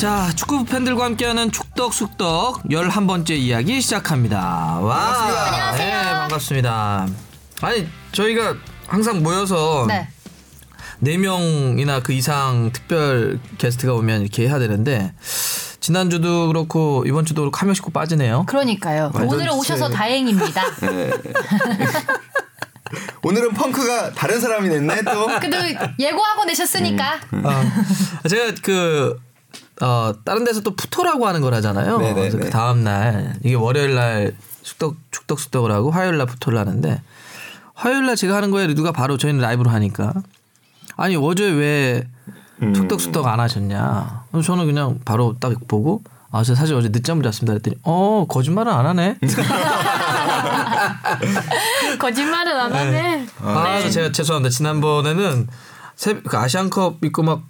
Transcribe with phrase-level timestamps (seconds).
[0.00, 4.78] 자, 축구 팬들과 함께하는 축덕 숙덕 11번째 이야기 시작합니다.
[4.80, 4.96] 와.
[4.96, 5.72] 반갑습니다.
[5.76, 7.06] 네, 반갑습니다.
[7.60, 8.54] 아니, 저희가
[8.86, 10.08] 항상 모여서 네.
[11.00, 15.12] 네 명이나 그 이상 특별 게스트가 오면 이렇게 해야 되는데
[15.80, 18.46] 지난주도 그렇고 이번 주도 그렇고 한 명씩 꼭 빠지네요.
[18.46, 19.10] 그러니까요.
[19.12, 20.62] 완전 오늘 오셔서 제- 다행입니다.
[23.22, 25.26] 오늘은 펑크가 다른 사람이 냈네 또.
[25.40, 25.58] 그래도
[25.98, 27.20] 예고하고 내셨으니까.
[27.44, 27.72] 아,
[28.28, 29.18] 제가 그
[29.80, 31.98] 어, 다른 데서 또 푸토라고 하는 걸 하잖아요.
[31.98, 32.44] 네네, 그래서 네.
[32.44, 37.02] 그 다음 날 이게 월요일 날 축덕 축덕 숙덕을 하고 화요일 날 푸토를 하는데
[37.74, 40.12] 화요일 날 제가 하는 거에 누가 바로 저희는 라이브로 하니까
[40.96, 42.06] 아니 어제 왜
[42.74, 44.24] 축덕 숙덕 안 하셨냐?
[44.30, 47.54] 그래서 저는 그냥 바로 딱 보고 아, 저 사실 어제 늦잠을 잤습니다.
[47.54, 49.18] 그랬더니 어 거짓말은 안 하네.
[51.98, 53.26] 거짓말은 안 하네.
[53.42, 54.54] 아, 그래서 제가 죄송합니다.
[54.54, 55.48] 지난번에는
[55.96, 57.42] 새, 그 아시안컵 있고 막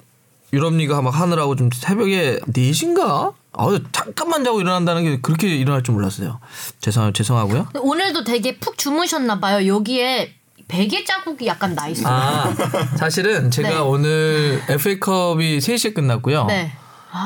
[0.52, 3.34] 유럽리그 막 하느라고 좀 새벽에 4시인가?
[3.52, 6.40] 아, 잠깐만 자고 일어난다는 게 그렇게 일어날 줄 몰랐어요.
[6.80, 7.68] 죄송, 죄송하고요.
[7.80, 9.66] 오늘도 되게 푹 주무셨나 봐요.
[9.66, 10.34] 여기에
[10.68, 12.06] 베개 자국이 약간 나 있어요.
[12.14, 12.54] 아,
[12.96, 13.76] 사실은 제가 네.
[13.78, 16.44] 오늘 FA컵이 3시에 끝났고요.
[16.46, 16.72] 네.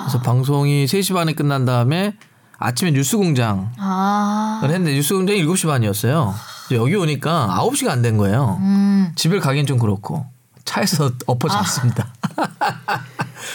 [0.03, 2.17] 그래서 방송이 3시 반에 끝난 다음에
[2.59, 4.61] 아침에 뉴스 공장을 아.
[4.63, 6.35] 했는데 뉴스 공장이 7시 반이었어요.
[6.71, 8.57] 여기 오니까 9시가 안 된 거예요.
[8.61, 9.13] 음.
[9.15, 10.25] 집을 가긴 좀 그렇고
[10.65, 12.09] 차에서 엎어 잤습니다.
[12.39, 13.01] 아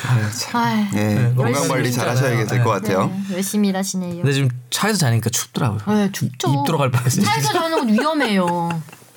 [0.08, 0.90] 이.
[0.94, 3.08] 네, 건강 관리 잘 하셔야 될 것 같아요.
[3.28, 4.18] 네, 열심히 일하시네요.
[4.18, 5.96] 근데 지금 차에서 자니까 춥더라고요.
[5.96, 6.50] 네, 춥죠.
[6.52, 7.26] 입 들어갈 뻔했어요.
[7.26, 8.70] 차에서 자는 건 위험해요.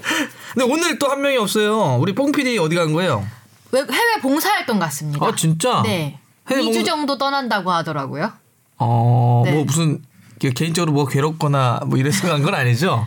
[0.55, 1.97] 근데 오늘 또 한 명이 없어요.
[2.01, 3.25] 우리 뽕 PD 어디 간 거예요?
[3.71, 5.25] 왜- 해외 봉사활동 갔습니다.
[5.25, 5.83] 아 진짜?
[5.83, 6.19] 네.
[6.51, 8.33] 해외 2주 봉- 정도 떠난다고 하더라고요.
[8.79, 9.53] 어, 네.
[9.53, 10.03] 뭐 무슨
[10.41, 13.07] 그 개인적으로 뭐 괴롭거나 뭐 이래서 간 건 아니죠?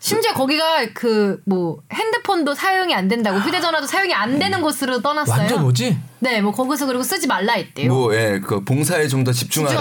[0.00, 5.38] 심지어 거기가 그 뭐 핸드폰도 사용이 안 된다고 휴대전화도 사용이 안 되는 곳으로 떠났어요.
[5.38, 5.98] 완전 오지?
[6.24, 7.92] 네, 뭐 거기서 그리고 쓰지 말라 했대요.
[7.92, 9.76] 뭐, 예, 그 봉사에 좀 더 집중하라고.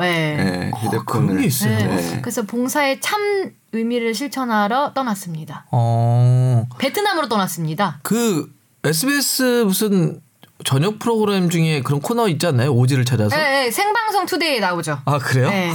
[0.00, 0.04] 집중하라고.
[0.04, 0.08] 예.
[0.08, 1.04] 예, 휴대폰을.
[1.04, 1.76] 그런 게 있어요.
[1.76, 1.84] 네.
[1.96, 2.20] 네.
[2.22, 5.66] 그래서 봉사의 참 의미를 실천하러 떠났습니다.
[5.70, 7.98] 어, 베트남으로 떠났습니다.
[8.02, 8.50] 그
[8.84, 10.20] SBS 무슨
[10.64, 12.70] 저녁 프로그램 중에 그런 코너 있지 않나요?
[12.70, 13.36] 오지를 찾아서?
[13.36, 14.98] 네, 네, 생방송 투데이에 나오죠.
[15.04, 15.50] 아 그래요?
[15.50, 15.72] 네.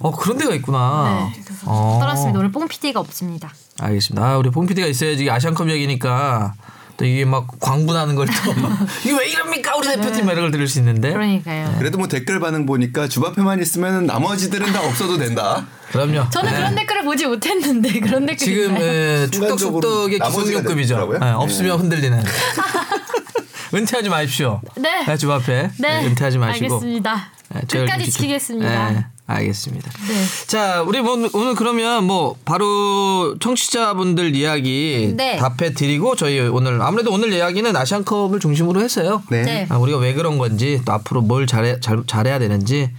[0.00, 1.30] 어 그런 데가 있구나.
[1.34, 1.40] 네.
[1.44, 1.98] 그래서 어.
[2.00, 2.38] 떠났습니다.
[2.38, 3.50] 오늘 뽕 PD가 없습니다.
[3.80, 4.22] 알겠습니다.
[4.26, 6.52] 아, 우리 뽕 PD가 있어야지 아시안컵 얘기니까
[6.96, 8.32] 또 이게 막 광분하는 걸 또
[9.04, 11.12] 이게 왜 이럽니까 우리 대표팀 이런 걸 들을 수 있는데.
[11.12, 11.74] 그러니까요.
[11.78, 15.66] 그래도 뭐 댓글 반응 보니까 주바페만 있으면 나머지들은 다 없어도 된다.
[15.90, 16.28] 그럼요.
[16.30, 16.56] 저는 네.
[16.56, 18.76] 그런 댓글을 보지 못했는데 그런 댓글이 지금?
[18.80, 21.18] 예, 나머지가 기성용급이죠.
[21.22, 22.22] 예, 없으면 흔들리는.
[23.74, 24.60] 은퇴하지 마십시오.
[24.76, 25.04] 네.
[25.06, 26.06] 네, 주 앞에 네.
[26.06, 26.74] 은퇴하지 마시고.
[26.74, 27.30] 알겠습니다.
[27.70, 29.10] 끝까지 지키겠습니다.
[29.34, 29.90] 예, 알겠습니다.
[29.90, 30.46] 네.
[30.46, 35.36] 자, 우리 뭐, 오늘 그러면 뭐 바로 청취자분들 이야기 네.
[35.36, 39.22] 답해 드리고 저희 오늘 아무래도 오늘 이야기는 아시안컵을 중심으로 했어요.
[39.30, 39.42] 네.
[39.42, 39.66] 네.
[39.68, 42.90] 아, 우리가 왜 그런 건지 또 앞으로 뭘 잘해 잘, 잘해야 되는지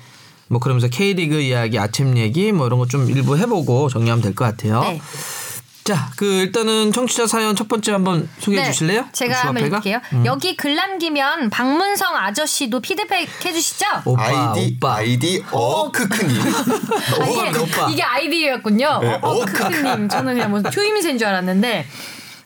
[0.49, 4.45] 뭐 그러면서 K리그 이야기, 아침 얘기 뭐 이런 거 좀 일부 해보고 정리하면 될 것
[4.45, 4.81] 같아요.
[4.81, 5.01] 네.
[5.83, 9.01] 자, 그 일단은 청취자 사연 첫 번째 한번 소개해 주실래요?
[9.01, 9.07] 네.
[9.11, 9.65] 제가 주 한번?
[9.65, 9.99] 읽을게요.
[10.13, 10.25] 음.
[10.25, 13.85] 여기 글 남기면 박문성 아저씨도 피드백 해주시죠?
[14.05, 14.23] 오빠,
[14.53, 14.95] 아이디, 오빠.
[14.95, 16.41] 아이디, 어, 크크님.
[16.41, 17.89] 아, 오빠입니다, 오빠.
[17.89, 18.99] 이게 아이디였군요.
[19.01, 20.07] 네, 어, 어, 크크님.
[20.07, 21.85] 저는 그냥 뭐 초임이세인 줄 알았는데.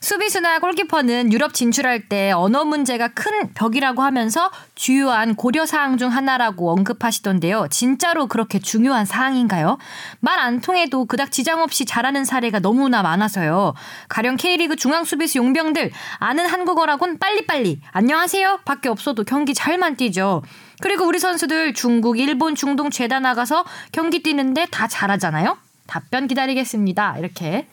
[0.00, 6.70] 수비수나 골키퍼는 유럽 진출할 때 언어 문제가 큰 벽이라고 하면서 주요한 고려 사항 중 하나라고
[6.72, 7.68] 언급하시던데요.
[7.70, 9.78] 진짜로 그렇게 중요한 사항인가요?
[10.20, 13.74] 말 안 통해도 그닥 지장 없이 잘하는 사례가 너무나 많아서요.
[14.08, 20.42] 가령 K리그 중앙 수비수 용병들 아는 한국어라곤 빨리빨리 안녕하세요 밖에 없어도 경기 잘만 뛰죠.
[20.80, 25.58] 그리고 우리 선수들 중국, 일본, 중동 죄다 나가서 경기 뛰는데 다 잘하잖아요.
[25.88, 27.16] 답변 기다리겠습니다.
[27.18, 27.66] 이렇게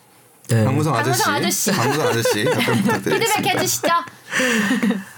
[0.50, 0.64] 네.
[0.64, 1.24] 박무성 아저씨.
[1.24, 1.72] 박무성 아저씨.
[1.72, 2.44] 박무성 아저씨.
[2.46, 3.46] 답변 피드백.
[3.56, 3.88] 해주시죠.
[3.92, 4.06] 아,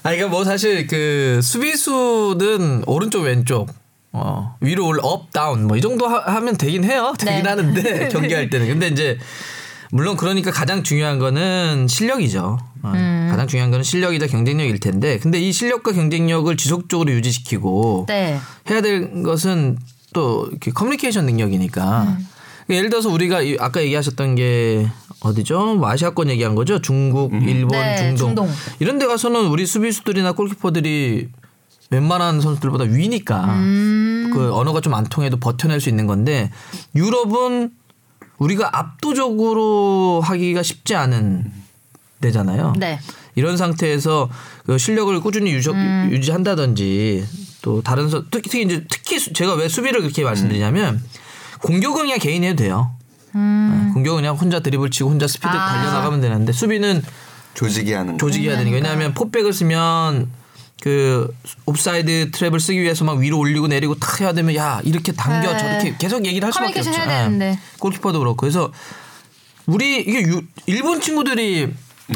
[0.03, 3.69] 그러니까 뭐 사실 그 수비수는 오른쪽 왼쪽
[4.13, 7.13] 어, 위로 올 up down 뭐 이 정도 하, 면 되긴 해요.
[7.17, 7.49] 되긴 네.
[7.49, 8.67] 하는데 경기할 때는.
[8.67, 9.17] 근데 이제
[9.91, 12.57] 물론 그러니까 가장 중요한 거는 실력이죠.
[12.83, 13.27] 어, 음.
[13.29, 18.39] 가장 중요한 거는 실력이자 경쟁력일 텐데 근데 이 실력과 경쟁력을 지속적으로 유지시키고 네.
[18.69, 19.77] 해야 될 것은
[20.13, 22.03] 또 이렇게 커뮤니케이션 능력이니까.
[22.03, 22.27] 음.
[22.69, 24.87] 예를 들어서 우리가 이- 아까 얘기하셨던 게
[25.21, 25.75] 어디죠?
[25.75, 26.79] 뭐 아시아권 얘기한 거죠?
[26.79, 28.17] 중국, 일본, 네, 중동.
[28.35, 28.49] 중동.
[28.79, 31.29] 이런 데 가서는 우리 수비수들이나 골키퍼들이
[31.89, 34.31] 웬만한 선수들보다 위니까 음.
[34.33, 36.51] 그 언어가 좀 안 통해도 버텨낼 수 있는 건데
[36.95, 37.71] 유럽은
[38.37, 41.51] 우리가 압도적으로 하기가 쉽지 않은
[42.21, 42.73] 데잖아요.
[42.77, 42.99] 네.
[43.35, 44.29] 이런 상태에서
[44.65, 46.09] 그 실력을 꾸준히 유지, 음.
[46.11, 47.25] 유지한다든지
[47.61, 51.01] 또 다른 선 특히, 특히 이제 특히 수- 제가 왜 수비를 그렇게 말씀드리냐면
[51.61, 52.91] 공격은 그냥 개인이 해도 돼요.
[53.37, 55.51] 네, 공격은 그냥 혼자 드리블 치고 혼자 스피드 음.
[55.59, 55.67] 아.
[55.73, 57.03] 달려나가면 되는데 수비는
[57.53, 58.17] 조직이 하는 거.
[58.17, 60.29] 조직이 해야 되니까 왜냐하면 포백을 쓰면
[60.81, 61.33] 그
[61.65, 65.57] 옵사이드 트랩을 쓰기 위해서 막 위로 올리고 내리고 탁 해야 되면 야 이렇게 당겨 네.
[65.57, 66.91] 저렇게 계속 얘기를 할 수밖에 없죠.
[66.91, 67.59] 되는데.
[67.79, 68.71] 골키퍼도 그렇고 그래서
[69.65, 71.73] 우리 이게 유, 일본 친구들이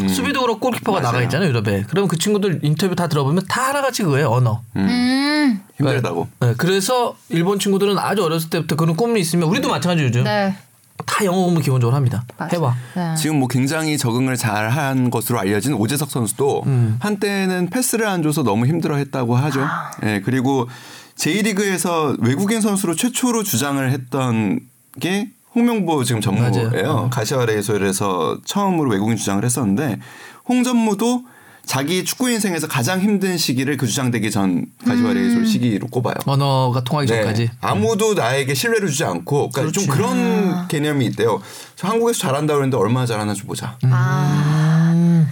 [0.07, 1.01] 수비도 그렇고 골키퍼가 음.
[1.01, 1.11] 맞아요.
[1.11, 1.85] 나가 있잖아요 유럽에.
[1.89, 4.61] 그럼 그 친구들 인터뷰 다 들어보면 다 하나같이 그거예요 언어.
[4.75, 5.61] 음.
[5.77, 6.27] 힘들다고.
[6.39, 10.55] 네, 그래서 일본 친구들은 아주 어렸을 때부터 그런 꿈이 있으면 우리도 마찬가지 요즘 네.
[11.05, 12.23] 다 영어 공부 기본적으로 합니다.
[12.37, 12.55] 맞아.
[12.55, 12.75] 해봐.
[12.95, 13.15] 네.
[13.15, 16.97] 지금 뭐 굉장히 적응을 잘 한 것으로 알려진 오재석 선수도 음.
[16.99, 19.61] 한때는 패스를 안 줘서 너무 힘들어했다고 하죠.
[19.61, 19.91] 아.
[20.03, 20.67] 예 그리고
[21.15, 24.59] J리그에서 외국인 선수로 최초로 주장을 했던
[24.99, 26.69] 게 홍명보 지금 전무예요.
[26.71, 27.09] 맞아요.
[27.11, 29.99] 가시화 레이솔에서 처음으로 외국인 주장을 했었는데
[30.47, 31.23] 홍전무도
[31.71, 35.13] 자기 축구 인생에서 가장 힘든 시기를 그 주장되기 전 가시화 음.
[35.13, 36.15] 레이솔 시기로 꼽아요.
[36.25, 37.45] 언어가 통하기 전까지.
[37.45, 37.51] 네.
[37.61, 39.87] 아무도 나에게 신뢰를 주지 않고 그러니까 좀 그렇지.
[40.11, 41.41] 그런 개념이 있대요.
[41.77, 43.77] 저 한국에서 잘한다 그랬는데 얼마나 잘하나 좀 보자.
[43.83, 45.25] 아.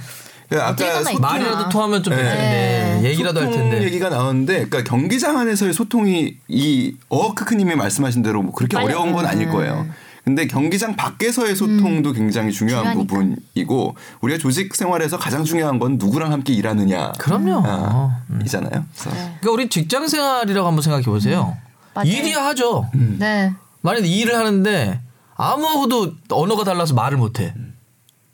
[0.47, 1.19] 그 아까 소통.
[1.19, 2.23] 말이라도 통하면 좀 네.
[2.23, 3.85] 될 텐데 얘기라도 할 소통 텐데.
[3.85, 9.25] 얘기가 나오는데 그러니까 경기장 안에서의 소통이 이 어크크님이 말씀하신 대로 뭐 그렇게 빨리- 어려운 건
[9.25, 9.85] 아닐 거예요.
[10.29, 13.07] 근데 경기장 밖에서의 소통도 굉장히 중요한 음.
[13.07, 13.15] 중요하니까.
[13.55, 17.13] 부분이고 우리가 조직 생활에서 가장 중요한 건 누구랑 함께 일하느냐.
[17.13, 17.63] 그럼요.
[17.65, 18.39] 아, 음.
[18.45, 18.85] 이잖아요.
[18.93, 21.57] 그래서 그러니까 우리 직장 생활이라고 한번 생각해 보세요.
[21.95, 22.07] 맞아요.
[22.07, 22.87] 일이야 하죠.
[22.93, 23.51] 네.
[23.81, 25.01] 만약에 일을 하는데
[25.35, 27.55] 아무도 언어가 달라서 말을 못해.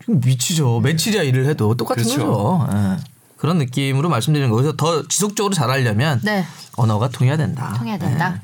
[0.06, 0.81] 미치죠.
[0.81, 2.27] 며칠이야 일을 해도 똑같은 그렇죠.
[2.27, 2.68] 거죠.
[2.74, 2.97] 예.
[3.38, 4.51] 그런 느낌으로 말씀드리는.
[4.53, 6.44] 그래서 더 지속적으로 잘하려면 네.
[6.75, 7.74] 언어가 통해야 된다.
[7.77, 8.42] 통해야 된다.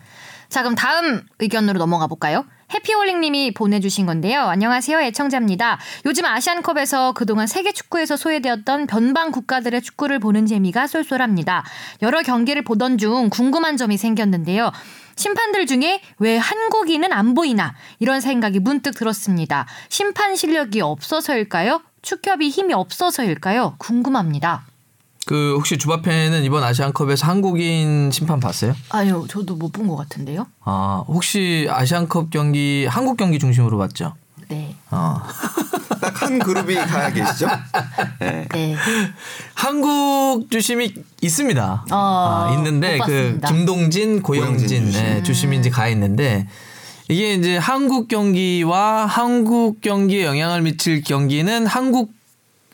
[0.48, 2.45] 자, 그럼 다음 의견으로 넘어가 볼까요?
[2.73, 4.44] 해피홀링님이 보내주신 건데요.
[4.44, 5.77] 안녕하세요, 애청자입니다.
[6.06, 11.65] 요즘 아시안컵에서 그동안 세계 축구에서 소외되었던 변방 국가들의 축구를 보는 재미가 쏠쏠합니다.
[12.01, 14.71] 여러 경기를 보던 중 궁금한 점이 생겼는데요.
[15.15, 19.67] 심판들 중에 왜 한국인은 안 보이나 이런 생각이 문득 들었습니다.
[19.89, 21.81] 심판 실력이 없어서일까요?
[22.01, 23.75] 축협이 힘이 없어서일까요?
[23.77, 24.70] 궁금합니다.
[25.25, 28.73] 그 혹시 주바페는 이번 아시안컵에서 한국인 심판 봤어요?
[28.89, 30.47] 아니요, 저도 못 본 것 같은데요.
[30.63, 34.13] 아 혹시 아시안컵 경기 한국 경기 중심으로 봤죠?
[34.50, 34.75] 네.
[34.89, 35.21] 어.
[36.01, 37.47] 딱 한 그룹이 가 계시죠?
[38.19, 38.47] 네.
[38.51, 38.75] 네.
[39.53, 41.85] 한국 주심이 있습니다.
[41.91, 43.39] 어, 아, 있는데 못 그.
[43.47, 45.03] 김동진, 고영진 고영진 주심.
[45.03, 46.47] 네, 주심 이 이제 가 있는데
[47.07, 52.12] 이게 이제 한국 경기와 한국 경기에 영향을 미칠 경기는 한국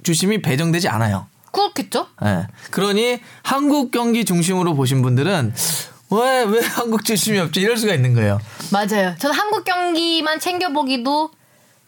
[0.04, 1.28] 주심이 배정되지 않아요.
[1.64, 2.08] 그렇겠죠?
[2.24, 2.48] 예.
[2.72, 5.54] 그러니 한국 경기 중심으로 보신 분들은
[6.12, 8.40] 왜 왜 한국 주심이 없지 이럴 수가 있는 거예요.
[8.72, 9.16] 맞아요.
[9.18, 11.32] 저는 한국 경기만 챙겨보기도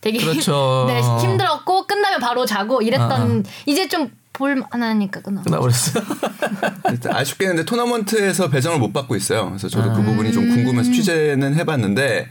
[0.02, 0.86] 되게 그렇죠.
[0.90, 5.22] 네, 힘들었고 끝나면 바로 자고 이랬던 이제 좀 볼만하니까.
[6.92, 9.48] 일단 아쉽게는 근데 토너먼트에서 배정을 못 받고 있어요.
[9.50, 12.30] 그래서 저도 그 부분이 좀 궁금해서 취재는 해봤는데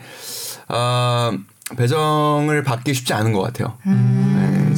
[0.69, 1.33] 아,
[1.77, 3.77] 배정을 받기 쉽지 않은 것 같아요.
[3.85, 3.93] 네,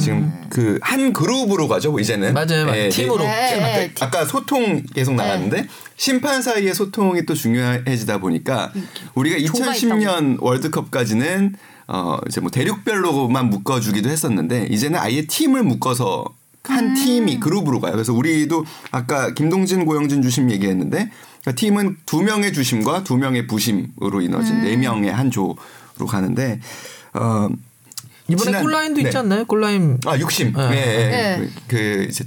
[0.01, 1.97] 지금 그 한 그룹으로 가죠.
[1.99, 2.89] 이제는 맞아요, 맞아요.
[2.89, 3.23] 팀으로.
[3.23, 8.73] 네, 아까, 아까 소통 계속 나갔는데 심판 사이의 소통이 또 중요해지다 보니까
[9.15, 11.55] 우리가 조가 2010년 월드컵까지는
[11.87, 16.25] 어 이제 뭐 대륙별로만 묶어주기도 했었는데 이제는 아예 팀을 묶어서
[16.63, 17.93] 한 팀이 그룹으로 가요.
[17.93, 21.09] 그래서 우리도 아까 김동진, 고영진 주심 얘기했는데
[21.41, 25.55] 그러니까 팀은 두 명의 주심과 두 명의 부심으로 이루어진 네 명의 한 조로
[26.07, 26.59] 가는데
[27.13, 27.49] 어
[28.31, 29.07] 이번에 지난- 골라인도 네.
[29.07, 29.45] 있지 않나요?
[29.45, 30.53] 골라인 아 육심.
[30.53, 30.61] 네.
[30.71, 31.09] 예, 예.
[31.09, 31.49] 네.
[31.67, 32.25] 그, 그 이제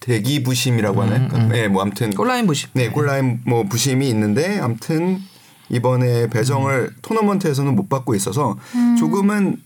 [0.00, 1.28] 대기 부심이라고 하나요?
[1.54, 2.68] 예, 뭐 아무튼 골라인 부심.
[2.74, 5.20] 네, 골라인 뭐 부심이 있는데 아무튼
[5.68, 8.56] 이번에 배정을 토너먼트에서는 못 받고 있어서
[8.98, 9.56] 조금은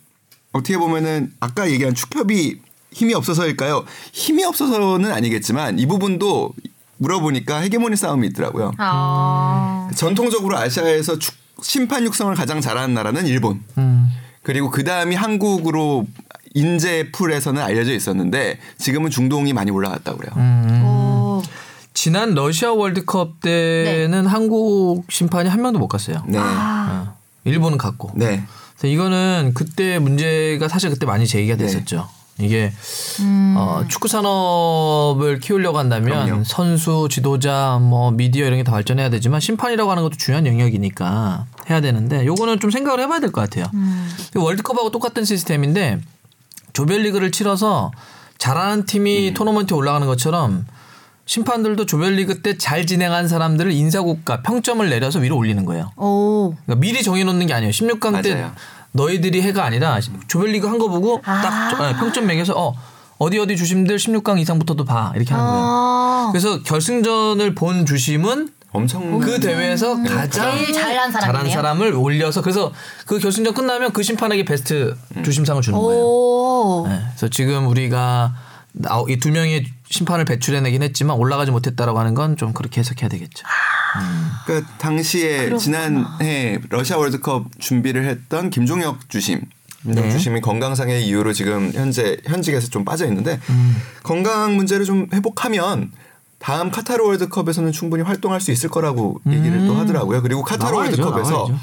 [0.52, 2.58] 어떻게 보면은 아까 얘기한 축협이
[2.92, 3.84] 힘이 없어서일까요?
[4.12, 6.52] 힘이 없어서는 아니겠지만 이 부분도
[6.96, 8.72] 물어보니까 헤게모니 싸움이 있더라고요.
[8.78, 9.88] 아.
[9.94, 13.62] 전통적으로 아시아에서 축- 심판 육성을 가장 잘하는 나라는 일본.
[14.40, 14.42] 음.
[14.42, 16.06] 그리고 그 다음이 한국으로
[16.54, 20.32] 인재 풀에서는 알려져 있었는데 지금은 중동이 많이 올라갔다고 그래요.
[20.36, 20.82] 음.
[20.84, 21.42] 오.
[21.94, 26.22] 지난 러시아 월드컵 때는 한국 심판이 한 명도 못 갔어요.
[26.26, 26.38] 네.
[26.38, 27.16] 어.
[27.44, 28.12] 일본은 갔고.
[28.14, 28.42] 네.
[28.76, 31.64] 그래서 이거는 그때 문제가 사실 그때 많이 제기가 네.
[31.64, 32.08] 됐었죠.
[32.42, 32.72] 이게
[33.20, 33.54] 음.
[33.56, 36.44] 어, 축구 산업을 키우려고 한다면 그럼요.
[36.44, 41.80] 선수, 지도자, 뭐 미디어 이런 게 다 발전해야 되지만 심판이라고 하는 것도 중요한 영역이니까 해야
[41.80, 43.66] 되는데 요거는 좀 생각을 해봐야 될 것 같아요.
[43.74, 44.10] 음.
[44.34, 46.00] 월드컵하고 똑같은 시스템인데
[46.72, 47.90] 조별리그를 치러서
[48.38, 50.66] 잘하는 팀이 토너먼트에 올라가는 것처럼
[51.26, 55.92] 심판들도 조별리그 때 잘 진행한 사람들을 인사고가 평점을 내려서 위로 올리는 거예요.
[55.96, 56.54] 오.
[56.66, 57.70] 그러니까 미리 정해놓는 게 아니에요.
[57.70, 58.52] 16강 때 맞아요.
[58.92, 61.68] 너희들이 해가 아니라 조별리그 한 거 보고 딱 아.
[61.70, 62.74] 저- 네, 평점 매겨서 어
[63.18, 65.64] 어디 어디 주심들 16강 이상부터도 봐 이렇게 하는 거예요.
[65.64, 66.28] 아.
[66.32, 71.52] 그래서 결승전을 본 주심은 엄청 그 대회에서 가장 제일 잘한 사람이네요.
[71.54, 72.72] 사람을 올려서 그래서
[73.06, 76.00] 그 결승전 끝나면 그 심판에게 베스트 주심상을 주는 거예요.
[76.02, 76.86] 오.
[76.88, 78.32] 네, 그래서 지금 우리가
[79.08, 83.44] 이 두 명의 심판을 배출해내긴 했지만 올라가지 못했다라고 하는 건 좀 그렇게 해석해야 되겠죠.
[84.46, 89.40] 그러니까 당시에 지난해 러시아 월드컵 준비를 했던 김종혁 주심
[89.82, 90.12] 김종혁 네.
[90.12, 93.76] 주심이 건강상의 이유로 지금 현재 현직에서 좀 빠져 있는데 음.
[94.02, 95.90] 건강 문제를 좀 회복하면
[96.38, 100.22] 다음 카타르 월드컵에서는 충분히 활동할 수 있을 거라고 얘기를 또 하더라고요.
[100.22, 100.72] 그리고 카타르 음.
[100.72, 101.58] 나와야죠, 월드컵에서 나와야죠.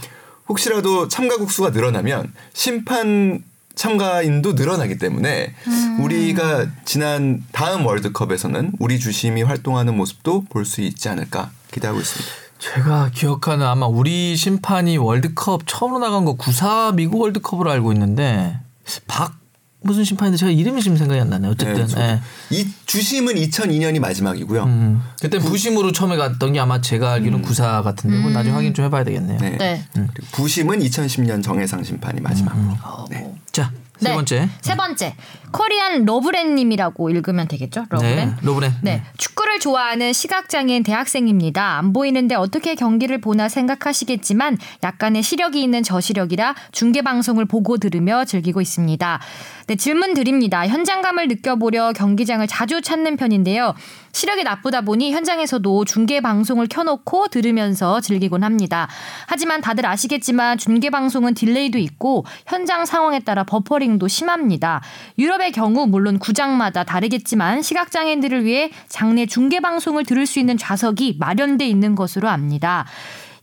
[0.50, 3.44] 혹시라도 참가국 수가 늘어나면 심판
[3.76, 6.04] 참가인도 늘어나기 때문에 음.
[6.04, 12.32] 우리가 지난 다음 월드컵에서는 우리 주심이 활동하는 모습도 볼 수 있지 않을까 기대하고 있습니다.
[12.60, 18.60] 제가 기억하는 아마 우리 심판이 월드컵 처음으로 나간 거 94 미국 월드컵으로 알고 있는데
[19.08, 19.38] 박
[19.82, 21.48] 무슨 심판인데 제가 이름이 지금 생각이 안 나네.
[21.48, 22.20] 어쨌든 네.
[22.52, 22.56] 예.
[22.56, 24.64] 이 주심은 2002년이 마지막이고요.
[24.64, 25.02] 음.
[25.22, 29.04] 그때 부심으로 처음에 갔던 게 아마 제가 알기로는 94 같은데 그건 나중에 확인 좀 해봐야
[29.04, 29.38] 되겠네요.
[29.40, 29.58] 네.
[29.58, 29.86] 네.
[29.94, 32.82] 그리고 부심은 2010년 정해상 심판이 마지막입니다.
[32.90, 33.34] 어, 네.
[33.52, 34.16] 자, 세 네.
[34.16, 34.50] 번째.
[34.62, 35.16] 세 번째.
[35.52, 37.86] 코리안 러브렌님이라고 읽으면 되겠죠?
[37.90, 38.16] 러브렌.
[38.16, 38.74] 네, 로브렌.
[38.82, 39.04] 네.
[39.18, 41.78] 축구를 좋아하는 시각장애인 대학생입니다.
[41.78, 49.20] 안 보이는데 어떻게 경기를 보나 생각하시겠지만 약간의 시력이 있는 저시력이라 중계방송을 보고 들으며 즐기고 있습니다.
[49.68, 50.66] 네, 질문 드립니다.
[50.66, 53.76] 현장감을 느껴보려 경기장을 자주 찾는 편인데요.
[54.14, 58.88] 시력이 나쁘다 보니 현장에서도 중계 방송을 켜놓고 들으면서 즐기곤 합니다.
[59.28, 64.82] 하지만 다들 아시겠지만 중계 방송은 딜레이도 있고 현장 상황에 따라 버퍼링도 심합니다.
[65.20, 71.68] 유럽의 경우 물론 구장마다 다르겠지만 시각장애인들을 위해 장내 중계 방송을 들을 수 있는 좌석이 마련돼
[71.68, 72.86] 있는 것으로 압니다.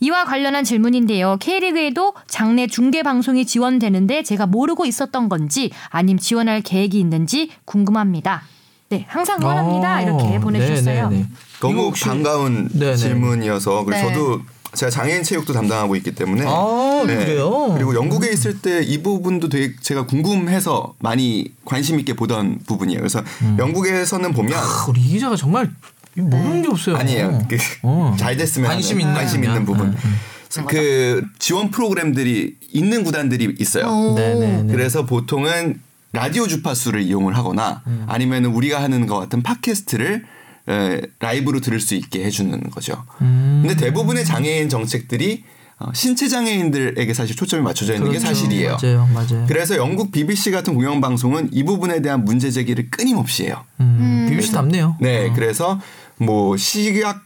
[0.00, 1.36] 이와 관련한 질문인데요.
[1.40, 8.42] K리그에도 장내 중계 방송이 지원되는데 제가 모르고 있었던 건지 아님 지원할 계획이 있는지 궁금합니다.
[8.90, 9.98] 네, 항상 응원합니다.
[9.98, 11.08] 어, 이렇게 보내주셨어요.
[11.08, 11.28] 네, 네, 네.
[11.58, 12.96] 이거 너무 혹시- 반가운 네네.
[12.96, 14.14] 질문이어서 그리고 네.
[14.14, 14.40] 저도
[14.74, 17.72] 제가 장애인 체육도 담당하고 있기 때문에 아, 그래요?
[17.74, 22.98] 그리고 영국에 있을 때 이 부분도 되게 제가 궁금해서 많이 관심 있게 보던 부분이에요.
[22.98, 23.22] 그래서
[23.58, 25.70] 영국에서는 보면 아, 우리 이 기자가 정말
[26.16, 26.96] 모르는 게 없어요.
[26.96, 27.46] 아니에요.
[27.48, 28.14] 그 어.
[28.18, 29.44] 잘 됐으면 관심 있는 관심.
[29.44, 29.88] 있는 부분.
[29.88, 30.14] 음, 음.
[30.48, 33.86] 그래서 그 지원 프로그램들이 있는 구단들이 있어요.
[33.86, 34.14] 오.
[34.14, 34.72] 네, 네, 네.
[34.72, 35.80] 그래서 보통은
[36.12, 40.24] 라디오 주파수를 이용을 하거나 아니면 우리가 하는 것 같은 팟캐스트를
[40.68, 43.04] 에, 라이브로 들을 수 있게 해주는 거죠.
[43.20, 43.64] 음.
[43.66, 45.42] 근데 대부분의 장애인 정책들이
[45.80, 48.28] 어, 신체 장애인들에게 사실 초점이 맞춰져 있는 게 그렇죠.
[48.28, 48.76] 사실이에요.
[48.80, 49.44] 맞아요, 맞아요.
[49.48, 53.64] 그래서 영국 BBC 같은 공영 방송은 이 부분에 대한 문제 제기를 끊임없이 해요.
[53.80, 54.96] 음, BBC 답네요.
[55.00, 55.80] 네, 그래서
[56.18, 57.22] 뭐 시각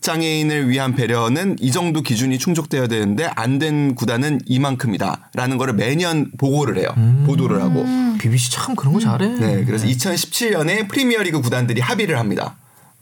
[0.00, 6.78] 장애인을 위한 배려는 이 정도 기준이 충족돼야 되는데 안 된 구단은 이만큼이다라는 거를 매년 보고를
[6.78, 6.92] 해요.
[7.26, 7.84] 보도를 하고.
[8.18, 9.28] BBC 참 그런 거 잘해.
[9.28, 12.56] 네, 그래서 2017년에 프리미어리그 구단들이 합의를 합니다.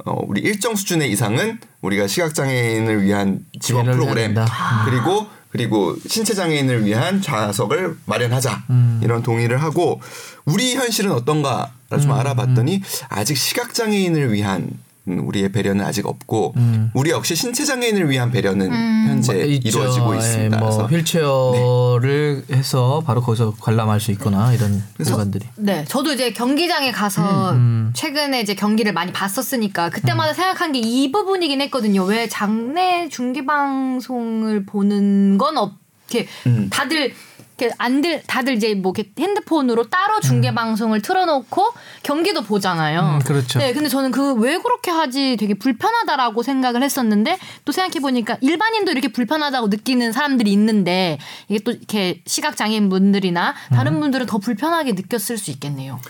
[0.04, 4.46] 어, 우리 일정 수준의 이상은 우리가 시각 장애인을 위한 지원 프로그램 된다.
[4.84, 9.00] 그리고 그리고 신체 장애인을 위한 좌석을 마련하자 음.
[9.02, 10.00] 이런 동의를 하고
[10.44, 16.54] 우리 현실은 어떤가를 음, 좀 알아봤더니 아직 시각 장애인을 위한 음, 우리의 배려는 아직 없고
[16.94, 18.70] 우리 역시 신체 장애인을 위한 배려는
[19.08, 19.38] 현재 음.
[19.38, 19.68] 뭐 있죠.
[19.68, 20.58] 이루어지고 예, 있습니다.
[20.58, 25.46] 뭐 그래서 휠체어를 해서 바로 거기서 관람할 수 있거나 이런 구간들이.
[25.56, 27.54] 네, 저도 이제 경기장에 가서
[27.94, 32.04] 최근에 이제 경기를 많이 봤었으니까 그때마다 생각한 게 이 부분이긴 했거든요.
[32.04, 35.74] 왜 장내 중계 방송을 보는 건 없,
[36.10, 36.28] 이렇게
[36.70, 37.12] 다들
[37.60, 43.18] 이렇게 안들 다들 이제 뭐 이렇게 핸드폰으로 따로 중계 방송을 틀어놓고 경기도 보잖아요.
[43.18, 43.58] 음, 그렇죠.
[43.58, 48.92] 네, 근데 저는 그 왜 그렇게 하지 되게 불편하다라고 생각을 했었는데 또 생각해 보니까 일반인도
[48.92, 54.00] 이렇게 불편하다고 느끼는 사람들이 있는데 이게 또 이렇게 시각 장애인 분들이나 다른 음.
[54.00, 56.00] 분들은 더 불편하게 느꼈을 수 있겠네요.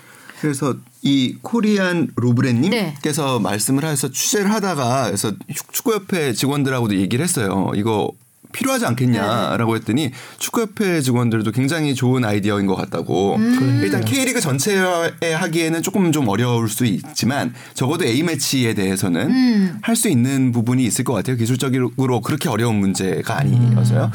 [0.41, 2.13] 그래서 이 코리안 네.
[2.17, 7.73] 로브레님께서 말씀을 해서 취재를 하다가 그래서 축- 축구협회 직원들하고도 얘기를 했어요.
[7.75, 8.11] 이거
[8.53, 8.89] 필요하지 네.
[8.89, 13.37] 않겠냐라고 했더니 축구협회 직원들도 굉장히 좋은 아이디어인 것 같다고.
[13.37, 13.81] 음.
[13.83, 19.79] 일단 K리그 전체에 하기에는 조금 좀 어려울 수 있지만 적어도 A 매치에 대해서는 음.
[19.83, 21.37] 할수 있는 부분이 있을 것 같아요.
[21.37, 24.11] 기술적으로 그렇게 어려운 문제가 아니어서요.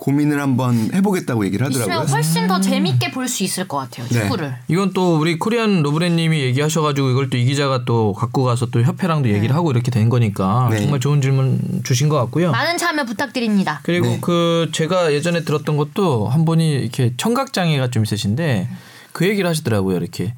[0.00, 2.04] 고민을 한번 해보겠다고 얘기를 하더라고요.
[2.04, 4.06] 있으면 훨씬 더 재밌게 볼 수 있을 것 같아요.
[4.08, 4.22] 네.
[4.22, 4.54] 축구를.
[4.68, 9.28] 이건 또 우리 코리안 로브레님이 얘기하셔가지고 이걸 또 이 기자가 또 갖고 가서 또 협회랑도
[9.28, 10.80] 얘기를 하고 이렇게 된 거니까 네.
[10.80, 12.50] 정말 좋은 질문 주신 것 같고요.
[12.50, 13.80] 많은 참여 부탁드립니다.
[13.82, 14.18] 그리고 네.
[14.22, 18.68] 그 제가 예전에 들었던 것도 한 분이 이렇게 청각 장애가 좀 있으신데
[19.12, 19.98] 그 얘기를 하시더라고요.
[19.98, 20.32] 이렇게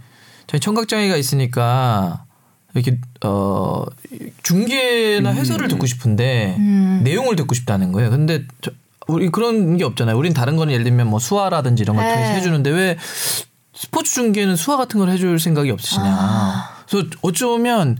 [0.48, 2.24] 저희 청각 장애가 있으니까
[2.74, 3.84] 이렇게 어
[4.42, 6.56] 중계나 해설을 듣고 싶은데
[7.04, 8.10] 내용을 듣고 싶다는 거예요.
[8.10, 8.70] 근데 저,
[9.08, 10.16] 우리 그런 게 없잖아요.
[10.16, 12.12] 우린 다른 거는 예를 들면 뭐 수화라든지 이런 걸 네.
[12.14, 12.96] 통해서 해주는데 왜
[13.74, 16.82] 스포츠 중계는 수화 같은 걸 해줄 생각이 없으시냐.
[16.88, 17.98] 그래서 어쩌면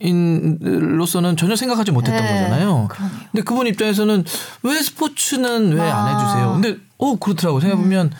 [0.00, 2.88] 비장애인으로서는 전혀 생각하지 못했던 네, 거잖아요.
[2.88, 3.18] 그러네요.
[3.32, 4.24] 근데 그분 입장에서는
[4.62, 6.18] 왜 스포츠는 왜안 아.
[6.18, 6.52] 해주세요?
[6.60, 8.10] 근데 어 그렇더라고 생각해 보면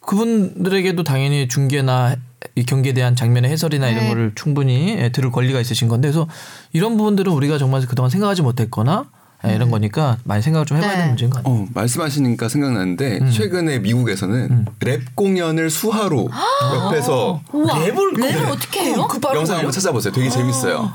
[0.00, 2.16] 그분들에게도 당연히 중계나 해-
[2.54, 4.08] 이 경기에 대한 장면의 해설이나 이런 네.
[4.08, 6.28] 거를 충분히 예, 들을 권리가 있으신 건데 그래서
[6.72, 9.06] 이런 부분들은 우리가 정말 그동안 생각하지 못했거나
[9.46, 10.96] 예, 이런 거니까 많이 생각을 좀 해봐야 네.
[10.96, 11.54] 되는 문제인 것 같아요.
[11.54, 13.30] 어, 말씀하시니까 생각나는데 음.
[13.30, 16.28] 최근에 미국에서는 랩 공연을 수화로
[16.74, 17.74] 옆에서 우와.
[17.74, 19.06] 랩을 랩을 어떻게 해요?
[19.10, 19.58] 그 빠른 영상 거예요?
[19.58, 20.12] 한번 찾아보세요.
[20.12, 20.90] 되게 재밌어요.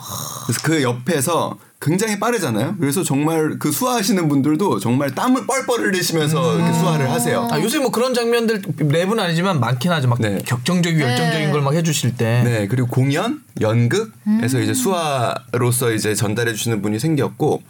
[0.45, 2.75] 그래서 그 옆에서 굉장히 빠르잖아요.
[2.79, 7.47] 그래서 정말 그 수화하시는 분들도 정말 땀을 뻘뻘 흘리시면서 이렇게 수화를 하세요.
[7.49, 10.07] 아, 요새 뭐 그런 장면들 랩은 아니지만 많긴 하죠.
[10.07, 10.39] 막 네.
[10.45, 12.41] 격정적이고 열정적인 걸 막 해주실 때.
[12.43, 17.61] 네, 그리고 공연, 연극에서 이제 수화로서 이제 전달해 주시는 분이 생겼고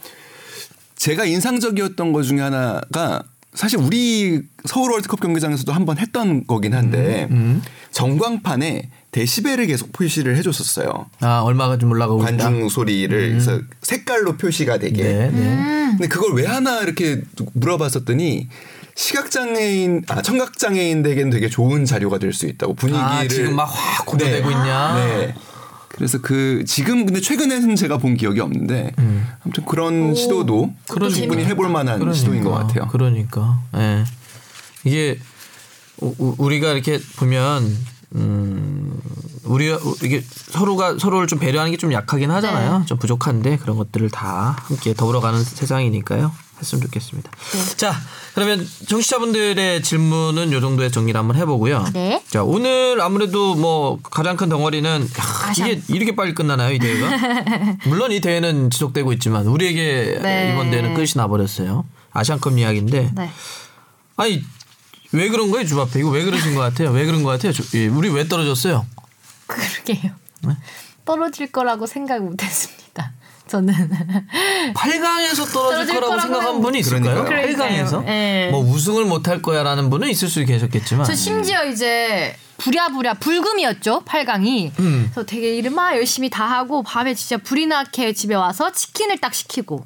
[1.02, 7.26] 제가 인상적이었던 것 중에 하나가 사실 우리 서울 월드컵 경기장에서도 한 번 했던 거긴 한데
[7.32, 11.06] 음, 전광판에 데시벨을 계속 표시를 해줬었어요.
[11.20, 12.30] 아 얼마가 좀 올라가고 있다.
[12.30, 15.02] 관중 소리를 그래서 색깔로 표시가 되게.
[15.02, 15.56] 네, 네.
[15.90, 17.20] 근데 그걸 왜 하나 이렇게
[17.54, 18.48] 물어봤었더니
[18.94, 24.50] 시각장애인, 아 청각장애인에게는 되게 좋은 자료가 될 수 있다고 분위기를 아, 지금 막 확 고조되고
[24.52, 24.94] 있냐?
[24.94, 25.34] 네.
[25.92, 28.92] 그래서 그 지금 근데 최근에는 제가 본 기억이 없는데
[29.44, 31.16] 아무튼 그런 시도도 그러니까.
[31.18, 32.88] 충분히 해볼 만한 시도인 것 같아요.
[32.88, 33.60] 그러니까.
[33.76, 34.04] 예.
[34.84, 35.18] 이게
[35.98, 37.76] 우리가 이렇게 보면
[38.14, 39.00] 음
[39.44, 42.78] 우리가 이게 서로가 서로를 좀 배려하는 게 좀 약하긴 하잖아요.
[42.80, 42.86] 네.
[42.86, 46.32] 좀 부족한데 그런 것들을 다 함께 더불어가는 세상이니까요.
[46.58, 47.30] 했으면 좋겠습니다.
[47.30, 47.76] 네.
[47.76, 47.94] 자,
[48.34, 51.84] 그러면 청취자분들의 질문은 요 정도에 정리를 한번 해보고요.
[51.92, 52.22] 네.
[52.28, 55.52] 자, 오늘 아무래도 뭐 가장 큰 덩어리는 야.
[55.52, 57.10] 이게 이렇게 빨리 끝나나요, 이 대회가?
[57.86, 60.52] 물론 이 대회는 지속되고 있지만 우리에게 네.
[60.52, 61.84] 이번 대회는 끝이 나버렸어요.
[62.12, 63.30] 아시안컵 이야기인데 네.
[64.16, 64.42] 아니
[65.12, 67.86] 왜 그런 거예요 주바페 이거 왜 그러신 것 같아요 왜 그런 것 같아요 저- 예,
[67.86, 68.84] 우리 왜 떨어졌어요
[69.46, 70.12] 그러게요.
[70.42, 70.56] 네?
[71.06, 73.12] 떨어질 거라고 생각 못했습니다.
[73.52, 73.74] 저는
[74.72, 77.24] 8강에서 떨어질 떨어질 거라고 생각한 분이 있을까요?
[77.24, 77.84] 그러니까요.
[77.84, 78.48] 8강에서 네.
[78.50, 84.78] 뭐 우승을 못할 거야라는 분은 있을 수 계셨겠지만 저 심지어 이제 부랴부랴 불금이었죠 8강이.
[84.78, 85.10] 음.
[85.12, 89.84] 그래서 되게 막 열심히 다 하고 밤에 진짜 불이 나게 집에 와서 치킨을 딱 시키고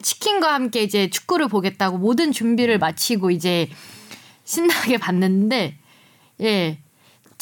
[0.00, 3.68] 치킨과 함께 이제 축구를 보겠다고 모든 준비를 마치고 이제
[4.44, 5.76] 신나게 봤는데
[6.42, 6.78] 예.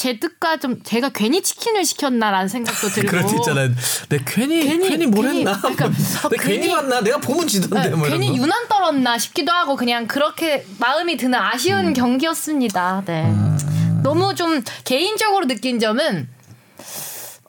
[0.00, 3.68] 제 뜻과 좀 제가 괜히 치킨을 시켰나라는 생각도 들고 그럴 때 있잖아요
[4.08, 5.90] 내 괜히 괜히, 괜히- 뭘 괜히- 했나 그러니까
[6.30, 8.34] 내 괜히, 괜히- 왔나 내가 보면 지던데 네, 뭐 괜히.
[8.34, 11.92] 유난 떨었나 싶기도 하고 그냥 그렇게 마음이 드는 아쉬운 음.
[11.92, 13.02] 경기였습니다.
[13.04, 13.30] 네.
[14.02, 16.26] 너무 좀 개인적으로 느낀 점은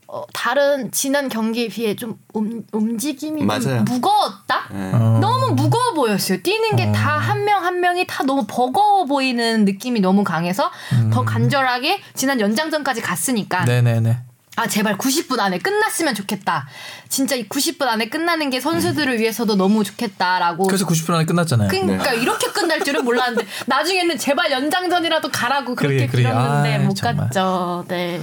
[0.07, 3.61] 어, 다른 지난 경기에 비해 좀 움, 움직임이 맞아요.
[3.61, 4.67] 좀 무거웠다.
[4.73, 4.91] 네.
[4.91, 6.41] 너무 무거 워 보였어요.
[6.41, 10.71] 뛰는 게 다 한 명 한 명이 다 너무 버거워 보이는 느낌이 너무 강해서
[11.11, 13.65] 더 간절하게 지난 연장전까지 갔으니까 음.
[13.65, 14.17] 네네네
[14.57, 16.67] 아 제발 90분 안에 끝났으면 좋겠다.
[17.07, 20.65] 진짜 이 90분 안에 끝나는 게 선수들을 위해서도 너무 좋겠다라고.
[20.67, 26.11] 그래서 90분 안에 끝났잖아요 그러니까 이렇게 끝날 줄은 몰랐는데 나중에는 제발 연장전이라도 가라고 그렇게 그러게,
[26.11, 26.27] 그러게.
[26.29, 27.27] 빌었는데 아이, 못 정말.
[27.27, 27.85] 갔죠.
[27.87, 28.19] 네.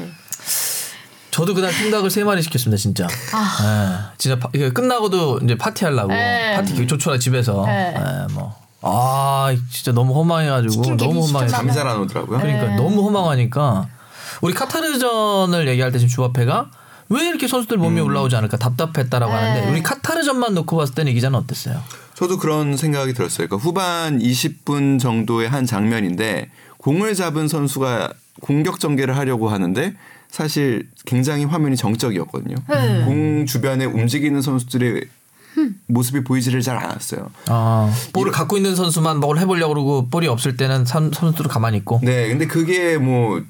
[1.38, 6.16] 저도 그날 통닭을 세 마리 시켰습니다 진짜 예, 진짜 파- 끝나고도 이제 파티 하려고 아.
[6.16, 6.56] 네.
[6.56, 7.94] 파티 조촐하 집에서 네.
[7.96, 12.40] 예, 뭐아 진짜 너무 허망해가지고 너무 잘안 오더라고요.
[12.40, 12.74] 그러니까 네.
[12.74, 13.86] 너무 허망하니까
[14.40, 16.72] 우리 카타르전을 얘기할 때 지금 주바페가
[17.10, 19.38] 왜 이렇게 선수들 몸이 올라오지 않을까 답답했다라고 네.
[19.38, 21.80] 하는데 우리 카타르전만 놓고 봤을 때는 이 기자는 어땠어요?
[22.14, 23.46] 저도 그런 생각이 들었어요.
[23.46, 29.94] 그러니까 후반 20분 정도의 한 장면인데 공을 잡은 선수가 공격 전개를 하려고 하는데
[30.30, 32.56] 사실 굉장히 화면이 정적이었거든요.
[32.68, 33.04] 네.
[33.04, 35.02] 공 주변에 움직이는 선수들의
[35.86, 37.30] 모습이 보이지를 잘 않았어요.
[37.48, 42.00] 아, 볼을 갖고 있는 선수만 뭘 해보려고 그러고 볼이 없을 때는 선, 선수들은 가만히 있고
[42.02, 43.40] 네, 근데 그게 뭐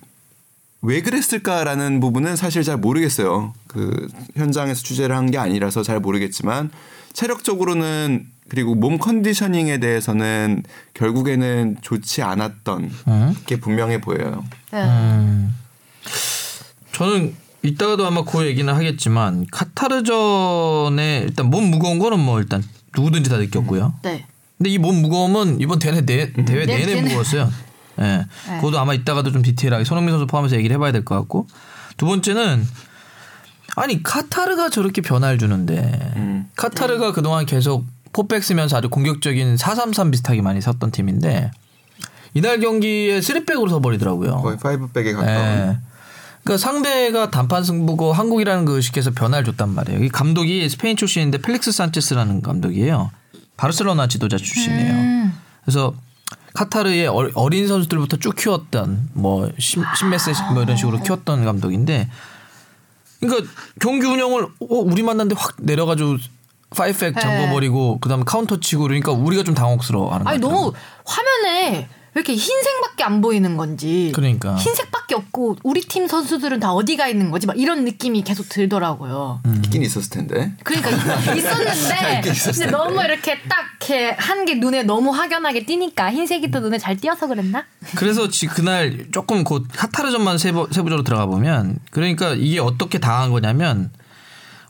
[0.81, 3.53] 왜 그랬을까라는 부분은 사실 잘 모르겠어요.
[3.67, 6.71] 그 현장에서 취재를 한 게 아니라서 잘 모르겠지만
[7.14, 10.62] 체력적으로는 그리고 몸 컨디셔닝에 대해서는
[10.95, 13.37] 결국에는 좋지 않았던 음.
[13.47, 14.45] 게 분명해 보여요.
[14.71, 14.85] 네.
[14.85, 15.55] 음.
[16.99, 22.63] 저는 이따가도 아마 그 얘기는 하겠지만 카타르전에 일단 몸 무거운 거는 뭐 일단
[22.97, 23.95] 누구든지 다 느꼈고요.
[24.03, 24.27] 네.
[24.57, 27.03] 근데 이 몸 무거움은 이번 대회 내, 대회 네, 내내 내내.
[27.03, 27.51] 무거웠어요.
[28.01, 28.27] 예.
[28.57, 31.47] 그것도 아마 이따가도 좀 디테일하게 손흥민 선수 포함해서 얘기를 해봐야 될 것 같고
[31.97, 32.65] 두 번째는
[33.77, 36.49] 아니 카타르가 저렇게 변화를 주는데 음.
[36.57, 41.51] 카타르가 그동안 계속 포백 쓰면서 아주 공격적인 433 비슷하게 많이 썼던 팀인데
[42.35, 44.37] 이날 경기에 3백으로 서버리더라고요.
[44.43, 45.37] 거의 파이브백에 가까운.
[45.39, 45.79] 예.
[46.49, 50.03] 그러니까 상대가 단판 승부고 한국이라는 그 의식에서 변화를 줬단 말이에요.
[50.03, 53.11] 이 감독이 스페인 출신인데 펠릭스 산체스라는 감독이에요.
[53.59, 54.93] 바르셀로나 지도자 출신이에요.
[54.95, 55.39] 음.
[55.63, 55.93] 그래서
[56.55, 62.09] 카타르의 어- 어린 선수들부터 쭉 키웠던 뭐 신- 신메세 뭐 이런 식으로 키웠던 감독인데
[63.21, 66.17] 그러니까 경기 운영을 어, 우리 만났는데 확 내려가지고
[66.71, 67.21] 파이브백 네.
[67.21, 70.73] 잠궈버리고 그다음에 카운터 치고 그러니까 우리가 좀 당혹스러워하는 아니 것 너무.
[71.05, 74.11] 화면에 왜 이렇게 흰색밖에 안 보이는 건지.
[74.13, 74.57] 그러니까.
[74.57, 77.47] 흰색밖에 없고 우리 팀 선수들은 다 어디가 있는 거지?
[77.47, 79.41] 막 이런 느낌이 계속 들더라고요.
[79.47, 79.63] 음.
[79.65, 80.53] 있긴 있었을 텐데.
[80.65, 86.51] 그러니까 있- 있었는데 근데 너무 이렇게 딱 이렇게 한 게 눈에 너무 확연하게 띄니까 흰색이
[86.51, 87.65] 또 눈에 잘 띄어서 그랬나?
[87.97, 93.91] 그래서 지 그날 조금 곧 카타르전만 세부, 세부적으로 들어가 보면 그러니까 이게 어떻게 당한 거냐면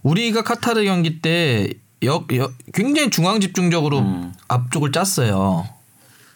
[0.03, 1.69] 우리가 카타르 경기 때
[2.03, 4.05] 역, 역- 굉장히 중앙 집중적으로
[4.49, 5.67] 앞쪽을 짰어요.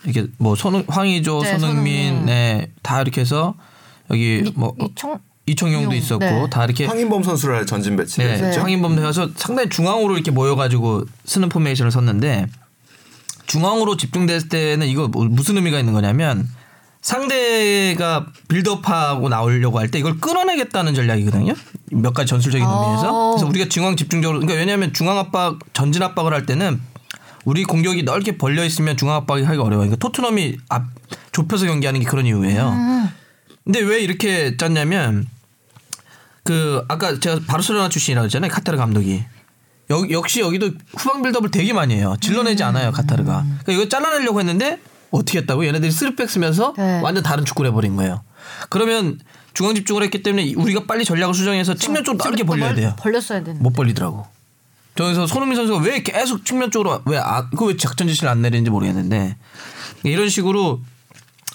[0.07, 2.27] 이게 뭐 손, 황의조, 네, 손흥민, 손흥민.
[2.27, 3.55] 네, 다 이렇게 해서
[4.11, 6.47] 여기 이, 뭐 이총 이청용도 용, 있었고 네.
[6.51, 8.61] 다 이렇게 황인범 선수를 전진 배치를 네, 했었죠.
[8.61, 12.47] 황인범 해서 상당히 중앙으로 이렇게 모여가지고 쓰는 포메이션을 썼는데
[13.47, 16.49] 중앙으로 집중됐을 때는 이거 뭐- 무슨 의미가 있는 거냐면
[17.01, 21.53] 상대가 빌드업하고 나오려고 할 때 이걸 끊어내겠다는 전략이거든요.
[21.91, 22.71] 몇 가지 전술적인 어.
[22.85, 23.31] 의미에서.
[23.33, 26.81] 그래서 우리가 중앙 집중적으로 그러니까 왜냐하면 중앙 압박 전진 압박을 할 때는
[27.45, 29.89] 우리 공격이 넓게 벌려 있으면 중앙 압박이 하기 어려워요.
[29.89, 30.85] 그러니까 토트넘이 앞
[31.33, 33.09] 좁혀서 경기하는 게 그런 이유예요.
[33.65, 35.27] 근데 왜 이렇게 짰냐면
[36.45, 39.25] 그 아까 제가 바르셀로나 출신이라고 했잖아요 카타르 감독이.
[39.91, 42.17] 여, 역시 여기도 후방 빌드업을 되게 많이 해요.
[42.21, 43.43] 질러내지 않아요 카타르가.
[43.43, 45.67] 그러니까 이거 잘라내려고 했는데 어떻게 했다고?
[45.67, 47.01] 얘네들이 쓰리백 쓰면서 네.
[47.03, 48.23] 완전 다른 축구를 해버린 거예요.
[48.71, 49.19] 그러면
[49.55, 52.97] 중앙 집중을 했기 때문에 우리가 빨리 전략을 수정해서 측면 쪽으로 넓게 벌려야 돼요.
[52.99, 53.63] 벌렸어야 되는.
[53.63, 54.27] 못 벌리더라고
[54.95, 59.37] 저기서 손흥민 선수가 왜 계속 측면 쪽으로 왜 아, 왜 작전 지시를 안 내리는지 모르겠는데
[60.05, 60.81] 이런 식으로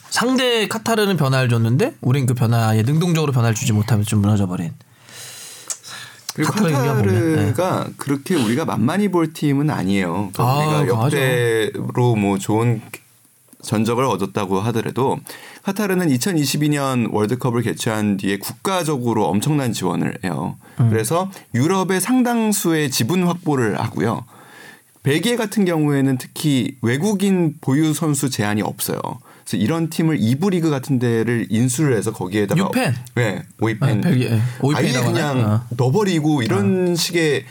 [0.10, 4.74] 상대 카타르는 변화를 줬는데 우린 그 변화에 능동적으로 변화를 주지 못하면서 좀 무너져 버린.
[6.34, 7.36] 그리고 카타르 경기가 보면, 네.
[7.52, 10.32] 카타르가 그렇게 우리가 만만히 볼 팀은 아니에요.
[10.34, 10.88] 그러니까 아, 우리가.
[10.88, 12.82] 역대로 뭐 좋은
[13.68, 15.20] 전적을 얻었다고 하더라도
[15.64, 20.56] 카타르는 2022년 월드컵을 개최한 뒤에 국가적으로 엄청난 지원을 해요.
[20.80, 20.90] 음.
[20.90, 24.24] 그래서 유럽의 상당수의 지분 확보를 하고요.
[25.04, 29.00] 벨기에 같은 경우에는 특히 외국인 보유 선수 제한이 없어요.
[29.44, 32.96] 그래서 이런 팀을 이부 리그 같은 데를 인수를 해서 거기에다가 유펜.
[33.16, 34.32] 네, 오이펜 아, 벨기에.
[34.32, 35.54] 아예 오이펜이라고 그냥 하나?
[35.56, 35.62] 어.
[35.70, 37.46] 넣어버리고 이런 식의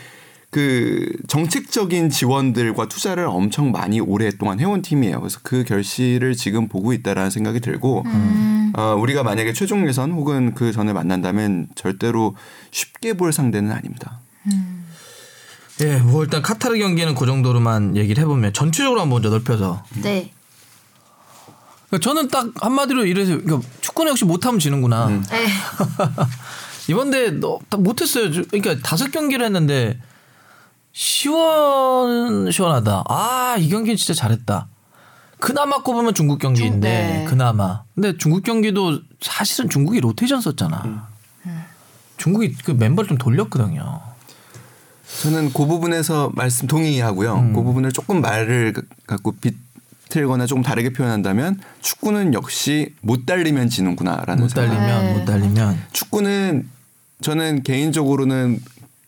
[0.49, 5.19] 그 정책적인 지원들과 투자를 엄청 많이 오랫동안 해온 팀이에요.
[5.19, 8.05] 그래서 그 결실을 지금 보고 있다라는 생각이 들고
[8.75, 12.35] 어, 우리가 만약에 최종 예선 혹은 그 전에 만난다면 절대로
[12.71, 14.19] 쉽게 볼 상대는 아닙니다.
[15.81, 20.31] 예, 뭐 일단 카타르 경기는 그 정도로만 얘기를 해보면 전체적으로 한번 먼저 넓혀서 네.
[21.89, 25.07] 그러니까 저는 딱 한마디로 이래서 그러니까 축구는 역시 못하면 지는구나.
[25.09, 25.47] 네.
[26.89, 27.31] 이번 대회
[27.77, 28.31] 못했어요.
[28.31, 29.99] 저- 그러니까 다섯 경기를 했는데
[30.97, 33.03] 시원 시원하다.
[33.07, 34.67] 아 이 경기는 진짜 잘했다.
[35.39, 37.25] 그나마 꼽으면 중국 경기인데 네.
[37.27, 37.83] 그나마.
[37.93, 41.07] 근데 중국 경기도 사실은 중국이 로테이션 썼잖아.
[42.17, 44.01] 중국이 그 멤버를 좀 돌렸거든요.
[45.21, 47.35] 저는 그 부분에서 말씀 동의하고요.
[47.35, 47.53] 음.
[47.53, 48.73] 그 부분을 조금 말을
[49.05, 49.35] 갖고
[50.09, 54.67] 비틀거나 조금 다르게 표현한다면 축구는 역시 못 달리면 지는구나라는 못 생각.
[54.73, 55.13] 달리면 네.
[55.13, 56.67] 못 달리면 축구는
[57.21, 58.59] 저는 개인적으로는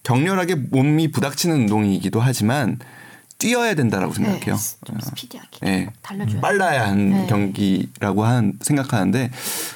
[0.10, 2.80] 격렬하게 몸이 부닥치는 운동이기도 하지만
[3.38, 4.56] 뛰어야 된다라고 생각해요.
[4.56, 5.88] 네, 좀 스피디하게 예.
[6.02, 7.28] 달려줘야 빨라야 하는 네.
[7.28, 9.30] 경기라고 한 생각하는데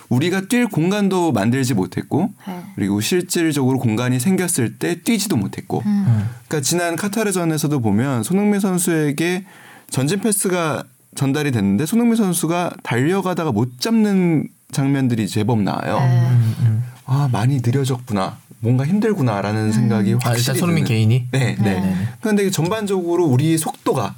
[0.09, 2.63] 우리가 뛸 공간도 만들지 못했고 네.
[2.75, 6.29] 그리고 실질적으로 공간이 생겼을 때 뛰지도 못했고 음.
[6.47, 9.45] 그러니까 지난 카타르전에서도 보면 손흥민 선수에게
[9.91, 10.83] 전진 패스가
[11.15, 15.99] 전달이 됐는데 손흥민 선수가 달려가다가 못 잡는 장면들이 제법 나와요.
[15.99, 16.92] 네.
[17.05, 18.37] 아 많이 느려졌구나.
[18.59, 21.81] 뭔가 힘들구나라는 생각이 아, 확실히 일단 손흥민 개인이 네, 네.
[21.81, 22.07] 네.
[22.21, 24.15] 그런데 전반적으로 우리 속도가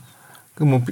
[0.54, 0.84] 그뭐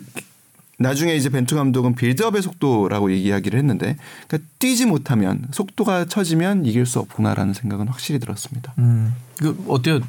[0.79, 3.95] 나중에 이제 벤투 감독은 빌드업의 속도라고 얘기하기를 했는데
[4.27, 8.73] 그러니까 뛰지 못하면 속도가 처지면 이길 수 없구나라는 생각은 확실히 들었습니다.
[8.79, 9.15] 음.
[9.37, 9.99] 그 어때요?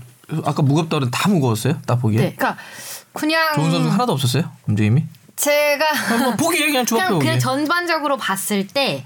[0.44, 1.80] 아까 무겁다 그랬는데 다 무거웠어요?
[1.86, 2.20] 딱 보기에.
[2.20, 2.34] 네.
[2.34, 2.60] 그러니까
[3.12, 4.50] 그냥 좋은 선수 하나도 없었어요?
[4.66, 5.04] 움직임이?
[5.36, 5.84] 제가
[6.22, 7.26] 뭐 보기에 그냥 주먹 그냥, 보기.
[7.26, 9.04] 그냥 전반적으로 봤을 때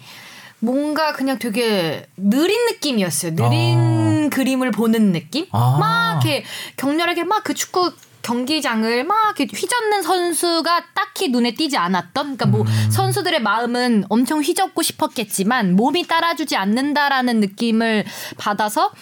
[0.61, 3.35] 뭔가 그냥 되게 느린 느낌이었어요.
[3.37, 5.47] 느린 그림을 보는 느낌?
[5.53, 5.77] 아.
[5.79, 6.45] 막 이렇게
[6.77, 7.93] 격렬하게 막 그 축구
[8.23, 12.91] 경기장을 막 이렇게 휘젓는 선수가 딱히 눈에 띄지 않았던 그러니까 뭐 음.
[12.91, 18.05] 선수들의 마음은 엄청 휘젓고 싶었겠지만 몸이 따라주지 않는다라는 느낌을
[18.37, 18.93] 받아서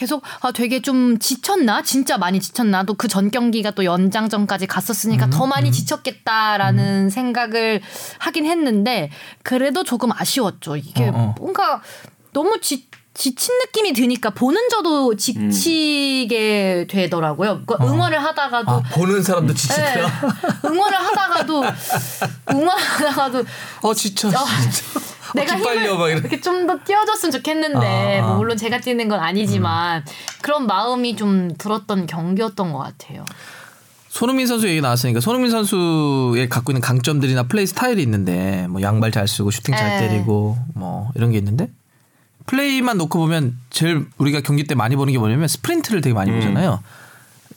[0.00, 5.26] 계속 아 되게 좀 지쳤나 진짜 많이 지쳤나 또 그 전 경기가 또 연장전까지 갔었으니까
[5.26, 7.82] 음, 더 많이 지쳤겠다라는 생각을
[8.18, 9.10] 하긴 했는데
[9.42, 11.34] 그래도 조금 아쉬웠죠 이게 어, 어.
[11.38, 11.82] 뭔가
[12.32, 19.52] 너무 지, 지친 느낌이 드니까 보는 저도 지치게 되더라고요 그러니까 응원을 하다가도 아, 보는 사람도
[19.52, 20.08] 네, 지치더라.
[20.64, 21.62] 응원을 하다가도
[22.52, 23.44] 응원하다가도
[23.82, 24.28] 어 진짜.
[24.28, 24.32] 어.
[25.34, 26.08] 내가 힘을 막.
[26.08, 28.26] 이렇게 좀 더 뛰어줬으면 좋겠는데 아, 아.
[28.28, 30.04] 뭐 물론 제가 뛰는 건 아니지만
[30.42, 33.24] 그런 마음이 좀 들었던 경기였던 것 같아요.
[34.08, 39.28] 손흥민 선수 얘기 나왔으니까 손흥민 선수의 갖고 있는 강점들이나 플레이 스타일이 있는데 뭐 양발 잘
[39.28, 40.08] 쓰고 슈팅 잘 네.
[40.08, 41.70] 때리고 뭐 이런 게 있는데
[42.46, 46.80] 플레이만 놓고 보면 제일 우리가 경기 때 많이 보는 게 뭐냐면 스프린트를 되게 많이 보잖아요.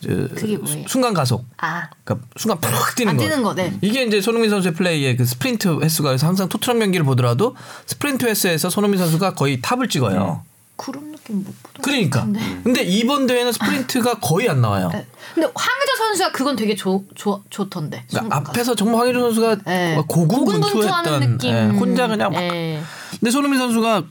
[0.07, 0.87] 뭐예요?
[0.87, 1.45] 순간 가속.
[1.57, 3.23] 아, 그러니까 순간 팍 뛰는 안 거.
[3.23, 3.77] 뛰는 거, 네.
[3.81, 8.69] 이게 이제 손흥민 선수의 플레이의 그 스프린트 횟수가 그래서 항상 토트넘 경기를 보더라도 스프린트 횟수에서
[8.69, 10.43] 손흥민 선수가 거의 탑을 찍어요.
[10.75, 12.25] 그런 느낌 못 보던 그러니까.
[12.25, 12.61] 것 같은데.
[12.63, 14.89] 근데 이번 대회는 스프린트가 거의 안 나와요.
[14.91, 15.05] 네.
[15.33, 18.05] 근데 황의조 선수가 그건 되게 좋, 좋, 좋던데.
[18.09, 20.03] 그러니까 앞에서 정말 황의조 선수가 네.
[20.07, 21.51] 고군분투했던 느낌.
[21.51, 22.39] 예, 혼자 그냥 막.
[22.39, 22.81] 네.
[23.11, 24.03] 근데 손흥민 선수가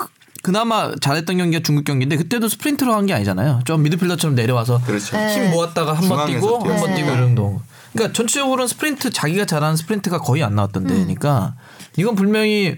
[0.42, 3.60] 그- 그나마 잘했던 경기가 중국 경기인데 그때도 스프린트로 한 게 아니잖아요.
[3.64, 5.16] 좀 미드필더처럼 내려와서 그렇죠.
[5.16, 5.34] 네.
[5.34, 6.94] 힘 모았다가 한 번 뛰고 한 번.
[6.94, 7.60] 뛰고 이런 동.
[7.92, 11.54] 그러니까 전체적으로는 스프린트 자기가 잘하는 스프린트가 거의 안 나왔던 대회니까
[11.96, 12.76] 이건 분명히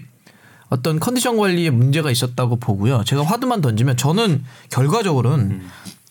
[0.69, 3.03] 어떤 컨디션 관리에 문제가 있었다고 보고요.
[3.05, 5.61] 제가 화두만 던지면 저는 결과적으로는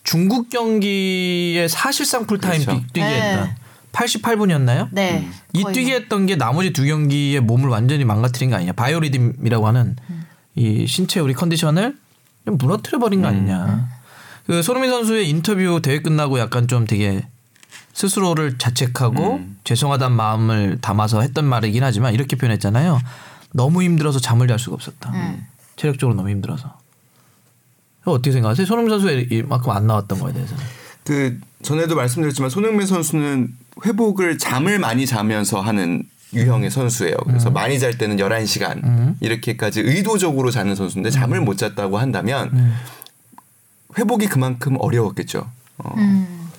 [0.03, 2.79] 중국 경기에 사실상 풀타임 그렇죠.
[2.81, 3.21] 뛰- 뛰게 네.
[3.31, 3.55] 했던
[3.91, 4.87] 88분이었나요?
[4.91, 5.27] 네.
[5.53, 5.99] 이 거의 뛰게 뭐.
[5.99, 8.73] 했던 게 나머지 두 경기의 몸을 완전히 망가뜨린 거 아니냐.
[8.73, 9.95] 바이오리듬이라고 하는
[10.55, 11.97] 이 신체 우리 컨디션을
[12.45, 13.89] 좀 무너뜨려 버린 거 아니냐.
[14.45, 17.25] 그 손흥민 선수의 인터뷰 대회 끝나고 약간 좀 되게
[17.93, 22.99] 스스로를 자책하고 죄송하다는 마음을 담아서 했던 말이긴 하지만 이렇게 표현했잖아요.
[23.53, 25.13] 너무 힘들어서 잠을 잘 수가 없었다.
[25.75, 26.77] 체력적으로 너무 힘들어서.
[28.03, 28.67] 어떻게 생각하세요?
[28.67, 30.63] 손흥민 선수가 이만큼 안 나왔던 거에 대해서는.
[31.05, 37.15] 그 전에도 말씀드렸지만 손흥민 선수는 회복을 잠을 많이 자면서 하는 유형의 선수예요.
[37.25, 42.73] 그래서 많이 잘 때는 11시간 이렇게까지 의도적으로 자는 선수인데 잠을 못 잤다고 한다면
[43.97, 45.49] 회복이 그만큼 어려웠겠죠.
[45.77, 45.93] 어.
[45.97, 46.49] 음.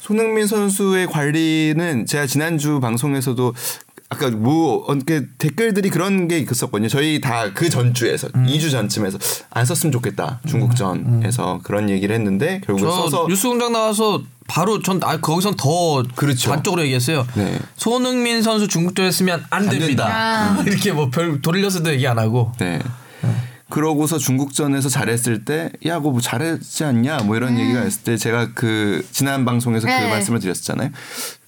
[0.00, 3.54] 손흥민 선수의 관리는 제가 지난주 방송에서도
[4.14, 6.88] 아까 뭐 이렇게 댓글들이 그런 게 있었거든요.
[6.88, 8.46] 저희 다 그 전주에서 음.
[8.46, 9.18] 2주 전쯤에서
[9.50, 10.40] 안 썼으면 좋겠다.
[10.46, 16.50] 중국전에서 그런 얘기를 했는데 결국 저 써서 뉴스공장 나와서 바로 전 아, 거기선 더 그렇죠.
[16.50, 17.26] 반쪽으로 얘기했어요.
[17.34, 17.58] 네.
[17.76, 20.56] 손흥민 선수 중국전에 쓰면 안, 안 됩니다.
[20.56, 20.62] 된다.
[20.70, 22.52] 이렇게 뭐 별 돌려서도 얘기 안 하고.
[22.58, 22.78] 네.
[23.70, 28.50] 그러고서 중국전에서 잘했을 때, 야, 그거 뭐 잘했지 않냐, 뭐 이런 얘기가 있을 때 제가
[28.54, 30.08] 그 지난 방송에서 그 네.
[30.10, 30.90] 말씀을 드렸었잖아요.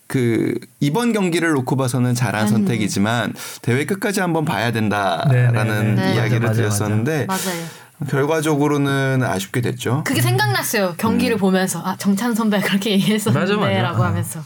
[0.07, 6.15] 그 이번 경기를 놓고 봐서는 잘한 선택이지만 대회 끝까지 한번 봐야 된다라는 네, 네, 네.
[6.15, 7.67] 이야기를 맞아, 맞아, 드렸었는데 맞아요.
[8.09, 10.05] 결과적으로는 아쉽게 됐죠.
[10.07, 10.95] 그게 생각났어요.
[10.99, 14.09] 경기를 보면서 아 정찬 선배가 그렇게 맞아, 얘기했었는데라고 맞아.
[14.11, 14.41] 하면서.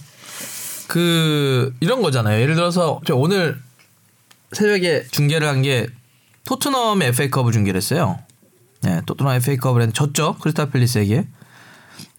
[0.89, 2.41] 그 이런 거잖아요.
[2.41, 3.59] 예를 들어서 저 오늘
[4.53, 5.87] 새벽에 중계를 한 게
[6.45, 8.19] 토트넘 FA컵을 중계를 했어요.
[8.83, 10.37] 네, 토트넘 FA컵을 했는데 졌죠.
[10.41, 11.27] 크리스탈 팰리스에게.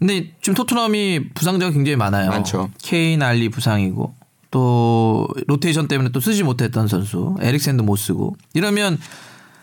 [0.02, 2.32] 근데 지금 토트넘이 부상자가 굉장히 많아요.
[2.32, 2.72] 많죠.
[2.82, 4.16] 케인 알리 부상이고
[4.50, 8.98] 또 로테이션 때문에 또 쓰지 못했던 선수 에릭센도 못 쓰고 이러면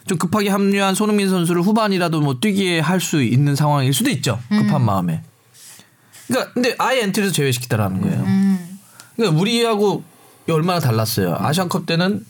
[0.06, 4.38] 좀 급하게 합류한 손흥민 선수를 후반이라도 뭐 뛰게 할수 있는 상황일 수도 있죠.
[4.48, 5.22] 급한 마음에.
[6.28, 8.20] 그러니까 근데 아예 엔트리에서 제외시키다라는 거예요.
[8.20, 8.78] 음.
[9.16, 10.04] 그러니까 우리하고
[10.48, 11.36] 얼마나 달랐어요.
[11.36, 12.24] 아시안컵 때는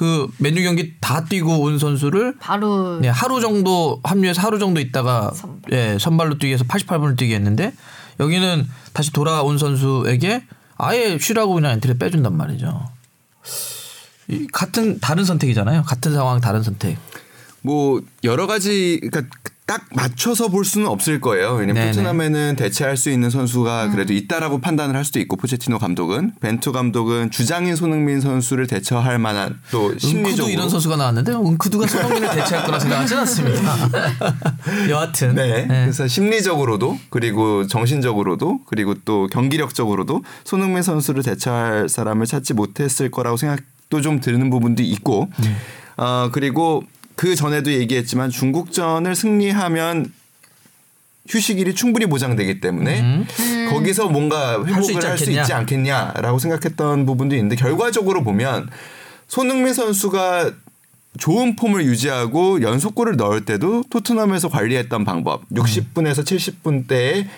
[0.00, 5.30] 그 메뉴 경기 다 뛰고 온 선수를 바로 네, 하루 정도 합류해서 하루 정도 있다가
[5.34, 5.72] 선발.
[5.74, 7.74] 예, 선발로 뛰게 해서 88분을 뛰게 했는데
[8.18, 10.42] 여기는 다시 돌아온 선수에게
[10.78, 12.88] 아예 쉬라고 그냥 엔트리 빼준단 말이죠.
[14.28, 15.82] 이 같은 다른 선택이잖아요.
[15.82, 16.96] 같은 상황 다른 선택.
[17.60, 19.36] 뭐 여러 가지 그러니까
[19.70, 21.52] 딱 맞춰서 볼 수는 없을 거예요.
[21.52, 21.92] 왜냐면 네네.
[21.92, 27.30] 토트넘에는 대체할 수 있는 선수가 그래도 있다라고 판단을 할 수도 있고 포체티노 감독은 벤투 감독은
[27.30, 33.18] 주장인 손흥민 선수를 대체할 만한 또 심리적으로 이런 선수가 나왔는데 은쿠두가 손흥민을 대체할 거라 생각하진
[33.18, 33.76] 않습니다.
[34.90, 35.66] 여하튼 네.
[35.68, 35.82] 네.
[35.84, 44.00] 그래서 심리적으로도 그리고 정신적으로도 그리고 또 경기력적으로도 손흥민 선수를 대처할 사람을 찾지 못했을 거라고 생각도
[44.00, 45.54] 좀 드는 부분도 있고 네.
[45.96, 46.82] 어 그리고
[47.20, 50.10] 그 전에도 얘기했지만 중국전을 승리하면
[51.28, 53.26] 휴식일이 충분히 보장되기 때문에
[53.68, 55.30] 거기서 뭔가 수 회복을 할 수.
[55.30, 58.70] 있지 않겠냐라고 생각했던 부분도 있는데 결과적으로 보면
[59.28, 60.52] 손흥민 선수가
[61.18, 67.28] 좋은 폼을 유지하고 연속골을 넣을 때도 토트넘에서 관리했던 방법 60분에서 70분 대에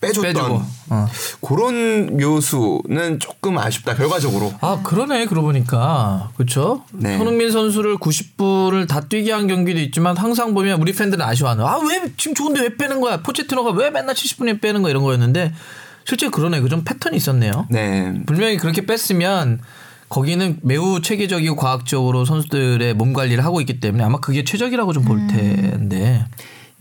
[0.00, 0.62] 빼줬던 빼주고.
[0.90, 1.06] 어.
[1.40, 6.84] 그런 묘수는 조금 아쉽다 결과적으로 아 그러네 그러고 보니까 그렇죠.
[6.92, 7.16] 네.
[7.18, 12.12] 손흥민 선수를 90분을 다 뛰게 한 경기도 있지만 항상 보면 우리 팬들은 아쉬워하는 아 왜
[12.16, 15.52] 지금 좋은데 왜 빼는 거야 포체티노가 왜 맨날 70분에 빼는 거야 이런 거였는데
[16.04, 17.66] 실제 그러네 그 좀 패턴이 있었네요.
[17.70, 19.60] 네 분명히 그렇게 뺐으면
[20.08, 26.24] 거기는 매우 체계적이고 과학적으로 선수들의 몸 관리를 하고 있기 때문에 아마 그게 최적이라고 좀볼 텐데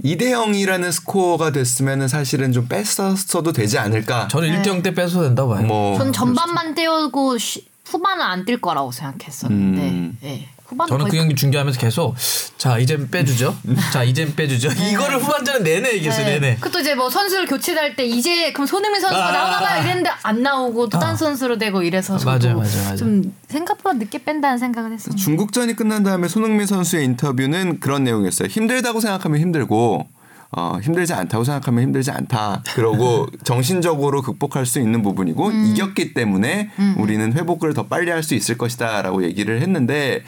[0.04, 5.54] 2대 0이라는 스코어가 됐으면은 사실은 좀 뺐었어도 되지 않을까 저는 1대 0 때 빼서 된다고
[5.54, 5.66] 봐요.
[5.66, 9.82] 뭐 전 전반만 떼우고 쉬- 후반은 안 뛸 거라고 생각했었는데.
[9.90, 10.18] 음.
[10.24, 10.48] 예.
[10.68, 12.16] 후반 저는 그 경기 중계하면서 계속
[12.58, 13.56] 자 이젠 빼주죠.
[13.94, 14.70] 자 이젠 빼주죠.
[14.72, 16.26] 이거를 후반전은 내내 얘기했어요.
[16.26, 16.56] 내내.
[16.56, 19.32] 그것도 이제 뭐 선수를 교체할 때 이제 그럼 손흥민 선수가 아.
[19.32, 22.96] 나오나봐 이랬는데 안 나오고 또딴 선수로 되고 이래서 저도 맞아요, 맞아요, 맞아요.
[22.98, 25.16] 좀 생각보다 늦게 뺀다는 생각을 했어요.
[25.16, 28.48] 중국전이 끝난 다음에 손흥민 선수의 인터뷰는 그런 내용이었어요.
[28.48, 30.08] 힘들다고 생각하면 힘들고
[30.52, 32.64] 어, 힘들지 않다고 생각하면 힘들지 않다.
[32.76, 38.58] 그러고 정신적으로 극복할 수 있는 부분이고 이겼기 때문에 우리는 회복을 더 빨리 할 수 있을
[38.58, 40.24] 것이다라고 얘기를 했는데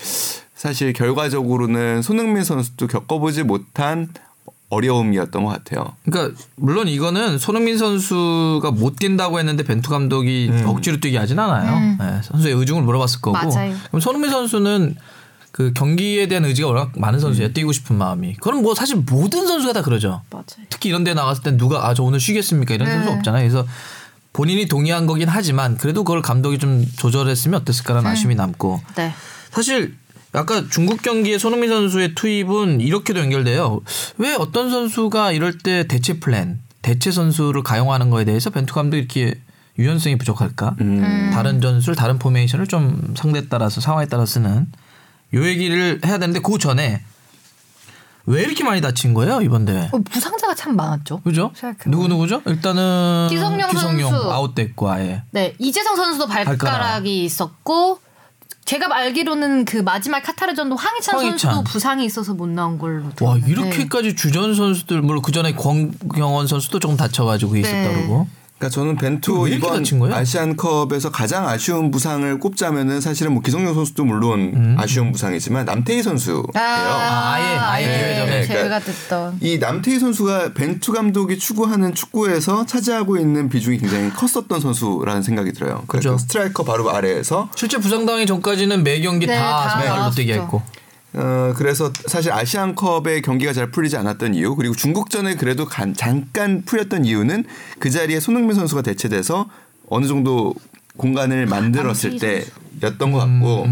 [0.53, 4.09] 사실 결과적으로는 손흥민 선수도 겪어보지 못한
[4.69, 5.93] 어려움이었던 것 같아요.
[6.03, 11.95] 그러니까 물론 이거는 손흥민 선수가 못 뛴다고 했는데 벤투 감독이 억지로 뛰게 하진 않아요.
[11.99, 13.37] 네, 선수의 의중을 물어봤을 거고.
[13.37, 13.73] 맞아요.
[13.87, 14.95] 그럼 손흥민 선수는
[15.57, 17.51] 그 경기에 대한 의지가 워낙 많은 선수예요.
[17.51, 18.35] 뛰고 싶은 마음이.
[18.35, 20.21] 그럼 뭐 사실 모든 선수가 다 그러죠.
[20.29, 20.45] 맞아요.
[20.69, 22.93] 특히 이런 데 나갔을 땐 누가 아 저 오늘 쉬겠습니까 이런 네.
[22.93, 23.41] 선수 없잖아요.
[23.41, 23.67] 그래서
[24.33, 29.11] 본인이 동의한 거긴 하지만 그래도 그걸 감독이 좀 조절했으면 어땠을까라는 아쉬움이 남고 네.
[29.49, 29.95] 사실
[30.31, 33.81] 아까 중국 경기에 손흥민 선수의 투입은 이렇게도 연결돼요.
[34.19, 39.33] 왜 어떤 선수가 이럴 때 대체 플랜, 대체 선수를 가용하는 거에 대해서 벤투 감독이 이렇게
[39.79, 40.75] 유연성이 부족할까?
[41.33, 44.67] 다른 전술, 다른 포메이션을 좀 상대에 따라서 상황에 따라 쓰는
[45.33, 47.03] 요 얘기를 해야 되는데 그 전에
[48.25, 49.89] 왜 이렇게 많이 다친 거예요 이번 대회?
[49.91, 51.21] 어, 부상자가 참 많았죠.
[51.21, 51.51] 그죠?
[51.55, 51.91] 생각해보면.
[51.91, 52.41] 누구 누구죠?
[52.45, 54.31] 일단은 기성용 기성용 선수.
[54.31, 55.23] 아웃됐고 아예.
[55.31, 57.07] 네, 이재성 선수도 발가락이 발가락.
[57.07, 57.99] 있었고
[58.65, 61.37] 제가 알기로는 그 마지막 카타르전도 황희찬, 황희찬.
[61.37, 63.49] 선수도 부상이 있어서 못 나온 걸로 와 들었는데.
[63.49, 67.93] 이렇게까지 주전 선수들 물론 그 전에 권경원 선수도 조금 다쳐가지고 있었다 네.
[67.95, 68.27] 그러고.
[68.57, 70.11] 그러니까 저는 벤투 왜 이렇게 이번?
[70.11, 76.43] 아시안컵에서 가장 아쉬운 부상을 꼽자면은 사실은 뭐 기성용 선수도 물론 아쉬운 부상이지만 남태희 선수예요.
[76.55, 78.45] 아, 아예, 아예 대회 전에.
[78.47, 84.59] 제가 그러니까 듣던 이 남태희 선수가 벤투 감독이 추구하는 축구에서 차지하고 있는 비중이 굉장히 컸었던
[84.59, 85.83] 선수라는 생각이 들어요.
[85.87, 86.17] 그러니까 그죠.
[86.17, 90.57] 스트라이커 바로 아래에서 실제 부상당하기 전까지는 매 경기 네, 다다 선발로 뛰게 나왔었죠.
[90.57, 90.86] 했고.
[91.13, 97.05] 어, 그래서 사실 아시안컵의 경기가 잘 풀리지 않았던 이유 그리고 중국전에 그래도 간- 잠깐 풀렸던
[97.05, 97.45] 이유는
[97.79, 99.49] 그 자리에 손흥민 선수가 대체돼서
[99.89, 100.53] 어느 정도
[100.97, 103.67] 공간을 만들었을 때였던 것 같고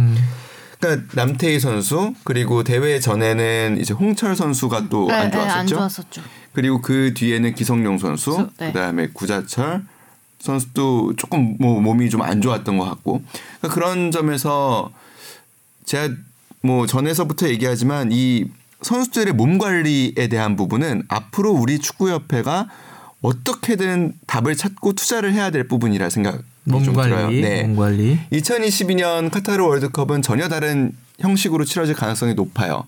[0.79, 5.75] 그러니까 남태희 선수 그리고 대회 전에는 이제 홍철 선수가 또안 네, 네, 안 좋았었죠.
[5.75, 6.21] 좋았었죠.
[6.53, 8.67] 그리고 그 뒤에는 기성용 선수, 수- 네.
[8.71, 9.83] 그다음에 구자철
[10.39, 13.21] 선수도 조금 뭐 몸이 좀 안 좋았던 것 같고
[13.59, 14.91] 그러니까 그런 점에서
[15.85, 16.13] 제가
[16.65, 18.45] 뭐 전에서부터 얘기하지만 이
[18.82, 22.67] 선수들의 몸 관리에 대한 부분은 앞으로 우리 축구협회가
[23.21, 27.25] 어떻게든 답을 찾고 투자를 해야 될 부분이라 생각이 몸좀 들어요.
[27.28, 27.63] 관리, 네.
[27.63, 28.19] 몸 관리.
[28.32, 32.84] 2022년 카타르 월드컵은 전혀 다른 형식으로 치러질 가능성이 높아요.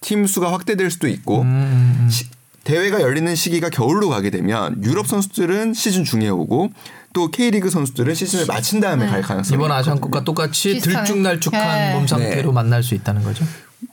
[0.00, 2.26] 팀 수가 확대될 수도 있고 음, 시-
[2.64, 6.70] 대회가 열리는 시기가 겨울로 가게 되면 유럽 선수들은 시즌 중에 오고
[7.12, 9.72] 또 K리그 선수들은 시즌을 마친 다음에 갈 가능성이 이번.
[9.72, 11.04] 아시안컵과 똑같이 비슷하네.
[11.06, 11.94] 들쭉날쭉한 네.
[11.94, 12.54] 몸 상태로 네.
[12.54, 13.44] 만날 수 있다는 거죠.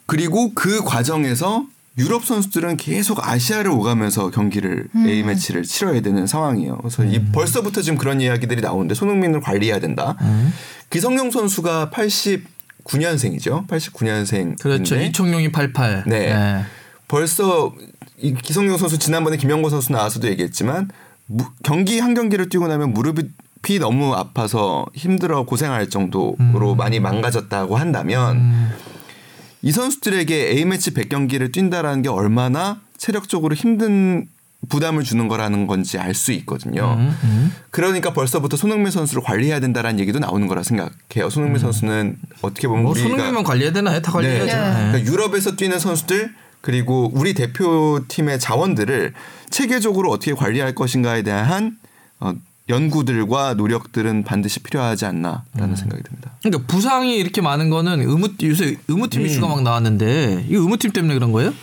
[0.05, 1.65] 그리고 그 과정에서
[1.97, 6.77] 유럽 선수들은 계속 아시아를 오가면서 경기를 A 매치를 치러야 되는 상황이에요.
[6.77, 10.15] 그래서 이 벌써부터 지금 그런 이야기들이 나오는데 손흥민을 관리해야 된다.
[10.91, 13.67] 기성용 선수가 89년생이죠.
[13.67, 14.59] 89년생.
[14.61, 14.95] 그렇죠.
[14.95, 16.03] 이청용이 88.
[16.05, 16.63] 네.
[17.07, 17.73] 벌써
[18.19, 20.89] 이 기성용 선수 지난번에 김영권 선수 나와서도 얘기했지만
[21.27, 23.23] 무- 경기 한 경기를 뛰고 나면 무릎이
[23.79, 28.69] 너무 아파서 힘들어 고생할 정도로 많이 망가졌다고 한다면
[29.61, 34.27] 이 선수들에게 A 매치 100경기를 뛴다라는 게 얼마나 체력적으로 힘든
[34.69, 36.97] 부담을 주는 거라는 건지 알 수 있거든요.
[37.69, 41.29] 그러니까 벌써부터 손흥민 선수를 관리해야 된다라는 얘기도 나오는 거라 생각해요.
[41.29, 44.01] 손흥민 선수는 어떻게 보면 뭐 우리가 손흥민만 관리해야 되나요?
[44.01, 44.45] 다 관리해야죠.
[44.45, 44.53] 네.
[44.55, 44.91] 네.
[44.91, 46.33] 그러니까 유럽에서 뛰는 선수들
[46.67, 49.13] 그리고 우리 대표팀의 자원들을
[49.49, 51.77] 체계적으로 어떻게 관리할 것인가에 대한
[52.19, 52.33] 어,
[52.67, 56.31] 연구들과 노력들은 반드시 필요하지 않나라는 생각이 듭니다.
[56.43, 61.31] 그러니까 부상이 이렇게 많은 거는 의무 요새 의무팀 이슈가 막 나왔는데 이거 의무팀 때문에 그런
[61.31, 61.53] 거예요?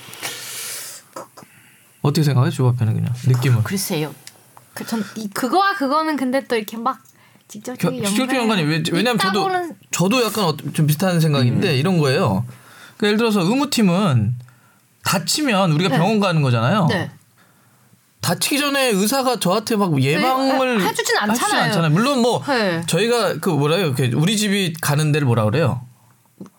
[2.01, 3.63] 어떻게 생각해요, 조합회는 그냥 느낌은?
[3.63, 4.15] 글쎄요.
[4.73, 7.03] 그, 전 이, 그거와 그거는 근데 또 이렇게 막
[7.49, 9.51] 직접적인 겨- 직접적인 연관이 왜, 왜냐면 저도
[9.91, 12.47] 저도 약간 어- 좀 비슷한 생각인데 이런 거예요.
[12.97, 14.44] 그러니까 예를 들어서 의무팀은
[15.05, 15.97] 다치면 우리가 네.
[15.99, 16.87] 병원 가는 거잖아요.
[16.91, 17.11] 네.
[18.21, 21.63] 다치기 전에 의사가 저한테 막 예방을 해- 해주진 않잖아요.
[21.65, 21.91] 않잖아요.
[21.91, 22.83] 물론 뭐 네.
[22.87, 23.95] 저희가 그 뭐라요?
[24.15, 25.83] 우리 집이 가는 데를 뭐라 그래요?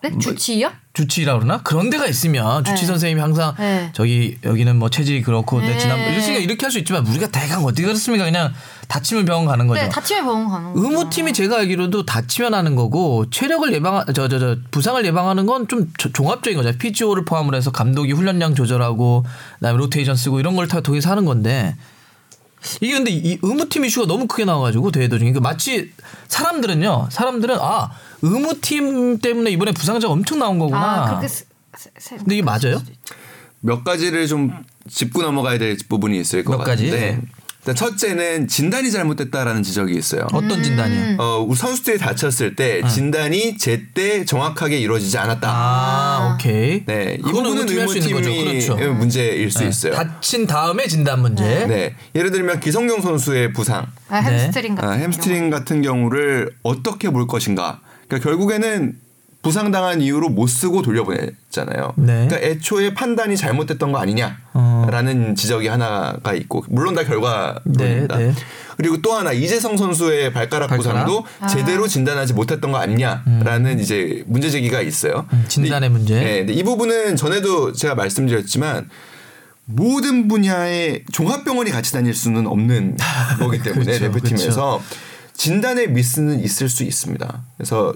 [0.04, 0.16] 네?
[0.20, 0.72] 주치의요?
[0.96, 2.88] 주치의라 그러나 그런 데가 있으면 주치 네.
[2.88, 3.90] 선생님이 항상 네.
[3.94, 5.78] 저기 여기는 뭐 체질이 그렇고 내 네.
[5.78, 8.26] 지난 이렇게 이렇게 할 수 있지만 우리가 대강 어떻게 그렇습니까?
[8.26, 8.54] 그냥
[8.88, 9.82] 다치면 병원 가는 거죠.
[9.84, 10.82] 네, 다치면 병원 가는 거.
[10.82, 15.92] 의무팀이 제가 알기로도 다치면 하는 거고 체력을 예방 저 저 저 부상을 예방하는 건 좀
[16.14, 16.78] 종합적인 거죠.
[16.78, 19.26] 피지오를 포함을 해서 감독이 훈련량 조절하고
[19.60, 21.76] 그다음에 로테이션 쓰고 이런 걸 다 통해서 하는 건데
[22.82, 25.92] 이게 근데 이 의무팀 이슈가 너무 크게 나와가지고 대회 도중에 그 마치
[26.30, 27.92] 사람들은요 사람들은 아
[28.26, 31.04] 의무팀 때문에 이번에 부상자가 엄청 나온 거구나.
[31.04, 31.46] 아 그렇게 세-
[31.78, 32.82] 세- 세- 근데 이게 맞아요?
[33.62, 34.52] 몇 가지를 좀
[34.90, 36.86] 짚고 넘어가야 될 부분이 있을 것몇 가지?
[36.86, 37.22] 같은데
[37.62, 40.28] 일단 첫째는 진단이 잘못됐다라는 지적이 있어요.
[40.34, 41.18] 어떤 진단이요?
[41.20, 45.50] 어, 선수들이 다쳤을 때 진단이 제때 정확하게 이루어지지 않았다.
[45.52, 46.86] 아, 오케이.
[46.86, 48.30] 네, 이 부분은 의무팀이 할수 있는 거죠.
[48.30, 48.94] 의무팀이 그렇죠.
[48.94, 49.70] 문제일 수 네.
[49.70, 49.94] 있어요.
[49.94, 51.44] 다친 다음에 진단 문제.
[51.66, 57.26] 네, 예를 들면 기성용 선수의 부상, 아, 햄스트링 같은 아, 햄스트링 같은 경우를 어떻게 볼
[57.26, 57.82] 것인가.
[58.08, 58.98] 그러니까 결국에는
[59.46, 61.94] 부상당한 이유로 못 쓰고 돌려보냈잖아요.
[61.98, 62.28] 네.
[62.28, 68.18] 그러니까 애초에 판단이 잘못됐던 거 아니냐라는 지적이 하나가 있고 물론 다 결과론입니다.
[68.18, 68.34] 네, 네.
[68.76, 71.06] 그리고 또 하나 이재성 선수의 발가락, 발가락?
[71.06, 75.28] 부상도 제대로 진단하지 못했던 거 아니냐라는 이제 문제 제기가 있어요.
[75.32, 76.20] 음, 진단의 근데 문제.
[76.20, 78.90] 네, 근데 이 부분은 전에도 제가 말씀드렸지만
[79.66, 82.98] 모든 분야의 종합병원이 같이 다닐 수는 없는
[83.38, 84.82] 거기 때문에 그렇죠, 대표팀에서
[85.36, 87.44] 진단의 미스는 있을 수 있습니다.
[87.58, 87.94] 그래서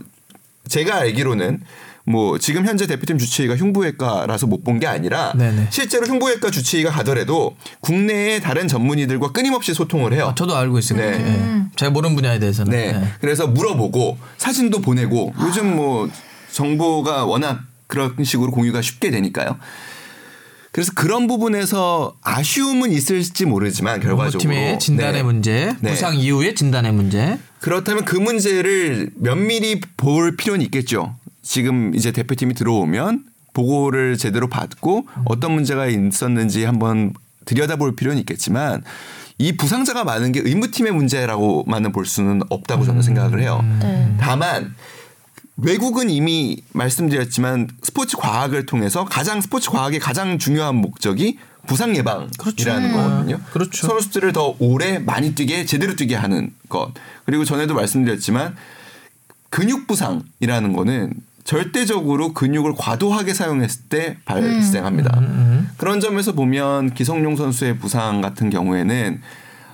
[0.68, 1.62] 제가 알기로는
[2.06, 5.68] 뭐 지금 현재 대표팀 주치의가 흉부외과라서 못 본 게 아니라 네네.
[5.70, 10.34] 실제로 흉부외과 주치의가 가더라도 국내의 다른 전문의들과 끊임없이 소통을 해요.
[10.38, 11.00] 저도 알고 있어요.
[11.00, 11.14] 네.
[11.14, 11.64] 예.
[11.76, 12.72] 제가 모르는 분야에 대해서는.
[12.72, 12.94] 네.
[12.94, 13.08] 네.
[13.22, 16.10] 그래서 물어보고 사진도 보내고 요즘 뭐
[16.52, 19.58] 정보가 워낙 그런 식으로 공유가 쉽게 되니까요.
[20.72, 25.24] 그래서 그런 부분에서 아쉬움은 있을지 모르지만 결과적으로 팀의 진단의 네.
[25.24, 25.92] 문제, 네.
[25.92, 27.40] 부상 이후의 진단의 문제.
[27.60, 31.16] 그렇다면 그 문제를 면밀히 볼 필요는 있겠죠.
[31.42, 37.14] 지금 이제 대표팀이 들어오면 보고를 제대로 받고 어떤 문제가 있었는지 한번
[37.46, 38.84] 들여다볼 필요는 있겠지만
[39.40, 43.66] 이 부상자가 많은 게 의무팀의 문제라고만은 볼 수는 없다고 저는 생각을 해요.
[43.82, 44.14] 네.
[44.20, 44.76] 다만
[45.62, 51.38] 외국은 이미 말씀드렸지만 스포츠 과학을 통해서 가장 스포츠 과학의 가장 중요한 목적이
[51.68, 53.40] 부상 예방이라는 거거든요.
[53.52, 53.88] 그렇죠.
[53.88, 56.92] 선수들을 더 오래 많이 뛰게 제대로 뛰게 하는 것.
[57.26, 58.56] 그리고 전에도 말씀드렸지만
[59.50, 65.20] 근육 부상이라는 거는 절대적으로 근육을 과도하게 사용했을 때 발생합니다.
[65.78, 69.22] 그런 점에서 보면 기성용 선수의 부상 같은 경우에는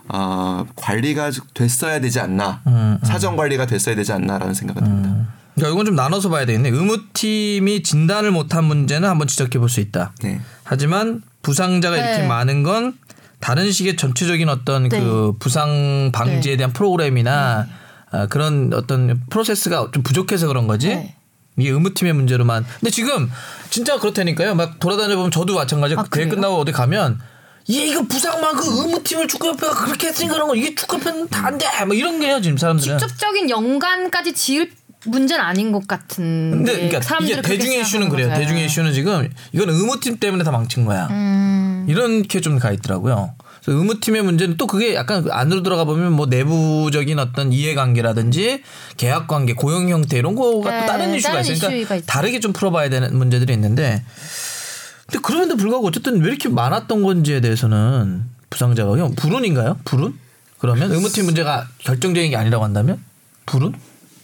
[0.07, 2.61] 아, 관리가 됐어야 되지 않나
[3.03, 5.24] 사전 관리가 됐어야 되지 않나라는 생각이 듭니다.
[5.55, 6.69] 그러니까 이건 좀 나눠서 봐야 되겠네.
[6.69, 10.13] 의무팀이 진단을 못한 문제는 한번 지적해 볼 수 있다.
[10.21, 10.39] 네.
[10.63, 12.27] 하지만 부상자가 이렇게 네.
[12.27, 12.97] 많은 건
[13.39, 14.99] 다른 식의 전체적인 어떤 네.
[14.99, 16.57] 그 부상 방지에 네.
[16.57, 17.67] 대한 프로그램이나
[18.11, 20.89] 아, 그런 어떤 프로세스가 좀 부족해서 그런 거지.
[20.89, 21.15] 네.
[21.57, 22.65] 이게 의무팀의 문제로만.
[22.79, 23.29] 근데 지금
[23.69, 24.55] 진짜 그렇다니까요.
[24.55, 26.35] 막 돌아다녀 보면 저도 마찬가지로 아, 대회 그래요?
[26.35, 27.19] 끝나고 어디 가면
[27.71, 31.65] 얘 이거 부상만 그 의무팀을 축구협회가 그렇게 했으니까 그런 거 이게 축구협회는 다 안 돼.
[31.85, 32.97] 뭐 이런 게요 지금 사람들은.
[32.99, 34.69] 직접적인 연관까지 지을
[35.05, 36.51] 문제는 아닌 것 같은.
[36.51, 38.29] 근데 그러니까 이게 대중의 이슈는 그래요.
[38.33, 41.07] 대중의 이슈는 지금 이건 의무팀 때문에 다 망친 거야.
[41.11, 41.85] 음.
[41.87, 43.33] 이렇게 좀 가 있더라고요.
[43.63, 48.61] 그래서 의무팀의 문제는 또 그게 약간 안으로 들어가 보면 뭐 내부적인 어떤 이해관계라든지
[48.97, 52.05] 계약 관계, 고용 형태 이런 거가 네, 또 다른 이슈가 다른 있으니까 있죠.
[52.05, 54.03] 다르게 좀 풀어봐야 되는 문제들이 있는데
[55.07, 59.79] 근데 그럼에도 불구하고 어쨌든 왜 이렇게 많았던 건지에 대해서는 부상자가 그냥 불운인가요?
[59.83, 60.17] 불운?
[60.59, 62.99] 그러면 의무팀 문제가 결정적인 게 아니라고 한다면
[63.45, 63.73] 불운?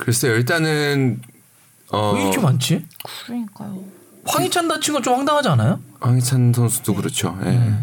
[0.01, 0.33] 글쎄요.
[0.35, 1.21] 일단은
[1.91, 2.85] 어, 왜 이렇게 많지?
[3.25, 3.83] 그러니까요.
[4.25, 5.79] 황희찬 다친 건 좀 황당하지 않아요?
[5.99, 7.37] 황희찬 선수도 그렇죠.
[7.45, 7.73] 예.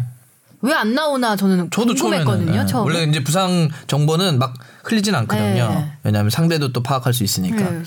[0.61, 2.45] 왜 안 나오나 저는 저도 궁금했거든요.
[2.47, 2.65] 처음에는 예.
[2.67, 2.83] 처음에.
[2.93, 4.53] 원래 이제 부상 정보는 막
[4.83, 5.69] 흘리진 않거든요.
[5.69, 5.91] 네.
[6.03, 7.57] 왜냐하면 상대도 또 파악할 수 있으니까.
[7.69, 7.81] 네,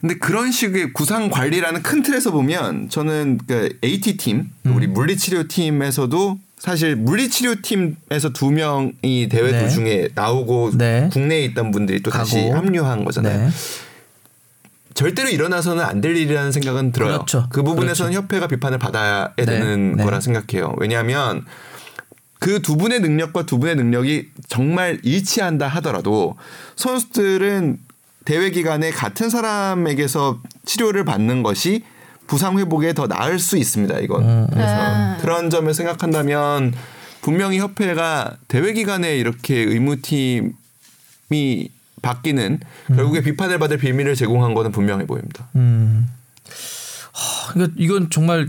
[0.00, 6.38] 근데 그런 식의 구상 관리라는 큰 틀에서 보면 저는 그 AT 팀 우리 물리치료 팀에서도
[6.58, 9.60] 사실 물리치료 팀에서 두 명이 대회 네.
[9.62, 11.08] 도중에 나오고 네.
[11.12, 12.54] 국내에 있던 분들이 또 다시 가고.
[12.56, 13.48] 합류한 거잖아요.
[13.48, 13.50] 네.
[14.94, 17.12] 절대로 일어나서는 안 될 일이라는 생각은 들어요.
[17.14, 17.46] 그렇죠.
[17.50, 19.44] 그 부분에서는 협회가 비판을 받아야 네.
[19.44, 20.04] 되는 네.
[20.04, 20.74] 거라 생각해요.
[20.78, 21.44] 왜냐하면
[22.38, 26.36] 그 두 분의 능력과 두 분의 능력이 정말 일치한다 하더라도
[26.76, 27.78] 선수들은
[28.24, 31.82] 대회 기간에 같은 사람에게서 치료를 받는 것이
[32.26, 33.98] 부상 회복에 더 나을 수 있습니다.
[34.00, 35.16] 이건 음, 그래서 네.
[35.20, 36.74] 그런 점을 생각한다면
[37.22, 40.52] 분명히 협회가 대회 기간에 이렇게 의무팀이
[42.02, 45.48] 바뀌는 결국에 비판을 받을 빌미를 제공한 거는 분명해 보입니다.
[45.56, 46.08] 음.
[47.12, 48.48] 하, 이거 이건 정말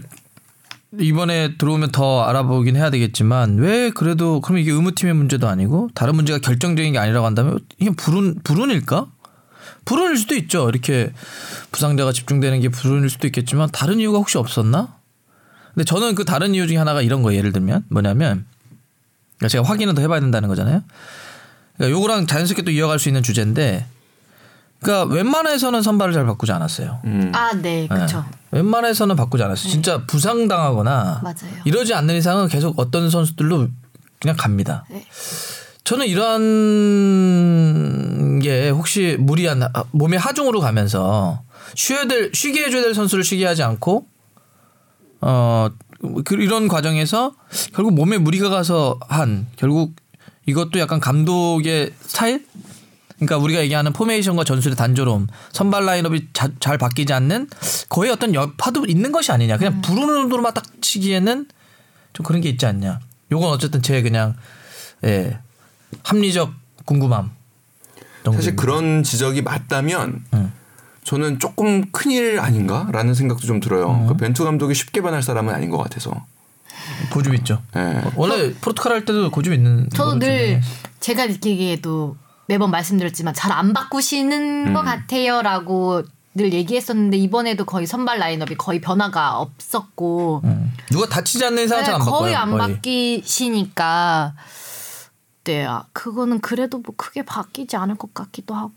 [0.99, 6.39] 이번에 들어오면 더 알아보긴 해야 되겠지만 왜 그래도 그럼 이게 의무팀의 문제도 아니고 다른 문제가
[6.39, 9.07] 결정적인 게 아니라고 한다면 이게 불운 불운일까?
[9.88, 10.69] 불운일 수도 있죠.
[10.69, 11.13] 이렇게
[11.71, 14.95] 부상자가 집중되는 게 불운일 수도 있겠지만 다른 이유가 혹시 없었나?
[15.73, 17.38] 근데 저는 그 다른 이유 중에 하나가 이런 거예요.
[17.39, 18.45] 예를 들면 뭐냐면
[19.38, 20.83] 그러니까 제가 확인을 더 해봐야 된다는 거잖아요.
[21.77, 23.85] 그러니까 요거랑 자연스럽게 또 이어갈 수 있는 주제인데,
[24.81, 26.99] 그러니까 웬만해서는 선발을 잘 바꾸지 않았어요.
[27.05, 27.31] 음.
[27.33, 28.25] 아, 네, 그렇죠.
[28.51, 28.57] 네.
[28.57, 29.71] 웬만해서는 바꾸지 않았어요.
[29.71, 31.61] 진짜 부상 당하거나 맞아요.
[31.65, 33.67] 이러지 않는 이상은 계속 어떤 선수들로
[34.19, 34.85] 그냥 갑니다.
[34.89, 35.05] 네.
[35.88, 36.41] 저는 이런
[38.41, 41.43] 게 혹시 무리한 아, 몸의 하중으로 가면서
[41.75, 44.05] 쉬어야 될 쉬게 해줘야 될 선수를 쉬게 하지 않고
[45.21, 45.69] 어
[46.25, 47.35] 그, 이런 과정에서
[47.73, 49.95] 결국 몸에 무리가 가서 한 결국
[50.45, 52.45] 이것도 약간 감독의 스타일
[53.15, 57.47] 그러니까 우리가 얘기하는 포메이션과 전술의 단조로움, 선발 라인업이 자, 잘 바뀌지 않는
[57.88, 59.55] 거의 어떤 여파도 있는 것이 아니냐.
[59.57, 61.47] 그냥 부르는 정도로만 딱 치기에는
[62.11, 62.99] 좀 그런 게 있지 않냐.
[63.31, 64.35] 요건 어쨌든 제 그냥
[65.05, 65.39] 예
[66.03, 66.51] 합리적
[66.85, 67.31] 궁금함.
[68.23, 68.31] 정도입니다.
[68.41, 70.23] 사실 그런 지적이 맞다면
[71.03, 74.05] 저는 조금 큰일 아닌가라는 생각도 좀 들어요.
[74.07, 76.11] 그 벤투 감독이 쉽게 변할 사람은 아닌 것 같아서.
[77.11, 77.61] 고집 있죠.
[77.75, 78.01] 예.
[78.15, 79.89] 원래 포르투갈 할 때도 고집 있는.
[79.93, 80.61] 저도 늘좀 해.
[80.99, 82.15] 제가 느끼기에도
[82.47, 89.39] 매번 말씀드렸지만 잘 안 바꾸시는 것 같아요라고 늘 얘기했었는데 이번에도 거의 선발 라인업이 거의 변화가
[89.39, 90.71] 없었고 음.
[90.91, 92.19] 누가 다치지 않는 이상 네, 잘안 바꿔요.
[92.19, 94.33] 거의 안 바뀌시니까
[95.47, 98.73] 네 아, 그거는 그래도 뭐 크게 바뀌지 않을 것 같기도 하고.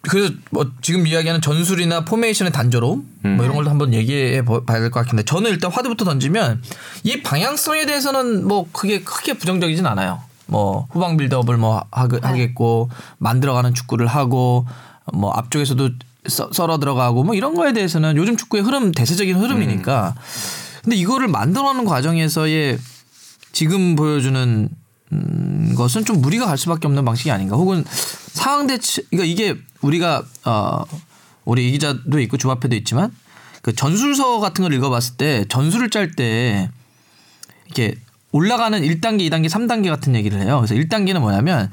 [0.00, 3.06] 그래서 뭐 지금 이야기하는 전술이나 포메이션의 단조로움?
[3.22, 6.62] 뭐 이런 걸 한번 얘기해 보- 봐야 될 것 같은데 저는 일단 화두부터 던지면
[7.02, 10.22] 이 방향성에 대해서는 뭐 크게 크게 부정적이진 않아요.
[10.46, 14.64] 뭐 후방 build-up을 뭐 하, 하겠고 만들어가는 축구를 하고
[15.12, 15.90] 뭐 앞쪽에서도
[16.28, 20.14] 썰- 썰어 들어가고 뭐 이런 거에 대해서는 요즘 축구의 흐름 대세적인 흐름이니까.
[20.84, 22.78] 근데 이거를 만들어가는 과정에서의
[23.50, 24.68] 지금 보여주는
[25.12, 27.56] 음, 것은 좀 무리가 갈 수밖에 없는 방식이 아닌가.
[27.56, 27.84] 혹은
[28.32, 30.84] 상황 대치 그러니까 이게 우리가 어
[31.44, 33.12] 우리 이 기자도 있고 주합회도 있지만
[33.62, 36.70] 그 전술서 같은 걸 읽어봤을 때 전술을 짤 때
[37.66, 37.96] 이렇게
[38.32, 40.62] 올라가는 1단계, 2단계, 3단계 같은 얘기를 해요.
[40.64, 41.70] 그래서 1단계는 뭐냐면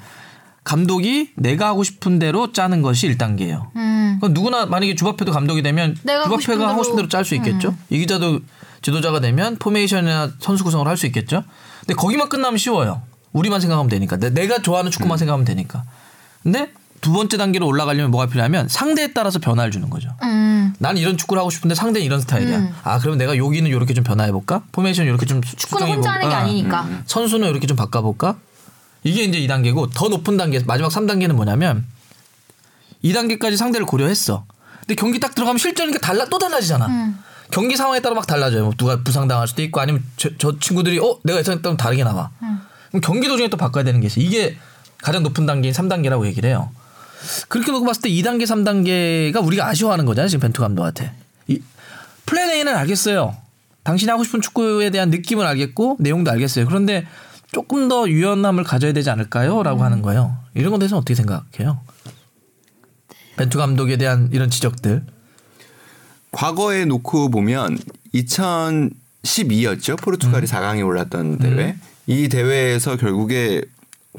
[0.64, 3.76] 감독이 내가 하고 싶은 대로 짜는 것이 1단계예요.
[3.76, 4.18] 음.
[4.22, 7.08] 그럼 누구나 만약에 주바페도 감독이 되면 주바페가 하고 싶은 대로.
[7.08, 7.10] 음.
[7.10, 7.76] 짤수 있겠죠.
[7.90, 8.40] 이 기자도
[8.82, 11.44] 지도자가 되면 포메이션이나 선수 구성을 할 수 있겠죠.
[11.82, 13.02] 근데 거기만 끝나면 쉬워요.
[13.34, 14.18] 우리만 생각하면 되니까.
[14.18, 14.92] 내- 내가 좋아하는 음.
[14.92, 15.84] 축구만 생각하면 되니까.
[16.44, 16.72] 근데
[17.02, 20.10] 두 번째 단계로 올라가려면 뭐가 필요하면 상대에 따라서 변화를 주는 거죠.
[20.24, 20.74] 음.
[20.80, 22.70] 난 이런 축구를 하고 싶은데 상대는 이런 스타일이야.
[22.84, 24.64] 아 그럼 내가 여기는 이렇게 좀 변화해 볼까?
[24.72, 26.38] 포메이션 이렇게 좀 축구는 혼자 하는 게 볼까?
[26.40, 28.38] 아니니까 선수는 이렇게 좀 바꿔 볼까?
[29.04, 31.86] 이게 이제 2단계고 더 높은 단계 마지막 3단계는 뭐냐면
[33.04, 34.46] 2단계까지 상대를 고려했어.
[34.82, 36.88] 근데 경기 딱 들어가면 실전이니까 달라 또 달라지잖아.
[36.88, 37.20] 음.
[37.52, 38.64] 경기 상황에 따라 막 달라져요.
[38.64, 42.30] 뭐 누가 부상당할 수도 있고 아니면 저, 저 친구들이 어 내가 예상했던 다르게 나와.
[42.42, 42.62] 음.
[42.94, 44.22] 그럼 경기 도중에 또 바꿔야 되는 게 있어.
[44.22, 44.56] 이게
[45.02, 46.70] 가장 높은 단계인 3단계라고 얘기를 해요.
[47.48, 50.30] 그렇게 놓고 봤을 때 2단계, 3단계가 우리가 아쉬워하는 거잖아요.
[50.30, 51.12] 지금 벤투 감독한테.
[51.48, 51.60] 이
[52.28, 53.36] 플랜 A는 알겠어요.
[53.84, 56.68] 당신이 하고 싶은 축구에 대한 느낌을 알겠고 내용도 알겠어요.
[56.68, 57.08] 그런데
[57.52, 59.64] 조금 더 유연함을 가져야 되지 않을까요?
[59.64, 60.38] 라고 하는 거예요.
[60.54, 61.82] 이런 것에 대해서는 어떻게 생각해요?
[63.38, 65.04] 벤투 감독에 대한 이런 지적들.
[66.32, 67.80] 과거에 놓고 보면
[68.14, 70.00] 2012였죠.
[70.00, 71.76] 포르투갈이 4강에 올랐던 대회.
[72.08, 73.62] 이 대회에서 결국에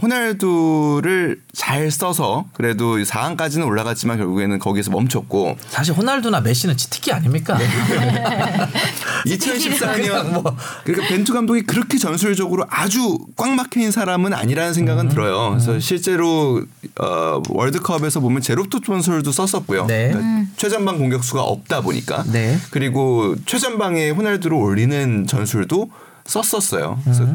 [0.02, 7.56] 호날두를 잘 써서 그래도 4강까지는 올라갔지만 결국에는 거기서 멈췄고 사실 호날두나 메시는 치트키 아닙니까?
[9.24, 10.56] 2014년 뭐.
[10.82, 15.50] 그러니까 벤투 감독이 그렇게 전술적으로 아주 꽉 막힌 사람은 아니라는 생각은 들어요.
[15.50, 16.64] 그래서 실제로
[17.00, 19.86] 어, 월드컵에서 보면 제로토 전술도 썼었고요.
[19.86, 20.10] 네.
[20.12, 22.58] 그러니까 최전방 공격수가 없다 보니까 네.
[22.70, 25.88] 그리고 최전방에 호날두를 올리는 전술도
[26.26, 26.98] 썼었어요.
[27.04, 27.26] 그래서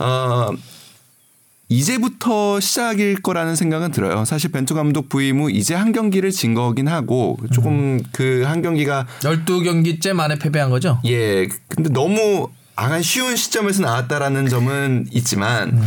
[0.00, 0.50] 어,
[1.68, 4.24] 이제부터 시작일 거라는 생각은 들어요.
[4.24, 10.12] 사실 벤투 감독 부임 후 이제 한 경기를 진 거긴 하고 조금 그한 경기가 12경기째
[10.12, 11.00] 만에 패배한 거죠?
[11.06, 11.46] 예.
[11.68, 15.80] 근데 너무 아간 쉬운 시점에서 나왔다라는 점은 있지만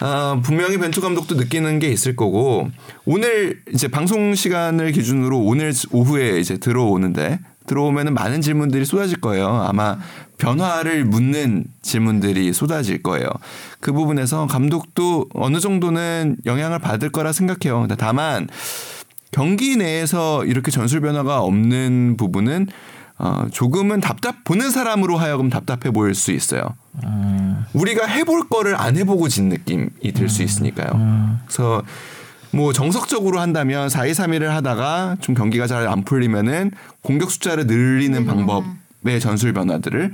[0.00, 2.68] 어, 분명히 벤투 감독도 느끼는 게 있을 거고
[3.06, 9.46] 오늘 이제 방송 시간을 기준으로 오늘 오후에 이제 들어오는데 들어오면은 많은 질문들이 쏟아질 거예요.
[9.46, 9.98] 아마
[10.42, 13.28] 변화를 묻는 질문들이 쏟아질 거예요.
[13.78, 17.86] 그 부분에서 감독도 어느 정도는 영향을 받을 거라 생각해요.
[17.96, 18.48] 다만
[19.30, 22.66] 경기 내에서 이렇게 전술 변화가 없는 부분은
[23.18, 26.62] 어, 조금은 답답 보는 사람으로 하여금 답답해 보일 수 있어요.
[27.72, 30.88] 우리가 해볼 거를 안 해보고 진 느낌이 들수 있으니까요.
[31.46, 31.84] 그래서
[32.50, 38.64] 뭐 정석적으로 한다면 4-2-3-1을 하다가 좀 경기가 잘 안 풀리면은 공격 숫자를 늘리는 방법
[39.04, 40.12] 의 전술 변화들을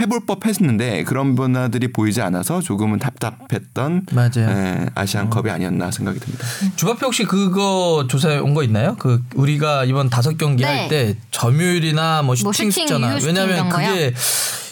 [0.00, 4.30] 해볼 법 했는데 그런 변화들이 보이지 않아서 조금은 답답했던 맞아요.
[4.48, 6.46] 예, 아시안컵이 아니었나 생각이 듭니다.
[6.76, 8.96] 주바페 혹시 그거 조사해 온 거 있나요?
[8.98, 10.68] 그 우리가 이번 다섯 경기 네.
[10.80, 13.88] 할때 점유율이나 뭐뭐 슈팅 슈팅, 숫자나 유효 슈팅 왜냐하면 이런 거요?
[13.88, 14.14] 그게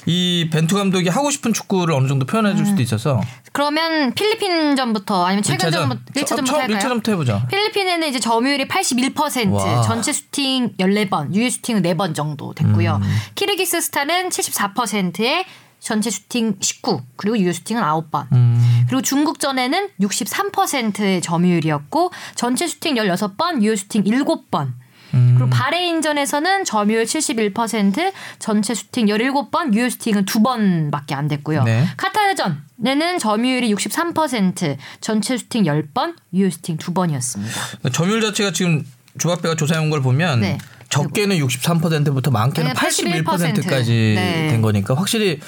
[0.07, 3.21] 이 벤투 감독이 하고 싶은 축구를 어느 정도 표현해 줄 수도 있어서
[3.59, 6.79] 그러면 필리핀전부터 아니면 최근전부터 1차전부터 할까요?
[6.79, 7.45] 1차전부터 해보자.
[7.49, 9.83] 필리핀에는 이제 점유율이 81%, 와.
[9.83, 13.01] 전체 슈팅 14번, 유효 슈팅은 4번 정도 됐고요.
[13.03, 13.17] 음.
[13.35, 15.45] 키르기스스탄은 74%에
[15.81, 18.31] 전체 슈팅 19, 그리고 유효 슈팅은 9번.
[18.31, 18.85] 음.
[18.87, 24.75] 그리고 중국전에는 63%의 점유율이었고 전체 슈팅 16번, 유효 슈팅 7번.
[25.15, 25.35] 음.
[25.37, 31.65] 그리고 바레인전에서는 점유율 71%, 전체 슈팅 17번, 유효 슈팅은 2번밖에 안 됐고요.
[31.65, 31.87] 네.
[31.97, 37.93] 카타르전에는 점유율이 63%, 전체 슈팅 10번, 유효 슈팅 2번이었습니다.
[37.93, 38.85] 점유율 자체가 지금
[39.19, 40.59] 주바페가 조사해온 걸 보면 네.
[40.91, 44.49] 적게는 63%부터 많게는 네, 81%까지 네.
[44.49, 45.41] 된 거니까 확실히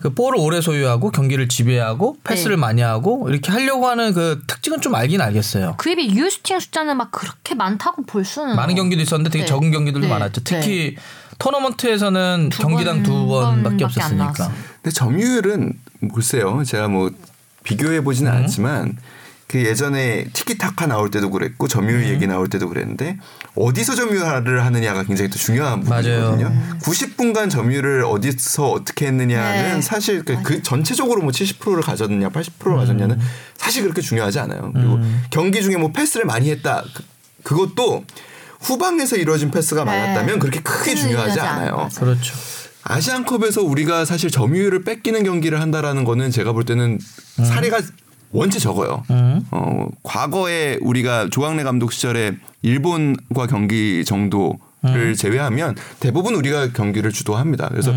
[0.00, 2.60] 그 볼을 오래 소유하고 경기를 지배하고 패스를 네.
[2.60, 5.74] 많이 하고 이렇게 하려고 하는 그 특징은 좀 알긴 알겠어요.
[5.76, 9.46] 그에 비해 유효 슈팅 숫자는 막 그렇게 많다고 볼 수는 많은 경기도 있었는데 되게 네.
[9.46, 10.12] 적은 경기들도 네.
[10.12, 10.40] 많았죠.
[10.42, 10.96] 특히
[11.38, 14.52] 토너먼트에서는 경기당 두 번밖에 없었으니까.
[14.82, 15.74] 근데 점유율은
[16.14, 16.62] 글쎄요.
[16.64, 17.10] 제가 뭐
[17.62, 18.36] 비교해 보지는 음.
[18.38, 18.96] 않았지만
[19.50, 22.08] 그 예전에 티키타카 나올 때도 그랬고 점유율 음.
[22.10, 23.18] 얘기 나올 때도 그랬는데
[23.56, 25.80] 어디서 점유율을 하느냐가 굉장히 또 중요한.
[25.80, 26.52] 부분이거든요.
[26.82, 29.82] 90분간 점유율을 어디서 어떻게 했느냐는 네.
[29.82, 33.26] 사실 그, 그 전체적으로 뭐 70%를 가졌느냐 80%를 가졌냐는 음.
[33.56, 34.70] 사실 그렇게 중요하지 않아요.
[34.72, 36.84] 그리고 경기 중에 뭐 패스를 많이 했다.
[36.94, 37.02] 그,
[37.42, 38.04] 그것도
[38.60, 39.90] 후방에서 이루어진 패스가 네.
[39.90, 41.88] 많았다면 그렇게 크게 중요하지 않아요.
[41.98, 42.36] 그렇죠.
[42.84, 47.00] 아시안컵에서 우리가 사실 점유율을 뺏기는 경기를 한다라는 거는 제가 볼 때는
[47.36, 47.80] 사례가
[48.32, 49.02] 원체 적어요.
[49.10, 49.44] 음.
[49.50, 57.68] 어, 과거에 우리가 조광래 감독 시절에 일본과 경기 정도를 제외하면 대부분 우리가 경기를 주도합니다.
[57.68, 57.92] 그래서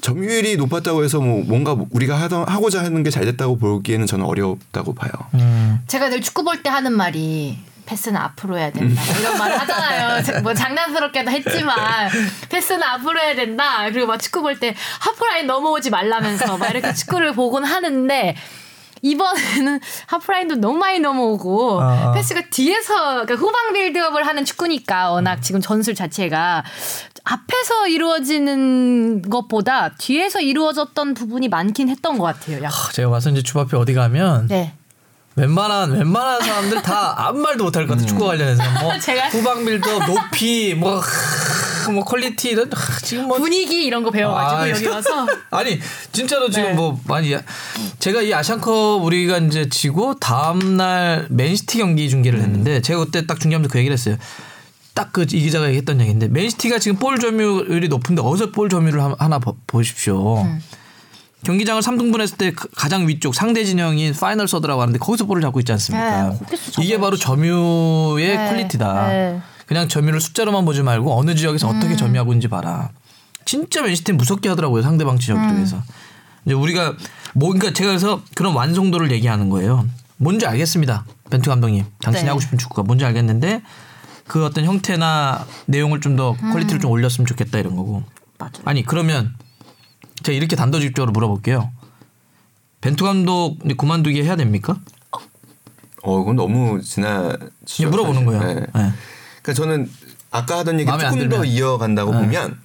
[0.00, 4.94] 점유율이 높았다고 해서 뭐 뭔가 우리가 하던 하고자 하는 게 잘 됐다고 보기에는 저는 어렵다고
[4.94, 5.10] 봐요.
[5.34, 5.80] 음.
[5.88, 10.22] 제가 늘 축구 볼 때 하는 말이 패스는 앞으로 해야 된다 이런 말을 하잖아요.
[10.22, 11.76] 자- 뭐 장난스럽게도 했지만
[12.50, 13.88] 패스는 앞으로 해야 된다.
[13.90, 18.36] 그리고 막 축구 볼 때 하프라인 넘어오지 말라면서 막 이렇게 축구를 보곤 하는데
[19.10, 22.12] 이번에는 하프라인도 너무 많이 넘어오고 아, 아.
[22.12, 26.64] 패스가 뒤에서 그러니까 후방 빌드업을 하는 축구니까 워낙 지금 전술 자체가
[27.24, 32.58] 앞에서 이루어지는 것보다 뒤에서 이루어졌던 부분이 많긴 했던 것 같아요.
[32.58, 32.70] 약간.
[32.70, 34.74] 하, 제가 와서 이제 주바페 어디 가면 네.
[35.36, 38.92] 웬만한 웬만한 사람들 다 아무 말도 못할 것 같아 축구 관련해서 뭐
[39.30, 41.02] 후방 build-up이 뭐, 하,
[41.94, 45.78] 뭐 quality 이런 하, 지금 뭐 분위기 이런 거 배워가지고 아, 여기 와서 아니
[46.12, 46.74] 진짜로 지금 네.
[46.74, 47.42] 뭐 많이 야-
[47.98, 53.38] 제가 이 아시안컵 우리가 이제 지고 다음 날 맨시티 경기 중계를 했는데 제가 그때 딱
[53.40, 54.16] 중계하면서 그 얘기를 했어요.
[54.94, 59.38] 딱그 이 기자가 얘기했던 얘기인데 맨시티가 지금 볼 점유율이 높은데 어디서 볼 점유율을 하- 하나
[59.38, 60.42] 보- 보십시오.
[60.42, 60.62] 음.
[61.44, 65.70] 경기장을 3등분 했을 때그 가장 위쪽 상대 진영인 final third라고 하는데 거기서 볼을 잡고 있지
[65.72, 66.30] 않습니까?
[66.30, 66.82] 네, 거기서 잡아야지.
[66.82, 69.08] 이게 바로 점유의 네, quality다.
[69.08, 69.40] 네.
[69.66, 71.76] 그냥 점유를 숫자로만 보지 말고 어느 지역에서 음.
[71.76, 72.90] 어떻게 점유하고 있는지 봐라.
[73.44, 75.48] 진짜 맨시티 무섭게 하더라고요 상대방 지역 음.
[75.48, 75.82] 쪽에서.
[76.44, 76.94] 이제 우리가
[77.34, 79.86] 뭐 그러니까 제가 그래서 그런 완성도를 얘기하는 거예요.
[80.16, 81.84] 뭔지 알겠습니다, 벤투 감독님.
[82.00, 82.28] 당신이 네.
[82.28, 83.62] 하고 싶은 축구가 뭔지 알겠는데
[84.26, 87.98] 그 어떤 형태나 내용을 좀 더 quality를 좀 올렸으면 좋겠다 이런 거고.
[87.98, 88.04] 음.
[88.38, 88.52] 맞아요.
[88.64, 89.34] 아니 그러면
[90.22, 91.70] 제가 이렇게 단도직입적으로 물어볼게요.
[92.80, 94.78] 벤투 감독 이제 그만두게 해야 됩니까?
[96.02, 97.48] 어, 이건 너무 지나치죠.
[97.64, 98.38] 이제 물어보는 사실.
[98.38, 98.54] 거예요.
[98.54, 98.66] 네.
[98.74, 98.92] 네.
[99.46, 99.88] 그러니까 저는
[100.32, 101.44] 아까 하던 얘기 조금 더.
[101.44, 102.20] 이어간다고 네.
[102.20, 102.58] 보면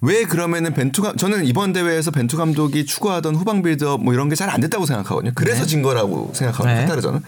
[0.00, 4.34] 왜 그러면은 벤투 감 저는 이번 대회에서 벤투 감독이 추구하던 후방 빌드업 뭐 이런 게
[4.34, 5.32] 잘 안 됐다고 생각하거든요.
[5.34, 5.66] 그래서 네.
[5.66, 6.74] 진 거라고 생각하거든요.
[6.74, 6.80] 네.
[6.82, 7.20] 카타르전은.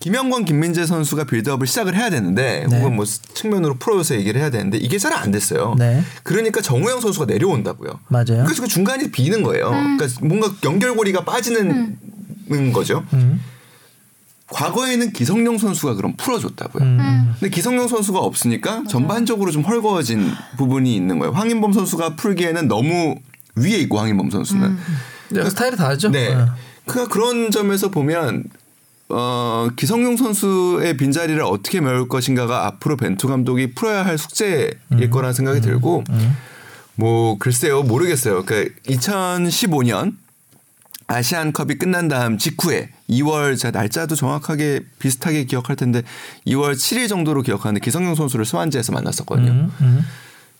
[0.00, 2.78] 김영권, 김민재 선수가 빌드업을 시작을 해야 되는데 네.
[2.78, 5.74] 혹은 뭐 측면으로 풀어줘서 얘기를 해야 되는데 이게 잘 안 됐어요.
[5.76, 6.04] 네.
[6.22, 7.98] 그러니까 정우영 선수가 내려온다고요.
[8.06, 8.44] 맞아요.
[8.44, 9.70] 그래서 그 중간이 비는 거예요.
[9.70, 11.98] 그러니까 뭔가 연결고리가 빠지는
[12.72, 13.02] 거죠.
[13.12, 13.40] 음.
[14.50, 16.82] 과거에는 기성용 선수가 그럼 풀어줬다고요.
[16.82, 17.34] 음.
[17.38, 21.32] 근데 기성용 선수가 없으니까 전반적으로 좀 헐거워진 부분이 있는 거예요.
[21.32, 23.16] 황인범 선수가 풀기에는 너무
[23.56, 24.76] 위에 있고 황인범 선수는.
[25.30, 26.08] 네, 스타일이 다르죠.
[26.08, 26.34] 네.
[26.34, 26.44] 네.
[26.86, 28.44] 그러니까 그런 점에서 보면
[29.10, 35.10] 어, 기성용 선수의 빈자리를 어떻게 메울 것인가가 앞으로 벤투 감독이 풀어야 할 숙제일 음.
[35.10, 36.04] 거라는 생각이 들고
[36.94, 38.44] 뭐 글쎄요 모르겠어요.
[38.44, 40.14] 그러니까 2015년
[41.08, 46.02] 아시안컵이 끝난 다음 직후에 2월 제가 날짜도 정확하게 비슷하게 기억할 텐데
[46.46, 49.50] 2월 7일 정도로 기억하는데 기성용 선수를 스완지에서 만났었거든요.
[49.50, 50.06] 음, 음.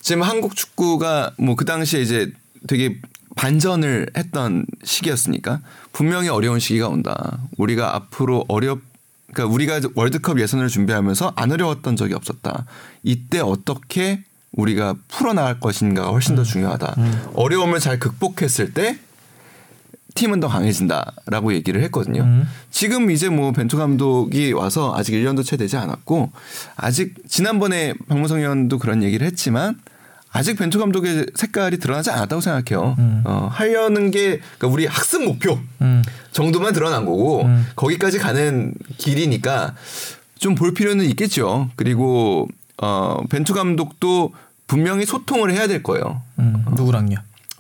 [0.01, 2.33] 지금 한국 축구가 뭐 그 당시에 이제
[2.67, 2.99] 되게
[3.37, 5.61] 반전을 했던 시기였으니까
[5.93, 7.39] 분명히 어려운 시기가 온다.
[7.59, 8.81] 우리가 앞으로 어렵
[9.33, 12.65] 그러니까 우리가 월드컵 예선을 준비하면서 안 어려웠던 적이 없었다.
[13.03, 16.97] 이때 어떻게 우리가 풀어나갈 것인가가 훨씬 더 중요하다.
[17.35, 18.99] 어려움을 잘 극복했을 때
[20.15, 22.23] 팀은 더 강해진다라고 얘기를 했거든요.
[22.23, 22.49] 음.
[22.71, 26.33] 지금 이제 뭐 벤투 감독이 와서 아직 1년도 채 되지 않았고
[26.77, 29.79] 아직 지난번에 박무성 의원도 그런 얘기를 했지만
[30.31, 32.97] 아직 벤투 감독의 색깔이 드러나지 않았다고 생각해요.
[33.25, 36.03] 어, 하려는 게 그러니까 우리 학습 목표 음.
[36.33, 37.67] 정도만 드러난 거고 음.
[37.77, 39.75] 거기까지 가는 길이니까
[40.39, 41.69] 좀 볼 필요는 있겠죠.
[41.77, 42.49] 그리고
[42.81, 44.33] 어, 벤투 감독도
[44.67, 46.23] 분명히 소통을 해야 될 거예요.
[46.39, 46.65] 음.
[46.77, 47.17] 누구랑요?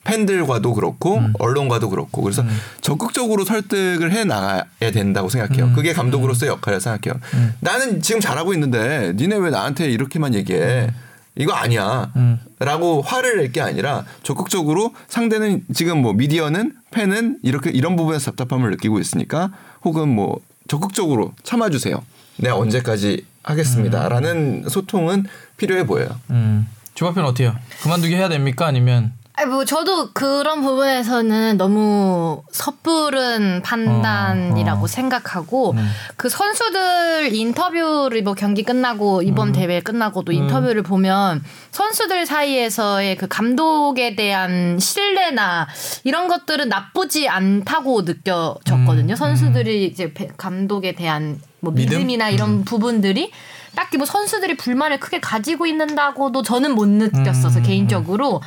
[0.08, 1.34] 팬들과도 그렇고 음.
[1.38, 2.42] 언론과도 그렇고 그래서
[2.80, 5.66] 적극적으로 설득을 해 나가야 된다고 생각해요.
[5.66, 5.74] 음.
[5.74, 7.20] 그게 감독으로서의 역할이라고 생각해요.
[7.60, 10.90] 나는 지금 잘하고 있는데 니네 왜 나한테 이렇게만 얘기해?
[11.36, 12.10] 이거 아니야.
[12.16, 12.40] 음.
[12.58, 18.70] 라고 화를 낼 게 아니라 적극적으로 상대는 지금 뭐 미디어는 팬은 이렇게 이런 부분에서 답답함을
[18.72, 19.50] 느끼고 있으니까
[19.84, 22.02] 혹은 뭐 적극적으로 참아주세요.
[22.38, 24.08] 내가 언제까지 하겠습니다.
[24.08, 25.26] 라는 소통은
[25.58, 26.08] 필요해 보여요.
[26.30, 26.66] 음.
[26.94, 27.54] 주바편 어때요?
[27.82, 28.66] 그만두게 해야 됩니까?
[28.66, 34.86] 아니면 아니 뭐 저도 그런 부분에서는 너무 섣부른 판단이라고 어, 어.
[34.88, 35.76] 생각하고
[36.16, 44.16] 그 선수들 인터뷰를 뭐 경기 끝나고 이번 대회 끝나고도 인터뷰를 보면 선수들 사이에서의 그 감독에
[44.16, 45.68] 대한 신뢰나
[46.02, 49.14] 이런 것들은 나쁘지 않다고 느껴졌거든요.
[49.14, 51.98] 선수들이 이제 배- 감독에 대한 뭐 믿음?
[51.98, 53.30] 믿음 이나 이런 부분들이
[53.76, 58.40] 딱히 뭐 선수들이 불만을 크게 가지고 있는다고도 저는 못 느꼈어서 개인적으로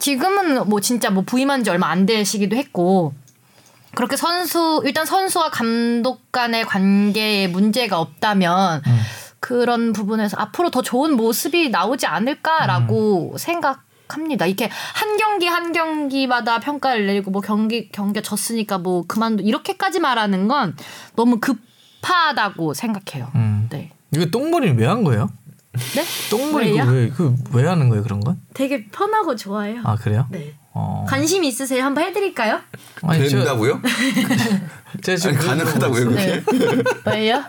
[0.00, 3.14] 지금은 뭐 진짜 뭐 부임한 지 얼마 안 되시기도 했고
[3.94, 8.82] 그렇게 선수 일단 선수와 감독 간의 관계에 문제가 없다면
[9.40, 14.46] 그런 부분에서 앞으로 더 좋은 모습이 나오지 않을까라고 생각합니다.
[14.46, 20.46] 이렇게 한 경기 한 경기마다 평가를 내리고 뭐 경기 경기가 졌으니까 뭐 그만두 이렇게까지 말하는
[20.48, 20.76] 건
[21.16, 23.30] 너무 급하다고 생각해요.
[23.34, 23.66] 음.
[23.70, 23.90] 네.
[24.12, 25.30] 이거 똥머리는 왜 한 거예요?
[25.72, 26.04] 네?
[26.56, 26.74] 왜요?
[26.74, 28.38] 이거 왜, 그 왜 하는 거예요 그런 건?
[28.54, 29.80] 되게 편하고 좋아요.
[29.84, 30.26] 아 그래요?
[30.30, 30.54] 네.
[30.72, 31.04] 어.
[31.08, 31.82] 관심 있으세요?
[31.84, 32.60] 한번 해드릴까요?
[33.02, 33.80] 아니, 저- 된다고요?
[35.02, 36.42] 제가 지금 아니, 가능하다고요, 보고 그게?
[36.52, 36.82] 네.
[37.12, 37.44] 왜요?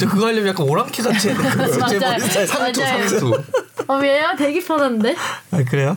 [0.00, 1.28] 저 그거 하려면 약간 오랑캐 같이.
[1.28, 2.18] 제 맞아요.
[2.46, 2.80] 상투.
[2.80, 3.42] 상투.
[3.88, 4.28] 어 왜요?
[4.38, 5.14] 되게 편한데?
[5.50, 5.96] 아, 그래요?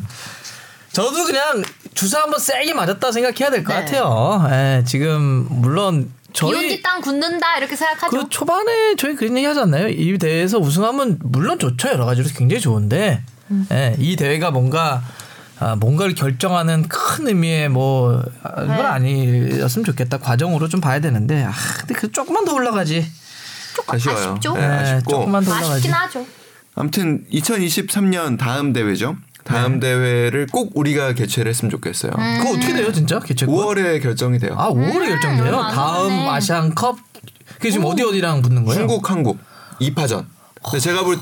[0.91, 3.73] 저도 그냥 주사 한번 세게 맞았다 생각해야 될것 네.
[3.85, 4.47] 같아요.
[4.51, 8.17] 예, 지금 물론 저희 비온지 땅 굳는다 이렇게 생각하죠.
[8.17, 9.87] 그 초반에 저희 그런 얘기 하지 않나요?
[9.87, 13.67] 이 대회에서 우승하면 물론 좋죠 여러 가지로 굉장히 좋은데 음.
[13.71, 15.03] 예, 이 대회가 뭔가
[15.59, 18.81] 아, 뭔가를 결정하는 큰 의미의 뭐 아, 이건 네.
[18.83, 23.05] 아니었으면 좋겠다 과정으로 좀 봐야 되는데 아 근데 그 조금만 더 올라가지.
[23.75, 24.31] 조금 아쉬워요.
[24.31, 24.53] 아쉽죠.
[24.55, 25.11] 네, 예, 아쉽고.
[25.11, 25.71] 조금만 더 올라가지.
[25.73, 26.25] 아쉽긴 하죠.
[26.75, 29.17] 아무튼 2023년 다음 대회죠.
[29.43, 29.87] 다음 네.
[29.87, 32.11] 대회를 꼭 우리가 개최를 했으면 좋겠어요.
[32.17, 32.37] 음.
[32.39, 33.55] 그거 어떻게 돼요 진짜 개최권?
[33.55, 34.55] 5월에 결정이 돼요.
[34.57, 35.45] 아 5월에 결정돼요.
[35.45, 36.29] 얼마 안 다음 남았네.
[36.29, 36.97] 아시안컵
[37.55, 38.79] 그게 지금 어디 어디랑 붙는 거예요?
[38.79, 39.37] 중국, 한국
[39.79, 40.25] 2파전.
[40.63, 41.17] 근데 제가 볼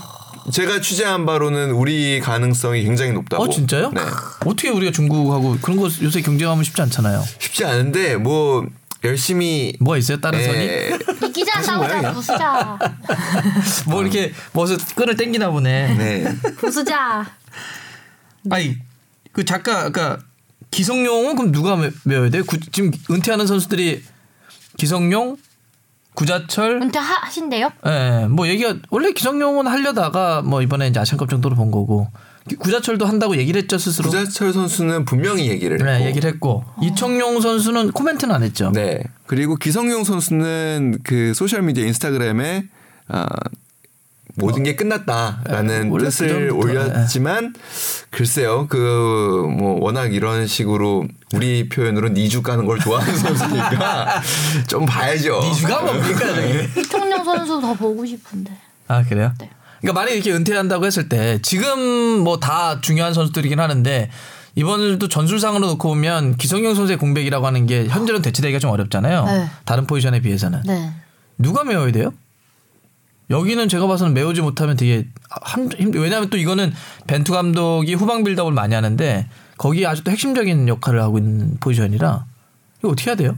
[0.52, 3.44] 제가 취재한 바로는 우리 가능성이 굉장히 높다고.
[3.44, 3.92] 어 진짜요?
[3.92, 4.02] 네.
[4.46, 7.24] 어떻게 우리가 중국하고 그런 거 요새 경쟁하면 쉽지 않잖아요.
[7.40, 8.66] 쉽지 않은데 뭐
[9.04, 10.20] 열심히 뭐가 있어요?
[10.20, 10.60] 다른 선이?
[10.60, 12.14] 예, 이기자 무슨 싸우자?
[12.14, 12.80] 부수자
[13.88, 15.96] 뭐 이렇게 뭐서 끈을 땡기나 보네.
[15.96, 16.36] 네.
[16.58, 17.26] 부수자.
[18.50, 18.78] 아니
[19.32, 20.18] 그 작가 아까
[20.72, 22.44] 기성용은 그럼 누가 매- 메워야 돼요?
[22.46, 24.04] 구- 지금 은퇴하는 선수들이
[24.78, 25.38] 기성용,
[26.14, 27.72] 구자철, 은퇴 하, 하신대요?
[27.86, 32.08] 예, 뭐 얘기가 원래 기성용은 하려다가 뭐 이번에 이제 아시안컵 정도로 본 거고
[32.48, 34.10] 기- 구자철도 한다고 얘기를 했죠 스스로.
[34.10, 35.90] 구자철 선수는 분명히 얘기를 했고.
[35.90, 38.72] 네, 얘기를 했고 이청용 선수는 코멘트는 안 했죠.
[38.74, 39.02] 네.
[39.28, 42.66] 그리고 기성용 선수는 그 소셜 미디어 인스타그램에
[43.10, 43.26] 어,
[44.40, 47.54] 모든 게 끝났다라는 네, 뜻을 올렸지만
[48.10, 48.78] 글쎄요 그
[49.60, 54.22] 뭐 워낙 이런 식으로 우리 표현으로 니주 까는 걸 좋아하는 선수니까
[54.68, 55.40] 좀 봐야죠.
[55.52, 56.70] 이주가 뭡니까 저게?
[56.78, 58.52] 이청용 선수 더 보고 싶은데.
[58.88, 59.34] 아 그래요?
[59.40, 59.50] 네.
[59.82, 64.10] 그러니까 만약 이렇게 은퇴한다고 했을 때 지금 뭐 다 중요한 선수들이긴 하는데
[64.56, 69.26] 이번에도 전술상으로 놓고 보면 기성용 선수의 공백이라고 하는 게 현재는 대치되기가 좀 어렵잖아요.
[69.26, 69.50] 네.
[69.66, 70.92] 다른 포지션에 비해서는 네.
[71.38, 72.12] 누가 메워야 돼요?
[73.30, 76.74] 여기는 제가 봐서는 메우지 못하면 되게 한, 힘- 왜냐하면 또 이거는
[77.08, 79.28] 벤투 감독이 후방 빌드업을 많이 하는데
[79.58, 82.26] 거기에 아주 또 핵심적인 역할을 하고 있는 포지션이라
[82.80, 83.38] 이거 어떻게 해야 돼요?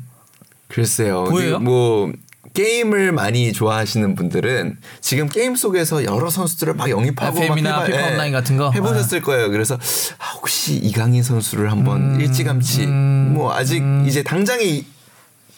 [0.70, 1.26] 글쎄요.
[1.26, 1.60] 보여요?
[1.60, 2.14] 그뭐
[2.54, 8.58] 게임을 많이 좋아하시는 분들은 지금 게임 속에서 여러 선수들을 막 영입하고 FM이나 피파 온라인 같은
[8.58, 8.72] 거?
[8.72, 9.50] 해보셨을 거예요.
[9.52, 14.86] 그래서 아, 혹시 이강인 선수를 한번 일찌감치 뭐 아직 이제 당장에 이-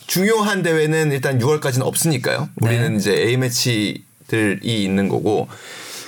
[0.05, 2.49] 중요한 대회는 일단 6월까지는 없으니까요.
[2.61, 2.97] 우리는 네.
[2.97, 5.47] 이제 A 매치 들이 있는 거고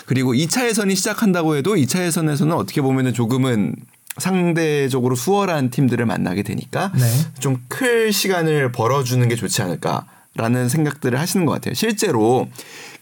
[0.05, 3.75] 그리고 2차 예선이 시작한다고 해도 2차 예선에서는 어떻게 보면은 조금은
[4.17, 7.05] 상대적으로 수월한 팀들을 만나게 되니까 네.
[7.39, 11.73] 좀클 시간을 벌어주는 게 좋지 않을까라는 생각들을 하시는 것 같아요.
[11.73, 12.47] 실제로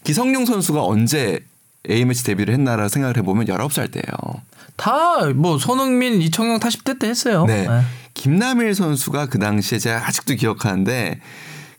[0.02, 1.40] 기성용 선수가 언제
[1.88, 4.42] A매치 데뷔를 했나라 생각을 해보면 19살 때예요.
[4.76, 7.44] 다 뭐 손흥민, 이청용 다 10대 때 했어요.
[7.46, 7.66] 네.
[7.68, 7.80] 네.
[8.14, 11.20] 김남일 선수가 그 당시에 제가 아직도 기억하는데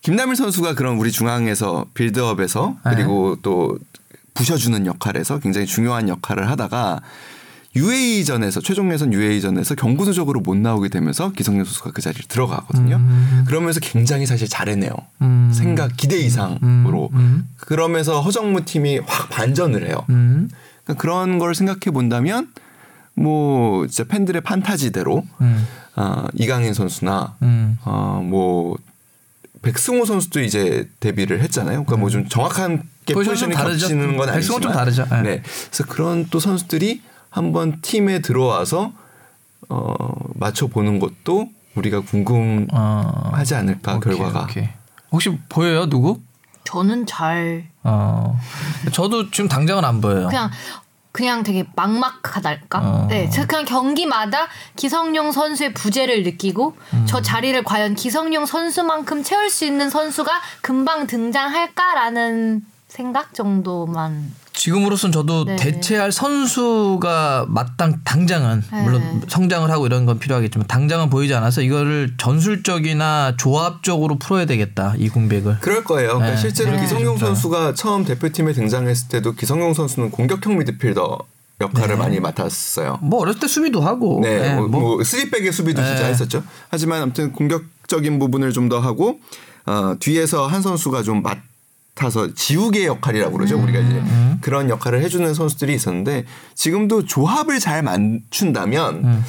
[0.05, 2.91] 김남일 선수가 그런 우리 중앙에서 빌드업에서 네.
[2.93, 3.75] 그리고 또
[4.35, 7.01] 부셔주는 역할에서 굉장히 중요한 역할을 하다가
[7.75, 13.01] UAE전에서 최종 예선 UAE전에서 경구도적으로 못 나오게 되면서 기성용 선수가 그 자리를 들어가거든요.
[13.47, 14.91] 그러면서 굉장히 사실 잘해내요.
[15.23, 15.51] 음.
[15.51, 17.49] 생각 기대 이상으로 음.
[17.57, 20.05] 그러면서 허정무 팀이 확 반전을 해요.
[20.09, 20.49] 음.
[20.83, 22.49] 그러니까 그런 걸 생각해 본다면
[23.15, 25.67] 뭐 진짜 팬들의 판타지대로 음.
[25.95, 27.79] 아, 이강인 선수나 음.
[27.83, 28.77] 어뭐
[29.65, 31.83] 백승호 선수도 이제 데뷔를 했잖아요.
[31.83, 33.53] 그러니까 뭐 좀 정확한 게 포지션이.
[33.55, 35.05] 겹치는 건 아니지만 좀 다르죠.
[35.09, 35.21] 네.
[35.21, 35.41] 네.
[35.71, 38.93] 그래서 그런 또 선수들이 한번 팀에 들어와서
[39.69, 39.93] 어
[40.35, 43.57] 맞춰 보는 것도 우리가 궁금하지 어.
[43.57, 44.43] 않을까 오케이, 결과가.
[44.43, 44.69] 오케이.
[45.11, 46.21] 혹시 보여요 누구?
[46.63, 48.39] 저는 잘 어.
[48.91, 50.27] 저도 지금 당장은 안 보여요.
[50.27, 50.49] 그냥
[51.15, 52.79] 그냥 되게 막막하달까?
[52.79, 53.07] 어.
[53.09, 57.05] 네, 저 그냥 경기마다 기성용 선수의 부재를 느끼고 음.
[57.07, 64.29] 저 자리를 과연 기성용 선수만큼 채울 수 있는 선수가 금방 등장할까라는 생각 정도만.
[64.55, 65.55] 지금으로선 저도 네.
[65.57, 68.81] 대체할 선수가 마땅 당장은 네.
[68.83, 75.09] 물론 성장을 하고 이런 건 필요하겠지만 당장은 보이지 않아서 이거를 전술적이나 조합적으로 풀어야 되겠다 이
[75.09, 75.59] 공백을.
[75.59, 76.15] 그럴 거예요.
[76.15, 76.37] 그러니까 네.
[76.37, 76.81] 실제로 네.
[76.81, 77.27] 기성용 진짜.
[77.27, 81.19] 선수가 처음 대표팀에 등장했을 때도 기성용 선수는 공격형 미드필더
[81.61, 81.95] 역할을 네.
[81.95, 82.99] 많이 맡았어요.
[83.01, 84.19] 뭐 어렸을 때 수비도 하고.
[84.23, 86.09] 네, 네, 뭐, 뭐뭐 쓰리백의 수비도 진짜 네.
[86.09, 86.43] 했었죠.
[86.69, 89.19] 하지만 아무튼 공격적인 부분을 좀 더 하고
[89.67, 91.37] 어, 뒤에서 한 선수가 좀 맡
[91.97, 93.57] 아서 지우개 역할이라고 그러죠.
[93.57, 94.37] 우리가 이제 음.
[94.41, 99.23] 그런 역할을 해주는 선수들이 있었는데 지금도 조합을 잘 맞춘다면 음.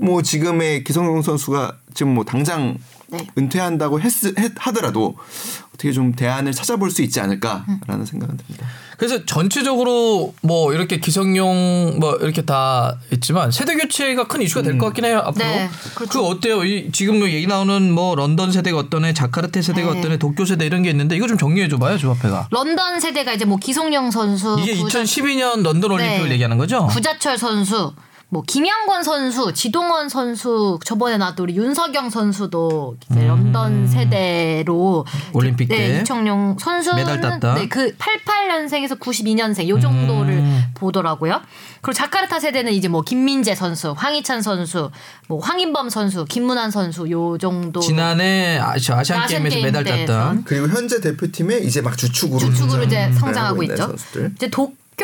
[0.00, 2.78] 뭐 지금의 기성용 선수가 지금 뭐 당장
[3.08, 3.26] 네.
[3.38, 5.16] 은퇴한다고 했, 했, 하더라도
[5.74, 8.66] 어떻게 좀 대안을 찾아볼 수 있지 않을까라는 생각은 듭니다.
[8.96, 14.86] 그래서 전체적으로 뭐 이렇게 기성용 뭐 이렇게 다 있지만 세대 교체가 큰 이슈가 될 것
[14.86, 15.44] 같긴 해요 앞으로.
[15.44, 16.26] 네, 그 그렇죠.
[16.26, 16.64] 어때요?
[16.64, 19.98] 이 지금 뭐 얘기 나오는 뭐 런던 세대가 어떠네, 자카르타 세대가 네.
[19.98, 22.48] 어떠네, 도쿄 세대 이런 게 있는데 이거 좀 정리해 줘봐요 조합회가.
[22.50, 26.32] 런던 세대가 이제 뭐 기성용 선수, 이게 구자- 2012년 런던 올림픽을 네.
[26.34, 26.86] 얘기하는 거죠?
[26.86, 27.92] 구자철 선수,
[28.28, 35.20] 뭐 김영권 선수, 지동원 선수, 저번에 나왔던 우리 윤석영 선수도 이제 런던 세대로 음.
[35.32, 37.54] 올림픽 네, 때 이청용 선수는 메달 땄다.
[37.54, 40.64] 네, 그 88년생에서 92년생 요 정도를 음.
[40.74, 41.40] 보더라고요.
[41.82, 44.90] 그리고 자카르타 세대는 이제 뭐 김민재 선수, 황희찬 선수,
[45.28, 50.04] 뭐 황인범 선수, 김문환 선수 요 정도 지난해 아시, 아시안 아시안 게임에서 게임 메달 때
[50.04, 53.76] 땄던 그리고 현재 대표팀에 이제 막 주축으로 주축으로 이제 성장하고 있죠.
[53.76, 54.32] 선수들.
[54.34, 54.50] 이제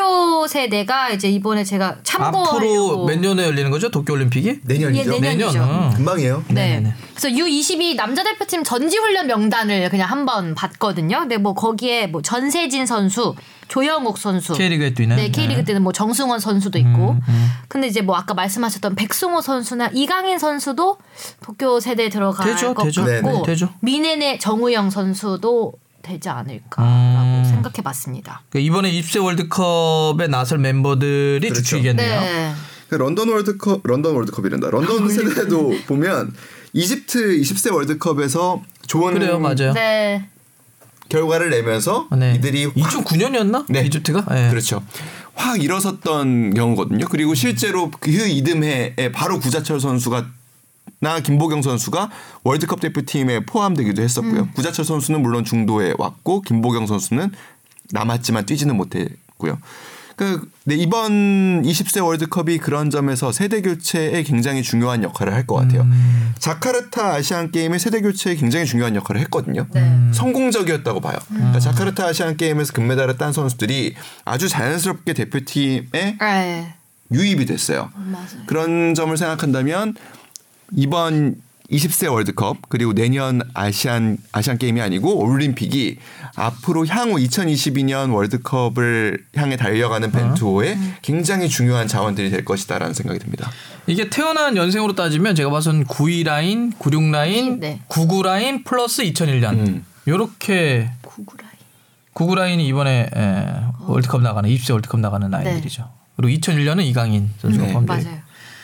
[0.03, 4.61] 도쿄 세대가 이제 이번에 제가 앞으로 참고하려고 몇 년에 열리는 거죠 도쿄 올림픽이?
[4.65, 5.15] 내년이죠.
[5.15, 5.63] 예, 내년이죠.
[5.63, 5.91] 어.
[5.95, 6.45] 금방이에요.
[6.49, 6.55] 네.
[6.79, 6.95] 네네네.
[7.15, 11.21] 그래서 U22 남자 대표팀 전지 훈련 명단을 그냥 한번 봤거든요.
[11.21, 13.35] 근데 뭐 거기에 뭐 전세진 선수,
[13.69, 15.17] 조영욱 선수, K리그에 뛰는.
[15.17, 15.65] 네, K리그 네.
[15.65, 17.17] 때는 뭐 정승원 선수도 있고.
[17.69, 20.97] 근데 이제 뭐 아까 말씀하셨던 백승호 선수나 이강인 선수도
[21.43, 23.05] 도쿄 세대에 들어갈 되죠, 것 되죠.
[23.05, 23.69] 같고 네네, 되죠.
[23.81, 27.45] 미네네 정우영 선수도 되지 않을까라고 음.
[27.45, 28.43] 생각해 봤습니다.
[28.51, 31.63] 그 이번에 20세 월드컵에 나설 멤버들이 그렇죠.
[31.63, 32.21] 주축이겠네요.
[32.21, 32.53] 네.
[32.89, 34.71] 그 런던 월드컵 런던 월드컵이란다.
[34.71, 36.33] 런던 세대도 보면
[36.75, 39.73] 이집트 20세 월드컵에서 좋은 그래요, 맞아요.
[39.73, 40.29] 네.
[41.09, 42.35] 결과를 내면서 네.
[42.37, 43.67] 이들이 확 2009년이었나?
[43.69, 43.83] 네.
[43.87, 44.25] 이집트가?
[44.35, 44.51] 네.
[44.51, 44.83] 그렇죠.
[45.35, 47.07] 확 일어섰던 경우거든요.
[47.11, 50.27] 그리고 실제로 그 이듬해에 바로 구자철 선수가
[51.03, 52.11] 나 김보경 선수가
[52.45, 54.49] 월드컵 대표팀에 포함되기도 했었고요.
[54.55, 57.33] 구자철 선수는 물론 중도에 왔고 김보경 선수는
[57.91, 59.59] 남았지만 뛰지는 못했고요.
[60.15, 65.85] 그 네, 이번 20세 월드컵이 그런 점에서 세대 교체에 굉장히 중요한 역할을 할 것 같아요.
[66.39, 69.67] 자카르타 아시안 게임의 세대 교체에 굉장히 중요한 역할을 했거든요.
[69.73, 69.93] 네.
[70.13, 71.17] 성공적이었다고 봐요.
[71.29, 76.75] 그러니까 자카르타 아시안 게임에서 금메달을 딴 선수들이 아주 자연스럽게 대표팀에 네.
[77.11, 77.91] 유입이 됐어요.
[77.97, 78.29] 맞아요.
[78.47, 79.97] 그런 점을 생각한다면
[80.77, 81.37] 이번
[81.71, 85.99] 20세 월드컵 그리고 내년 아시안 아시안 게임이 아니고 올림픽이
[86.37, 93.51] 앞으로 향후 2022년 월드컵을 향해 달려가는 벤투호에 굉장히 중요한 자원들이 될 것이다라는 생각이 듭니다.
[93.87, 97.81] 이게 태어난 연생으로 따지면 제가 봐선 92 라인, 96 라인, 네.
[97.89, 99.85] 99 라인 플러스 2001년 음.
[100.07, 101.51] 요렇게 구구라이.
[102.13, 103.47] 99 라인이 이번에 에,
[103.87, 105.89] 월드컵 나가는 20세 월드컵 나가는 라인들이죠.
[106.17, 108.03] 그리고 2001년은 이강인 선수가 네, 포함돼요.
[108.05, 108.22] 맞아요.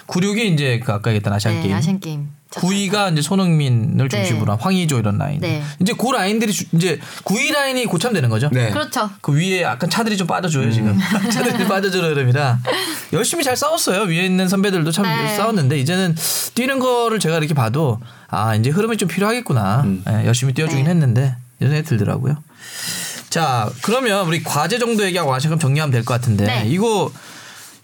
[0.08, 1.74] 96이 이제 그 아까 얘기했던 아시안 네, 게임.
[1.76, 2.28] 아시안 게임.
[2.50, 4.24] 92가 이제 손흥민을 네.
[4.24, 5.38] 중심으로 한 황의조 이런 라인.
[5.38, 5.62] 네.
[5.80, 8.48] 이제 그 라인들이 주- 이제 9위 라인이 고참되는 거죠.
[8.50, 8.70] 네.
[8.70, 9.10] 그렇죠.
[9.20, 10.98] 그 위에 약간 차들이 좀 빠져줘요 지금
[11.30, 12.58] 차들이 빠져주는 흐름이라
[13.12, 15.36] 열심히 잘 싸웠어요 위에 있는 선배들도 참 네.
[15.36, 16.16] 싸웠는데 이제는
[16.54, 20.90] 뛰는 거를 제가 이렇게 봐도 아 이제 흐름이 좀 필요하겠구나 예, 열심히 뛰어주긴 네.
[20.90, 22.36] 했는데 이런 생각이 들더라고요
[23.28, 26.64] 자 그러면 우리 과제 정도 얘기하고 그럼 정리하면 될 것 같은데 네.
[26.66, 27.12] 이거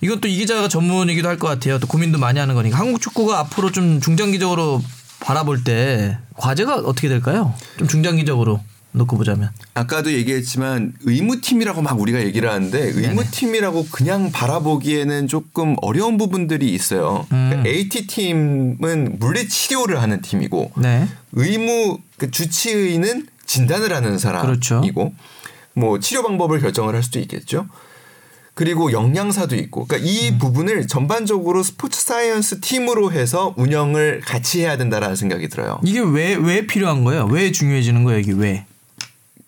[0.05, 3.39] 이건 또 이 기자가 전문이기도 할 것 같아요 또 고민도 많이 하는 거니까 한국 축구가
[3.41, 4.83] 앞으로 좀 중장기적으로
[5.21, 8.61] 바라볼 때 과제가 어떻게 될까요 좀 중장기적으로
[8.93, 16.73] 놓고 보자면 아까도 얘기했지만 의무팀이라고 막 우리가 얘기를 하는데 의무팀이라고 그냥 바라보기에는 조금 어려운 부분들이
[16.73, 17.27] 있어요.
[17.33, 17.49] 음.
[17.51, 24.83] 그러니까 AT 팀은 물리 치료를 하는 팀이고 네 의무 그 주치의는 진단을 하는 사람이고 그렇죠.
[25.75, 27.67] 뭐 치료 방법을 결정을 할 수도 있겠죠.
[28.55, 30.39] 그리고 영양사도 있고, 그러니까 이 음.
[30.39, 35.81] 부분을 전반적으로 sports science 팀으로 해서 운영을 같이 해야 된다라는 생각이 들어요.
[35.83, 37.27] 이게 왜 왜 필요한 거예요?
[37.27, 38.21] 왜 중요해지는 거예요?
[38.21, 38.65] 이게 왜?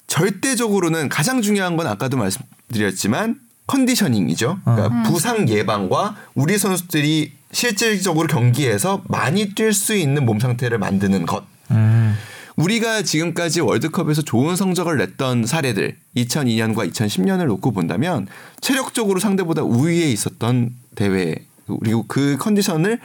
[0.09, 3.37] 절대적으로는 가장 중요한 건 아까도 말씀드렸지만
[3.67, 4.59] 컨디셔닝이죠.
[4.65, 11.45] 그러니까 부상 예방과 우리 선수들이 실질적으로 경기에서 많이 뛸 수 있는 몸 상태를 만드는 것.
[11.71, 12.17] 음.
[12.57, 18.27] 우리가 지금까지 월드컵에서 좋은 성적을 냈던 사례들 2002년과 2010년을 놓고 본다면
[18.61, 21.37] 체력적으로 상대보다 우위에 있었던 대회
[21.81, 22.99] 그리고 그 컨디션을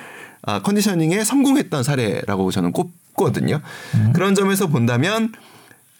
[0.43, 3.61] 아, 컨디셔닝에 성공했던 사례라고 저는 꼽거든요.
[4.13, 5.33] 그런 점에서 본다면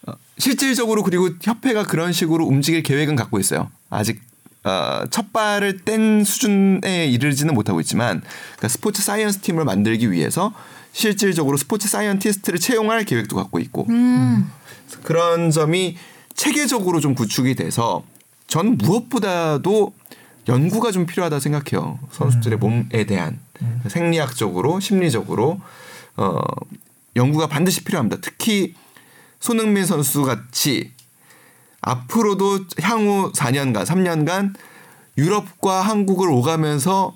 [0.06, 3.70] 어, 실질적으로 그리고 협회가 그런 식으로 움직일 계획은 갖고 있어요.
[3.90, 4.20] 아직
[4.64, 8.22] 어, 첫 발을 뗀 수준에 이르지는 못하고 있지만
[8.56, 10.52] 그러니까 sports science 팀을 만들기 위해서
[10.92, 13.86] 실질적으로 sports scientist를 채용할 계획도 갖고 있고
[15.02, 15.96] 그런 점이
[16.34, 18.04] 체계적으로 좀 구축이 돼서
[18.46, 19.94] 전 무엇보다도
[20.48, 21.98] 연구가 좀 필요하다 생각해요.
[22.10, 23.38] 선수들의 몸에 대한
[23.88, 25.60] 생리학적으로 심리적으로
[26.16, 26.40] 어
[27.16, 28.18] 연구가 반드시 필요합니다.
[28.20, 28.74] 특히
[29.40, 30.92] 손흥민 선수 같이
[31.80, 34.54] 앞으로도 향후 4년간, 3년간
[35.18, 37.14] 유럽과 한국을 오가면서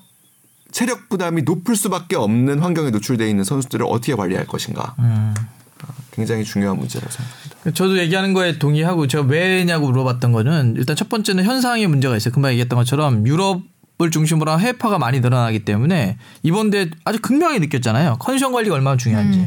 [0.77, 4.93] 체력 부담이 높을 수밖에 없는 환경에 노출되어 있는 선수들을 어떻게 관리할 것인가.
[4.99, 5.33] 어,
[6.11, 7.71] 굉장히 중요한 문제라고 생각합니다.
[7.71, 12.31] 저도 얘기하는 거에 동의하고 제가 왜냐고 물어봤던 거는 일단 첫 번째는 현상의 문제가 있어요.
[12.31, 13.63] 금방 얘기했던 것처럼 유럽
[13.99, 18.17] 을 중심으로 한 해외파가 많이 늘어나기 때문에 이번 대회 아주 극명하게 느꼈잖아요.
[18.19, 19.39] 컨디션 관리가 얼마나 중요한지.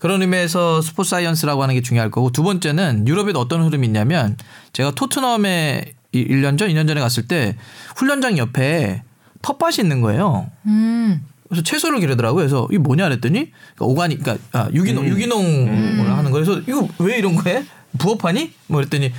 [0.00, 4.36] 그런 의미에서 sports science라고 하는 게 중요할 거고 두 번째는 유럽에도 어떤 흐름이 있냐면
[4.72, 7.56] 제가 토트넘에 1년 전, 2년 전에 갔을 때
[7.94, 9.04] 훈련장 옆에
[9.42, 10.50] 텃밭이 있는 거예요.
[10.66, 11.24] 음.
[11.48, 12.38] 그래서 채소를 기르더라고요.
[12.38, 16.46] 그래서 이게 뭐냐 그랬더니 그러니까 organic 그러니까 아, 유기농 유기농을 하는 거예요.
[16.46, 17.64] 그래서 이거 왜 이런 거 해?
[17.98, 18.52] 부업하니?
[18.68, 19.12] 뭐 그랬더니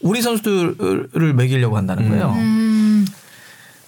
[0.00, 2.32] 우리 선수들을 먹이려고 한다는 거예요.
[2.32, 3.06] 음.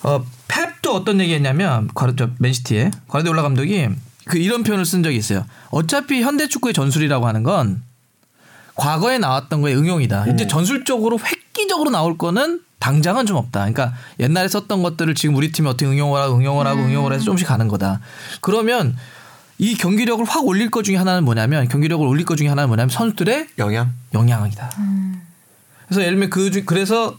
[0.03, 3.89] 어, 펩도 어떤 얘기했냐면 과르 저 맨시티에 과르디올라 감독이
[4.27, 5.47] 그 이런 표현을 쓴 적이 있어요.
[5.71, 7.83] 어차피 현대 축구의 전술이라고 하는 건
[8.75, 10.27] 과거에 나왔던 거의 응용이다.
[10.27, 13.61] 이제 전술적으로 획기적으로 나올 거는 당장은 좀 없다.
[13.69, 17.49] 그러니까 옛날에 썼던 것들을 지금 우리 팀이 어떻게 응용을 하고 응용을 하고 응용을 해서 조금씩
[17.49, 17.99] 가는 거다.
[18.41, 18.97] 그러면
[19.59, 23.49] 이 경기력을 확 올릴 것 중에 하나는 뭐냐면 경기력을 올릴 것 중에 하나는 뭐냐면 선수들의
[23.59, 23.93] 영양?
[24.15, 24.71] 영향이다.
[25.89, 27.19] 그래서 예를 들면 그 중- 그래서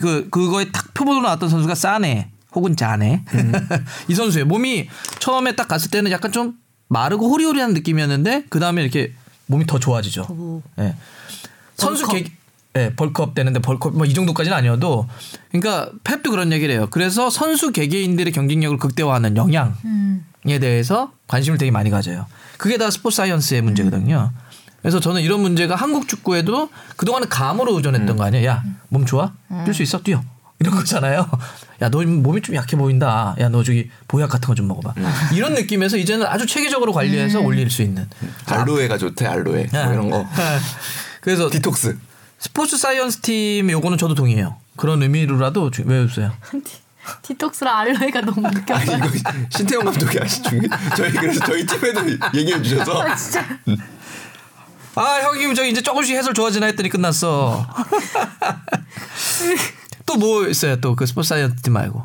[0.00, 3.24] 그 그거에 딱 표본으로 나왔던 선수가 싸네 혹은 짜네
[4.08, 4.46] 이 선수예요.
[4.46, 4.88] 몸이
[5.20, 6.54] 처음에 딱 갔을 때는 약간 좀
[6.88, 9.12] 마르고 호리호리한 느낌이었는데 그 다음에 이렇게
[9.46, 10.62] 몸이 더 좋아지죠.
[10.80, 10.96] 예.
[11.76, 12.24] 선수 bulk up.
[12.24, 12.32] 개,
[12.78, 15.08] 예, bulk up 되는데 bulk up 뭐 이 정도까지는 아니어도
[15.50, 16.86] 그러니까 펩도 그런 얘기를 해요.
[16.90, 20.24] 그래서 선수 개개인들의 경쟁력을 극대화하는 영향 음.
[20.46, 22.26] 에 대해서 관심을 되게 많이 가져요.
[22.56, 24.32] 그게 다 sports science의 문제거든요.
[24.80, 28.46] 그래서 저는 이런 문제가 한국 축구에도 그동안은 감으로 의존했던 거 아니에요.
[28.48, 29.32] 야, 몸 좋아?
[29.50, 30.00] 뛸 수 있어?
[30.02, 30.22] 뛰어.
[30.60, 31.28] 이런 거잖아요.
[31.82, 33.34] 야, 너 몸이 좀 약해 보인다.
[33.38, 34.94] 야, 너 저기 보약 같은 거 좀 먹어봐.
[35.34, 38.08] 이런 느낌에서 이제는 아주 체계적으로 관리해서 올릴 수 있는.
[38.46, 39.66] 알로에가 좋대, 알로에.
[39.70, 40.26] 뭐 이런 거.
[41.20, 41.98] 그래서 디톡스.
[42.38, 44.56] sports science 팀 요거는 저도 동의해요.
[44.76, 46.32] 그런 의미로라도 주- 왜 웃어요?
[47.22, 48.74] 디톡스랑 알로에가 너무 웃겨.
[48.74, 49.08] 아, 이거
[49.50, 50.60] 신태용 감독이 아시 중에
[50.96, 52.02] 저희 그래서 저희 팀에도
[52.34, 53.46] 얘기해 주셔서 진짜.
[54.94, 57.66] 아 형님 저 이제 조금씩 해설 좋아지나 했더니 끝났어.
[60.06, 62.04] 또 뭐 있어요 또 그 sports science 팀 말고.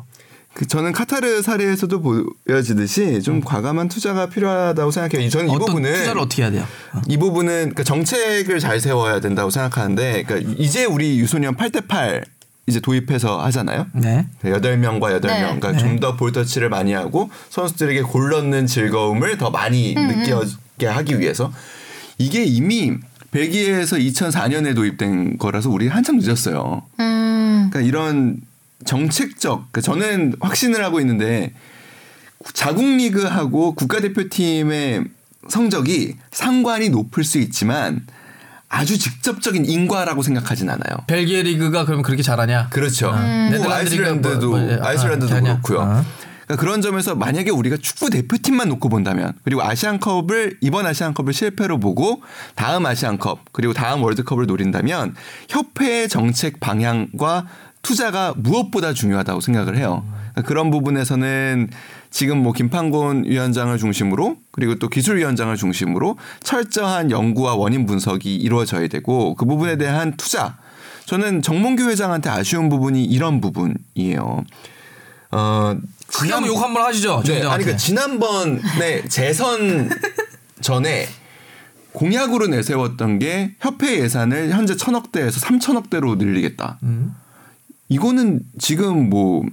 [0.54, 5.28] 그 저는 카타르 사례에서도 보여지듯이 좀 과감한 투자가 필요하다고 생각해요.
[5.28, 6.64] 저는 이 어떤 부분은 투자를 어떻게 해야 돼요?
[7.08, 12.24] 이 부분은 그러니까 정책을 잘 세워야 된다고 생각하는데 그러니까 이제 우리 유소년 8대8
[12.66, 13.86] 이제 도입해서 하잖아요.
[13.94, 14.26] 네.
[14.42, 15.22] 8명과 8명.
[15.22, 15.40] 네.
[15.40, 15.78] 그러니까 네.
[15.78, 21.52] 좀더 볼터치를 많이 하고 선수들에게 골 넣는 즐거움을 더 많이 느끼게 하기 위해서
[22.16, 22.92] 이게 이미
[23.32, 26.82] 벨기에에서 2004년에 도입된 거라서 우리 한참 늦었어요.
[27.00, 27.68] 음.
[27.70, 28.40] 그러니까 이런
[28.84, 31.52] 정책적 그러니까 저는 확신을 하고 있는데
[32.52, 35.04] 자국 리그하고 국가대표팀의
[35.48, 38.06] 성적이 상관이 높을 수 있지만
[38.68, 40.96] 아주 직접적인 인과라고 생각하진 않아요.
[41.06, 42.68] 벨기에 리그가 그러면 그렇게 잘하냐?
[42.70, 43.10] 그렇죠.
[43.10, 45.80] 뭐 네덜란드 아이슬란드도 뭐- 뭐- 아이슬란드도 아, 그렇고요.
[45.80, 46.04] 아.
[46.46, 52.20] 그러니까 그런 점에서 만약에 우리가 축구 대표팀만 놓고 본다면 그리고 아시안컵을 이번 아시안컵을 실패로 보고
[52.54, 55.14] 다음 아시안컵 그리고 다음 월드컵을 노린다면
[55.48, 57.46] 협회의 정책 방향과
[57.84, 60.04] 투자가 무엇보다 중요하다고 생각을 해요.
[60.32, 61.70] 그러니까 그런 부분에서는
[62.10, 69.34] 지금 뭐 김판곤 위원장을 중심으로 그리고 또 기술위원장을 중심으로 철저한 연구와 원인 분석이 이루어져야 되고
[69.34, 70.56] 그 부분에 대한 투자
[71.06, 74.44] 저는 정몽규 회장한테 아쉬운 부분이 이런 부분이에요.
[75.30, 75.76] 어,
[76.06, 77.22] 크게 한번 욕 한번 하시죠.
[77.26, 79.90] 네, 정 아니 그 지난번에 재선
[80.60, 81.06] 전에
[81.92, 86.78] 공약으로 내세웠던 게 협회 예산을 현재 천억대에서 삼천억대로 늘리겠다.
[87.88, 89.44] 이거는 지금 뭐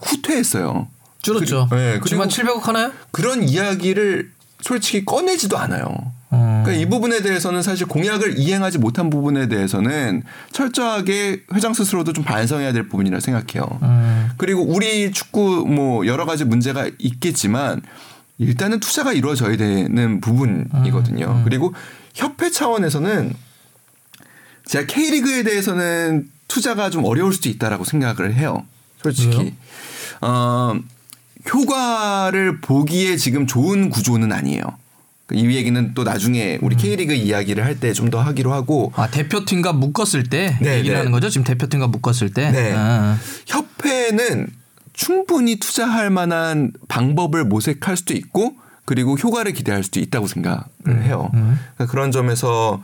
[0.00, 0.88] 후퇴했어요.
[1.22, 1.68] 줄었죠.
[1.68, 2.92] 그리- 네, 그리고 700억 하나요?
[3.10, 4.30] 그런 이야기를
[4.62, 5.84] 솔직히 꺼내지도 않아요.
[6.32, 6.62] 음.
[6.62, 10.22] 그러니까 이 부분에 대해서는 사실 공약을 이행하지 못한 부분에 대해서는
[10.52, 13.78] 철저하게 회장 스스로도 좀 반성해야 될 부분이라 생각해요.
[13.82, 14.30] 음.
[14.36, 17.82] 그리고 우리 축구 뭐 여러 가지 문제가 있겠지만
[18.38, 21.26] 일단은 투자가 이루어져야 되는 부분이거든요.
[21.26, 21.44] 음.
[21.44, 21.74] 그리고
[22.14, 23.34] 협회 차원에서는
[24.66, 28.66] 제가 K리그에 대해서는 투자가 좀 어려울 수도 있다라고 생각을 해요.
[29.02, 29.38] 솔직히.
[29.38, 29.50] 왜요?
[30.20, 30.74] 어,
[31.52, 34.62] 효과를 보기에 지금 좋은 구조는 아니에요.
[35.32, 36.58] 이 얘기는 또 나중에 음.
[36.66, 40.94] 우리 K리그 이야기를 할 때 좀 더 하기로 하고 아 대표팀과 묶었을 때 네, 얘기를
[40.94, 40.98] 네.
[40.98, 41.28] 하는 거죠?
[41.30, 42.50] 지금 대표팀과 묶었을 때.
[42.50, 42.74] 네.
[42.76, 43.16] 아.
[43.46, 44.48] 협회는
[44.92, 51.28] 충분히 투자할 만한 방법을 모색할 수도 있고 그리고 효과를 기대할 수도 있다고 생각을 음, 해요.
[51.32, 52.82] 그러니까 그런 점에서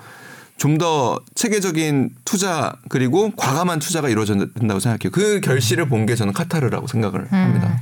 [0.59, 5.11] 좀 더 체계적인 투자 그리고 과감한 투자가 이루어져야 된다고 생각해요.
[5.13, 7.81] 그 결실을 본 게 저는 카타르라고 생각을 합니다.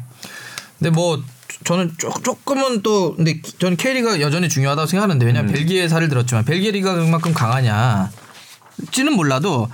[0.78, 1.22] 근데 뭐
[1.64, 5.54] 저는 조, 조금은 또 근데 기- 저는 K리가 여전히 중요하다고 생각하는데 왜냐면 음.
[5.54, 8.10] 벨기에 사를 들었지만 벨기에 리그가 그만큼 강하냐
[8.90, 9.68] 찌는 몰라도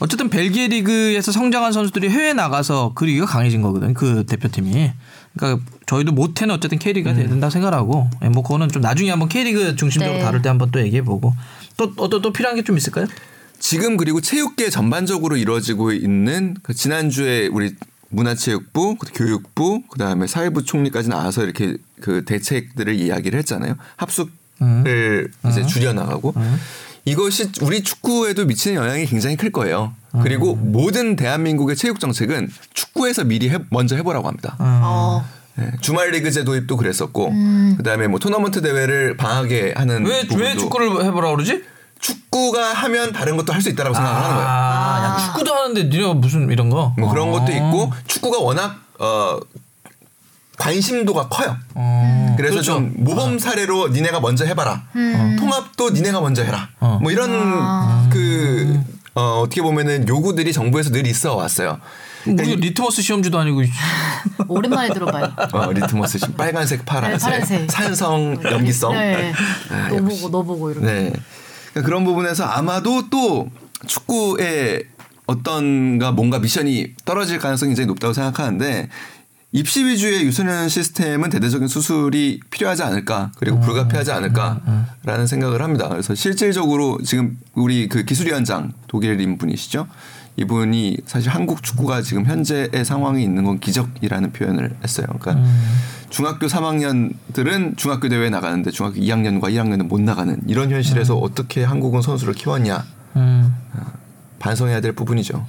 [0.00, 4.92] 어쨌든 벨기에 리그에서 성장한 선수들이 해외 나가서 그 리그가 강해진 거거든 그 대표팀이
[5.36, 7.16] 그러니까 저희도 못해는 어쨌든 K리그가 음.
[7.16, 10.24] 돼야 된다고 생각하고 예, 뭐 그거는 좀 나중에 한번 K리그 중심적으로 네.
[10.24, 11.34] 다룰 때 한번 또 얘기해 보고
[11.76, 13.06] 또 어떤 또 필요한 게 좀 있을까요?
[13.58, 17.74] 지금 그리고 체육계 전반적으로 이루어지고 있는 그 지난주에 우리
[18.10, 23.76] 문화체육부, 교육부, 그다음에 사회부 총리까지 나와서 이렇게 그 대책들을 이야기를 했잖아요.
[23.96, 26.34] 합숙을 이제 줄여 나가고
[27.04, 29.94] 이것이 우리 축구에도 미치는 영향이 굉장히 클 거예요.
[30.22, 34.56] 그리고 모든 대한민국의 체육 정책은 축구에서 미리 해- 먼저 해보라고 합니다.
[34.58, 35.24] 어.
[35.56, 37.32] 네, 주말 리그제 도입도 그랬었고,
[37.78, 41.64] 그다음에 뭐 토너먼트 대회를 방하게 하는 왜, 왜 축구를 해보라 그러지?
[41.98, 44.46] 축구가 하면 다른 것도 할 수 있다라고 생각하는 거예요.
[44.48, 46.94] 아, 야, 축구도 하는데 니네가 무슨 이런 거?
[46.98, 47.56] 뭐 그런 것도 아.
[47.56, 49.40] 있고 축구가 워낙 어
[50.58, 51.56] 관심도가 커요.
[51.74, 52.34] 어.
[52.36, 52.72] 그래서 그렇죠.
[52.74, 54.84] 좀 모범 사례로 니네가 먼저 해봐라.
[55.38, 56.68] 통합도 니네가 먼저 해라.
[56.80, 56.98] 어.
[57.02, 58.75] 뭐 이런 그
[59.16, 61.80] 어, 어떻게 보면은 요구들이 정부에서 늘 있어 왔어요.
[62.26, 63.62] 우리 리트머스 시험지도 아니고
[64.46, 65.32] 오랜만에 들어봐요.
[65.52, 67.70] 어, 리트머스 심 빨간색, 파란색, 네, 파란색.
[67.70, 68.92] 산성, 염기성.
[68.92, 69.32] 네.
[69.70, 69.96] 아, 너.
[70.02, 70.86] 보고 너 보고 이렇게.
[70.86, 71.12] 네.
[71.70, 73.48] 그러니까 그런 부분에서 아마도 또
[73.86, 74.82] 축구에
[75.26, 78.88] 어떤가 뭔가 미션이 떨어질 가능성이 굉장히 높다고 생각하는데
[79.52, 85.88] 입시 위주의 유소년 시스템은 대대적인 수술이 필요하지 않을까 그리고 불가피하지 않을까라는 생각을 합니다.
[85.88, 89.86] 그래서 실질적으로 지금 우리 그 기술위원장 독일인 분이시죠.
[90.36, 95.06] 이분이 사실 한국 축구가 지금 현재의 상황이 있는 건 기적이라는 표현을 했어요.
[95.18, 95.48] 그러니까
[96.10, 102.34] 중학교 3학년들은 중학교 대회에 나가는데 중학교 2학년과 1학년은 못 나가는 이런 현실에서 어떻게 한국은 선수를
[102.34, 102.84] 키웠냐
[103.16, 103.54] 음.
[104.38, 105.46] 반성해야 될 부분이죠.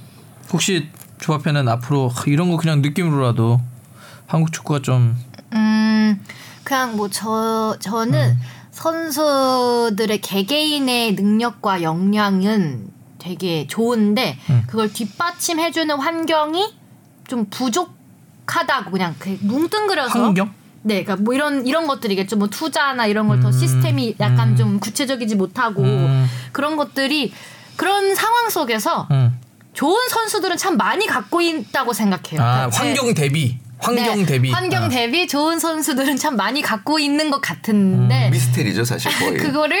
[0.52, 0.88] 혹시
[1.18, 3.60] 조합회는 앞으로 이런 거 그냥 느낌으로라도
[4.28, 5.16] 한국 축구가 좀
[5.54, 6.22] 음,
[6.62, 8.40] 그냥 뭐 저 저는 음.
[8.70, 14.62] 선수들의 개개인의 능력과 역량은 되게 좋은데 음.
[14.68, 16.74] 그걸 뒷받침해 주는 환경이
[17.26, 20.54] 좀 부족하다고 그냥 그 뭉뚱그려서 환경?
[20.82, 22.36] 네, 그러니까 뭐 이런 이런 것들이겠죠.
[22.36, 26.26] 뭐 투자나 이런 걸더 시스템이 약간 좀 구체적이지 못하고 음.
[26.52, 27.32] 그런 것들이
[27.76, 29.40] 그런 상황 속에서 음.
[29.72, 32.40] 좋은 선수들은 참 많이 갖고 있다고 생각해요.
[32.40, 34.88] 아, 그러니까 환경 대비 환경 네, 대비 환경 어.
[34.88, 39.36] 대비 좋은 선수들은 참 많이 갖고 있는 것 같은데 미스테리죠 사실 거의.
[39.38, 39.78] 그거를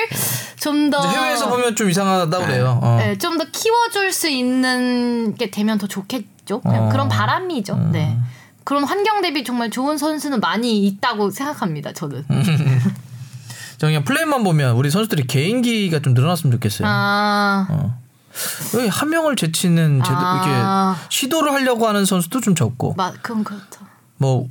[0.60, 2.78] 좀 더 해외에서 보면 좀 이상하다 그래요.
[2.82, 2.96] 어.
[2.98, 6.60] 네, 좀 더 키워줄 수 있는 게 되면 더 좋겠죠.
[6.60, 6.88] 그냥 어.
[6.88, 7.76] 그런 바람이죠.
[7.92, 8.16] 네.
[8.64, 11.92] 그런 환경 대비 정말 좋은 선수는 많이 있다고 생각합니다.
[11.92, 12.24] 저는.
[13.78, 16.86] 저 그냥 플레이만 보면 우리 선수들이 개인기가 좀 늘어났으면 좋겠어요.
[16.90, 17.66] 아,
[18.74, 20.96] 여기 한 명을 제치는 제도 아.
[20.96, 23.80] 이렇게 시도를 하려고 하는 선수도 좀 적고 마, 그럼 그렇죠.
[24.18, 24.48] 뭐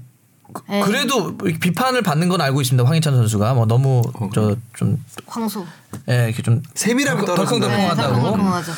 [0.53, 0.81] 그- 에이.
[0.81, 2.88] 그래도 비판을 받는 건 알고 있습니다.
[2.88, 4.02] 황희찬 선수가 뭐 너무
[4.34, 5.65] 저좀 황소.
[6.10, 7.95] 예, 이렇게 좀 세밀하게 덜컹- 떨어진다.
[7.95, 8.72] 덜컹덜컹 네.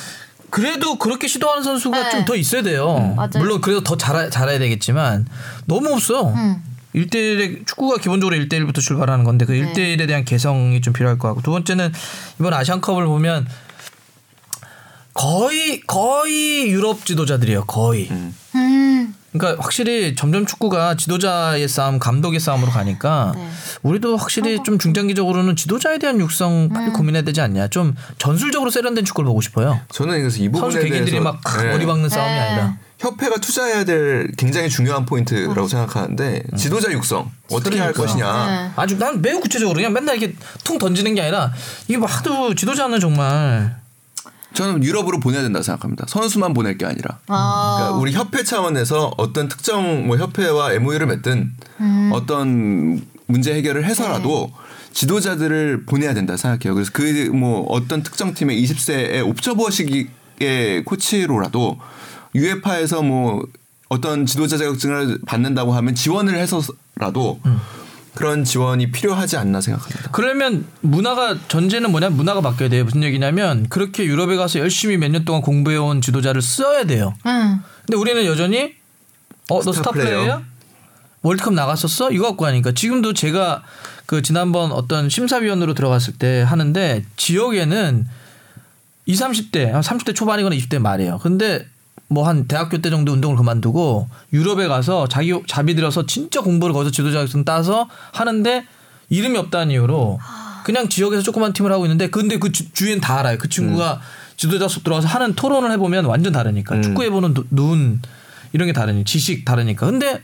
[0.50, 2.10] 그래도 그렇게 시도하는 선수가 네.
[2.10, 3.14] 좀더 있어야 돼요.
[3.16, 3.30] 맞아요.
[3.38, 5.28] 물론 그래도 더 잘하, 잘해야 되겠지만
[5.66, 6.30] 너무 없어.
[6.34, 6.64] 음.
[6.96, 9.72] 1대1의 축구가 기본적으로 1대1부터 출발하는 건데 그 네.
[9.72, 11.94] 1대1에 대한 개성이 좀 필요할 것 같고 두 번째는
[12.40, 13.48] 이번 아시안컵을 보면
[15.14, 17.66] 거의 거의 유럽 지도자들이에요.
[17.66, 18.10] 거의.
[18.10, 19.14] 음.
[19.32, 23.48] 그러니까 확실히 점점 축구가 지도자의 싸움, 감독의 싸움으로 가니까 네.
[23.84, 26.70] 우리도 확실히 좀 중장기적으로는 지도자에 대한 육성 음.
[26.70, 27.68] 빨리 고민해야 되지 않냐.
[27.68, 29.80] 좀 전술적으로 세련된 축구를 보고 싶어요.
[29.92, 31.72] 저는 그래서 이 부분에 선수 개개인들이 대해서 막 네.
[31.72, 32.40] 머리 박는 싸움이 네.
[32.40, 32.78] 아니라.
[33.00, 37.94] 협회가 투자해야 될 굉장히 중요한 포인트라고 생각하는데 지도자 육성 어떻게 할.
[37.94, 38.48] 것이냐.
[38.48, 38.72] 네.
[38.76, 41.54] 아주 난 매우 구체적으로 그냥 맨날 이렇게 퉁 던지는 게 아니라
[41.88, 43.80] 이게 뭐 하도 지도자는 정말
[44.54, 46.06] 저는 유럽으로 보내야 된다고 생각합니다.
[46.08, 47.20] 선수만 보낼 게 아니라.
[47.28, 47.76] 아.
[47.78, 51.52] 그러니까 우리 협회 차원에서 어떤 특정 뭐 협회와 MOU를 맺든
[51.82, 52.10] 음.
[52.14, 54.94] 어떤 문제 해결을 해서라도 네.
[54.94, 56.74] 지도자들을 보내야 된다 생각해요.
[56.74, 61.78] 그래서 그 뭐 어떤 특정 팀의 20세의 옵저버 시기의 코치로라도
[62.36, 63.46] 유에파에서 뭐
[63.88, 67.60] 어떤 지도자 자격증을 받는다고 하면 지원을 해서라도 음.
[68.16, 70.10] 그런 지원이 필요하지 않나 생각합니다.
[70.12, 72.84] 그러면 문화가 전제는 뭐냐 문화가 바뀌어야 돼요.
[72.84, 77.14] 무슨 얘기냐면 그렇게 유럽에 가서 열심히 몇 년 동안 공부해온 지도자를 써야 돼요.
[77.26, 77.60] 응.
[77.86, 78.74] 근데 우리는 여전히
[79.50, 79.92] 어 너 스타?
[79.92, 80.44] 플레이어야?
[81.22, 82.12] 월드컵 나갔었어?
[82.12, 83.64] 이거 갖고 하니까 지금도 제가
[84.06, 88.08] 그 지난번 어떤 심사위원으로 들어갔을 때 하는데 지역에는
[89.06, 91.20] 20, 30대, 한 30대 초반이거나 20대 말이에요.
[91.20, 91.66] 근데
[92.10, 96.92] 뭐 한 대학교 때 정도 운동을 그만두고 유럽에 가서 자기 자비 들여서 진짜 공부를 거기서
[96.92, 98.66] 지도자 자격증 따서 하는데
[99.10, 100.20] 이름이 없다는 이유로
[100.66, 103.38] 그냥 지역에서 조그만 팀을 하고 있는데 근데 그 주, 주위엔 다 알아요.
[103.38, 104.02] 그 친구가
[104.38, 108.02] 지도자 수업 들어가서 하는 토론을 해보면 완전 다르니까 축구해 보는 눈- 눈
[108.54, 110.22] 이런 게 다르니 지식 다르니까 근데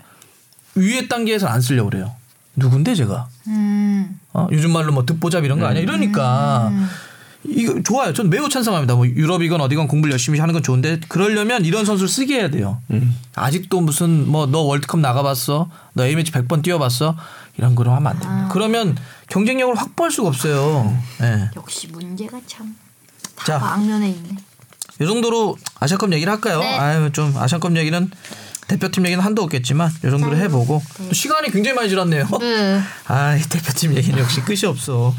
[0.75, 2.15] 위에 단계에서 안 쓰려고 그래요.
[2.55, 3.27] 누군데 제가?
[3.47, 4.19] 음.
[4.33, 4.47] 어?
[4.51, 5.81] 요즘 말로 뭐 듣보잡 이런 거 아니야?
[5.83, 6.71] 이러니까
[7.47, 8.13] 이거 좋아요.
[8.13, 8.95] 전 매우 찬성합니다.
[8.95, 12.81] 뭐 유럽이건 어디건 공부를 열심히 하는 건 좋은데 그러려면 이런 선수를 쓰게 해야 돼요.
[13.35, 15.69] 아직도 무슨 뭐 너 월드컵 나가봤어?
[15.93, 17.15] 너 A 매치 100번 뛰어봤어?
[17.57, 18.49] 이런 거로 하면 안 됩니다.
[18.51, 18.97] 그러면
[19.29, 20.97] 경쟁력을 확보할 수가 없어요.
[21.21, 21.49] 예.
[21.55, 22.75] 역시 문제가 참.
[23.45, 23.59] 자.
[23.59, 24.29] 다 악면에 있네.
[25.01, 26.59] 이 정도로 아시안컵 얘기를 할까요?
[26.59, 26.77] 네.
[26.77, 28.09] 아유 좀 아시안컵 얘기는
[28.67, 32.27] 대표팀 얘기는 한도 없겠지만 이 정도로 해보고 또 시간이 굉장히 많이 지났네요.
[32.39, 32.81] 네.
[33.07, 35.13] 아, 이 대표팀 얘기는 역시 끝이 없어.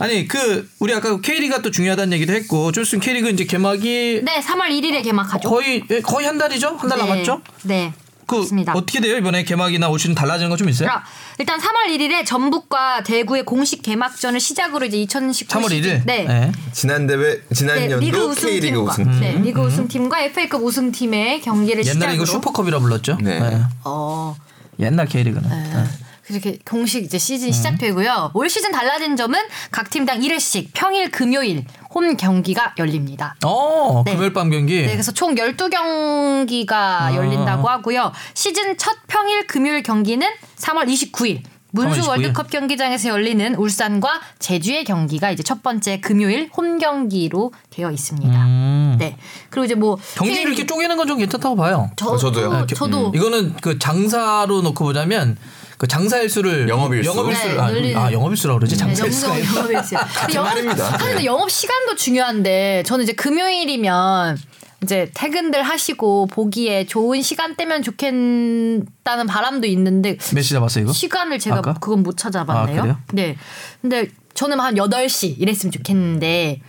[0.00, 4.40] 아니 그 우리 아까 K리가 또 중요하다는 얘기도 했고 좀 있으면 K리그 이제 개막이 네,
[4.40, 5.48] 3월 1일에 개막하죠.
[5.48, 6.76] 거의 예, 거의 한 달이죠?
[6.78, 7.04] 한 달 네.
[7.04, 7.40] 남았죠?
[7.64, 7.92] 네.
[8.26, 8.72] 그 맞습니다.
[8.74, 10.88] 어떻게 돼요 이번에 개막이나 올 시즌 달라지는 거 좀 있어요?
[10.88, 11.02] 자,
[11.38, 16.02] 일단 3월 1일에 전북과 대구의 공식 개막전을 시작으로 이제 2019 3월 1일.
[16.06, 16.52] 네.
[16.72, 19.20] 지난 대회 지난 네, 리그 연도 K리그 우승팀과 우승.
[19.20, 23.18] 네, 리그 우승팀과 FA컵 우승팀의 경기를 옛날에 시작으로 이거 슈퍼컵이라 불렀죠.
[23.20, 23.32] 네.
[23.42, 23.58] 예.
[23.84, 24.36] 어,
[24.78, 25.50] 옛날 K리그는.
[25.50, 26.09] 예.
[26.30, 27.18] 그렇게 공식 이제 음.
[27.18, 28.30] 시즌 시작되고요.
[28.34, 29.38] 올 시즌 달라진 점은
[29.70, 33.34] 각 팀당 1회씩 평일 금요일 홈 경기가 열립니다.
[33.44, 34.12] 어, 네.
[34.12, 34.82] 금요일 밤 경기.
[34.82, 37.14] 네, 그래서 총 12경기가 아.
[37.14, 38.12] 열린다고 하고요.
[38.34, 40.26] 시즌 첫 평일 금요일 경기는
[40.56, 41.42] 3월 29일
[41.72, 42.08] 문수 29일.
[42.08, 48.44] 월드컵 경기장에서 열리는 울산과 제주의 경기가 이제 첫 번째 금요일 홈 경기로 되어 있습니다.
[48.44, 48.96] 음.
[48.98, 49.16] 네.
[49.50, 51.90] 그리고 이제 뭐 경기를 이렇게 쪼개는 건 좀 괜찮다고 봐요.
[51.96, 52.66] 저, 어, 저도요.
[52.68, 55.36] 저도, 저도 이거는 그 장사로 놓고 보자면
[55.80, 57.08] 그 장사일수를 영업일수.
[57.08, 57.96] 영업일수를 네, 아, 늘리는.
[57.98, 59.54] 아 영업일수라고 그러지 네, 장사일수가 영업, 아니라.
[59.62, 60.00] 영업일수요.
[60.20, 60.84] 근데 영업- 말입니다.
[60.84, 61.24] 사실 근데 네.
[61.24, 64.38] 영업 시간도 중요한데 저는 이제 금요일이면
[64.82, 70.92] 이제 퇴근들 하시고 보기에 좋은 시간대면 좋겠다는 바람도 있는데 몇 시 잡았어 이거?
[70.92, 71.72] 시간을 제가 아까?
[71.74, 72.78] 그건 못 찾아봤네요.
[72.78, 72.98] 아, 그래요?
[73.14, 73.36] 네.
[73.80, 76.60] 근데 저는 한 8시 이랬으면 좋겠는데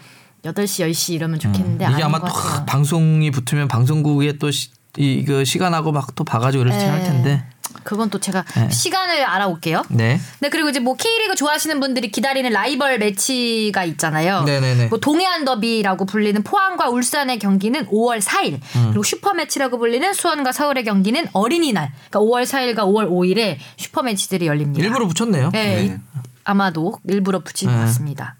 [0.45, 2.65] 8시 10시 이러면 좋겠는데 이게 아닌 아마 것 또 같아요.
[2.65, 7.43] 방송이 붙으면 방송국에 또 시, 이거 시간하고 막 또 봐가지고 이렇게 할 텐데.
[7.83, 8.69] 그건 또 제가 네.
[8.69, 9.83] 시간을 알아올게요.
[9.89, 10.19] 네.
[10.39, 14.43] 네 그리고 이제 뭐 K리그 좋아하시는 분들이 기다리는 라이벌 매치가 있잖아요.
[14.43, 14.87] 네네네.
[14.87, 18.85] 뭐 동해안 더비라고 불리는 포항과 울산의 경기는 5월 4일 음.
[18.89, 24.47] 그리고 슈퍼 매치라고 불리는 수원과 서울의 경기는 어린이날 그러니까 5월 4일과 5월 5일에 슈퍼 매치들이
[24.47, 24.83] 열립니다.
[24.83, 25.49] 일부러 붙였네요.
[25.51, 25.99] 네, 네.
[26.43, 27.81] 아마도 일부러 붙인 것 네.
[27.81, 28.35] 같습니다.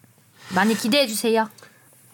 [0.50, 1.50] 많이 기대해 주세요.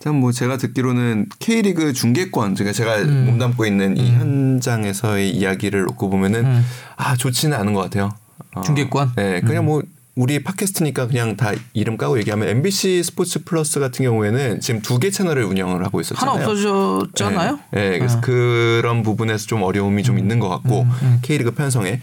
[0.08, 3.26] 참뭐 제가 듣기로는 K리그 중계권 제가 제가 음.
[3.26, 6.64] 몸담고 있는 이 현장에서의 이야기를 놓고 보면은
[6.96, 8.12] 아 좋지는 않은 것 같아요.
[8.56, 8.64] 어, 음.
[8.64, 9.08] 중계권?
[9.10, 9.14] 음.
[9.18, 9.84] 네, 그냥 뭐
[10.16, 15.12] 우리 팟캐스트니까 그냥 다 이름 까고 얘기하면 MBC 스포츠 플러스 같은 경우에는 지금 두 개
[15.12, 16.36] 채널을 운영을 하고 있었잖아요.
[16.36, 17.60] 하나 없어졌잖아요.
[17.72, 20.88] 네, 네, 그래서 그런 부분에서 좀 어려움이 좀 있는 것 같고
[21.22, 22.00] K리그 편성에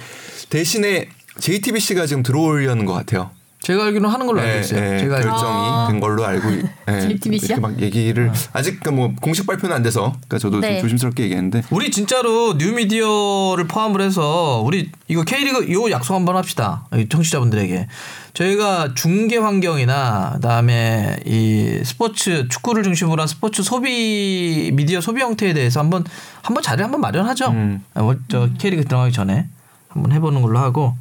[0.50, 1.08] 대신에
[1.40, 3.30] JTBC가 지금 들어오려는 것 같아요.
[3.64, 4.80] 제가 알기로는 하는 걸로 알고 네, 있어요.
[4.80, 5.20] 네, 제가.
[5.20, 7.00] 결정이 된 걸로 알고 야?
[7.08, 10.74] 이렇게 막 얘기를 아직 그뭐 공식 발표는 안 돼서 그러니까 저도 네.
[10.74, 16.86] 좀 조심스럽게 얘기했는데 우리 진짜로 뉴미디어를 포함을 해서 우리 이거 K리그 요 약속 한번 합시다.
[16.94, 17.88] 이 청취자분들에게
[18.34, 25.80] 저희가 중계 환경이나 그다음에 이 스포츠 축구를 중심으로 한 스포츠 소비 미디어 소비 형태에 대해서
[25.80, 26.04] 한번
[26.42, 27.48] 한번 자리 한번 마련하죠.
[27.48, 27.84] 음.
[27.94, 29.46] 아, 뭐, 저 K리그 들어가기 전에
[29.88, 30.94] 한번 해보는 걸로 하고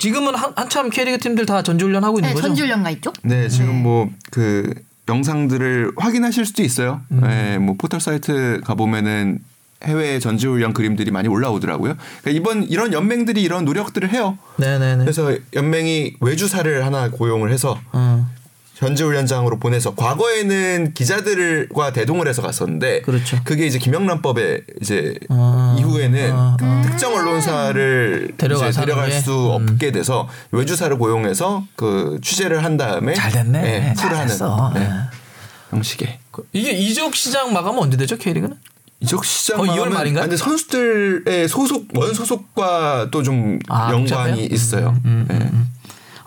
[0.00, 2.48] 지금은 한, 한참 K리그 팀들 다 전지훈련 하고 있는 네, 거죠.
[2.48, 3.12] 전주련가 있죠?
[3.22, 4.74] 네 지금 뭐그
[5.08, 7.02] 영상들을 확인하실 수도 있어요.
[7.12, 7.20] 음.
[7.20, 9.40] 네, 뭐 포털 사이트 가 보면은
[9.84, 11.94] 해외 전지훈련 그림들이 많이 올라오더라고요.
[12.22, 14.38] 그러니까 이번 이런 연맹들이 이런 노력들을 해요.
[14.56, 15.04] 네네네.
[15.04, 18.26] 그래서 연맹이 외주사를 하나 고용을 해서 어,
[18.80, 23.38] 전지훈련장으로 보내서 과거에는 기자들과 대동을 해서 갔었는데 그렇죠.
[23.44, 29.10] 게 이제 김영란법에 이제 아, 이후에는 아, 그 특정 언론사를 데려가서 이제 데려갈?
[29.12, 33.60] 수 없게 돼서 외주사를 고용해서 그 취재를 한 다음에 잘 됐네.
[33.60, 34.72] 네, 풀을 하는 잘했어.
[34.74, 34.88] 네.
[35.70, 38.56] 형식의 그- 이게 이적 시장 마감은 언제 되죠 K리그는?
[39.00, 40.22] 이적 시장 거의 2월 마감은- 말인가요?
[40.22, 44.48] 아, 근데 선수들의 소속 원 소속과 또 좀 아, 연관이 복잡해요?
[44.54, 44.96] 있어요.
[45.04, 45.50] 네.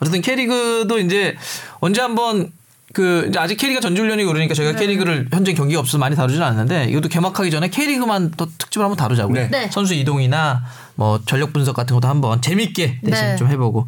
[0.03, 1.35] 어쨌든 K리그도 이제
[1.79, 2.51] 언제 한번
[2.93, 7.09] 그 이제 아직 K리가 전주훈련이고 그러니까 저희가 K리그를 현재 경기가 없어서 많이 다루지는 않는데 이것도
[7.09, 9.33] 개막하기 전에 K리그만 또 특집을 한번 다루자고요.
[9.33, 9.49] 네.
[9.49, 9.69] 네.
[9.71, 10.63] 선수 이동이나
[10.95, 13.35] 뭐 전력 분석 같은 것도 한번 재밌게 대신 네.
[13.35, 13.87] 좀 해보고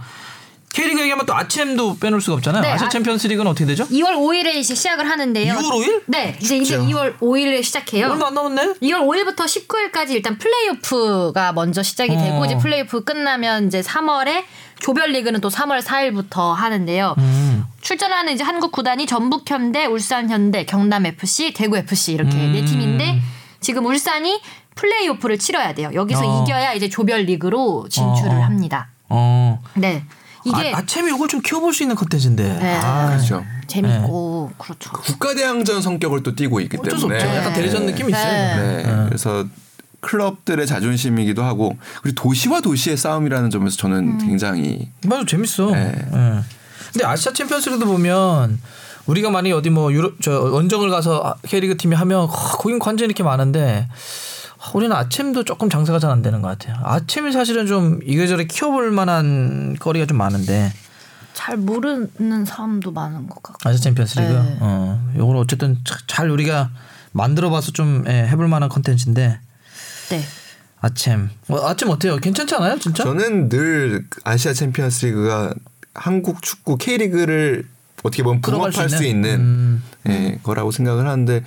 [0.74, 2.62] K리그 얘기하면 또 아챔도 빼놓을 수가 없잖아요.
[2.62, 3.86] 네, 아시아 아- 챔피언스 리그는 어떻게 되죠?
[3.86, 5.54] 2월 5일에 이제 시작을 하는데요.
[5.54, 6.02] 2월 5일?
[6.08, 8.08] 네, 이제 이제 2월 5일에 시작해요.
[8.10, 8.74] 얼마 안 남았네.
[8.82, 12.46] 2월 5일부터 19일까지 일단 플레이오프가 먼저 시작이 되고 어.
[12.46, 14.44] 이제 플레이오프 끝나면 이제 3월에
[14.80, 17.16] 조별리그는 또 3월 4일부터 하는데요.
[17.18, 17.66] 음.
[17.82, 22.54] 출전하는 이제 한국 구단이 전북 현대, 울산 현대, 경남FC, 대구FC 이렇게 음.
[22.54, 23.22] 네 팀인데
[23.60, 24.42] 지금 울산이
[24.76, 25.90] 플레이오프를 치러야 돼요.
[25.94, 26.44] 여기서 어.
[26.44, 28.44] 이겨야 이제 조별리그로 진출을 어.
[28.44, 28.90] 합니다.
[29.10, 29.62] 어.
[29.76, 30.04] 네.
[30.44, 32.44] 이게 아, 아챔이 이걸 좀 키워볼 수 있는 컨텐츠인데.
[32.44, 32.80] 네.
[32.82, 33.44] 아, 그렇죠.
[33.68, 34.92] 재밌고 그렇죠.
[34.92, 37.36] 국가대항전 성격을 또 띠고 있기 어쩔 수 때문에 없죠.
[37.36, 38.62] 약간 대리전 느낌이 있어요.
[38.62, 38.84] 네.
[38.84, 39.06] 네.
[39.08, 39.46] 그래서
[40.06, 44.18] 클럽들의 자존심이기도 하고 그리고 도시와 도시의 싸움이라는 점에서 저는 음.
[44.20, 45.72] 굉장히 맞아 재밌어.
[45.72, 45.94] 네.
[46.14, 46.40] 예.
[46.94, 48.60] 근데 아시아 챔피언스리그도 보면
[49.08, 53.24] 우리가 만약에 어디 뭐 유럽 저 원정을 가서 K리그 팀이 하면 어, 거긴 관전 이렇게
[53.24, 53.88] 많은데
[54.60, 56.78] 아, 우리는 아챔도 조금 장사가 잘 안 되는 것 같아요.
[56.84, 60.72] 아챔이 사실은 좀 이래저래 키워볼 만한 거리가 좀 많은데
[61.34, 63.70] 잘 모르는 사람도 많은 것 같고.
[63.70, 64.32] 아시아 챔피언스리그.
[64.32, 64.58] 네.
[64.62, 66.70] 어, 요걸 어쨌든 자- 잘 우리가
[67.12, 69.40] 만들어봐서 좀 예, 해볼 만한 컨텐츠인데
[70.10, 70.22] 네.
[70.82, 71.30] 아챔.
[71.48, 72.18] 어, 아챔 어때요?
[72.18, 73.04] 괜찮지 않아요, 진짜?
[73.04, 75.54] 저는 늘 아시아 챔피언스 리그가
[75.94, 77.66] 한국 축구 K리그를
[78.04, 79.30] 어떻게 보면 boom up할 수수 있는?
[79.32, 79.84] 있는, 음.
[80.10, 81.44] 예, 거라고 생각을 하는데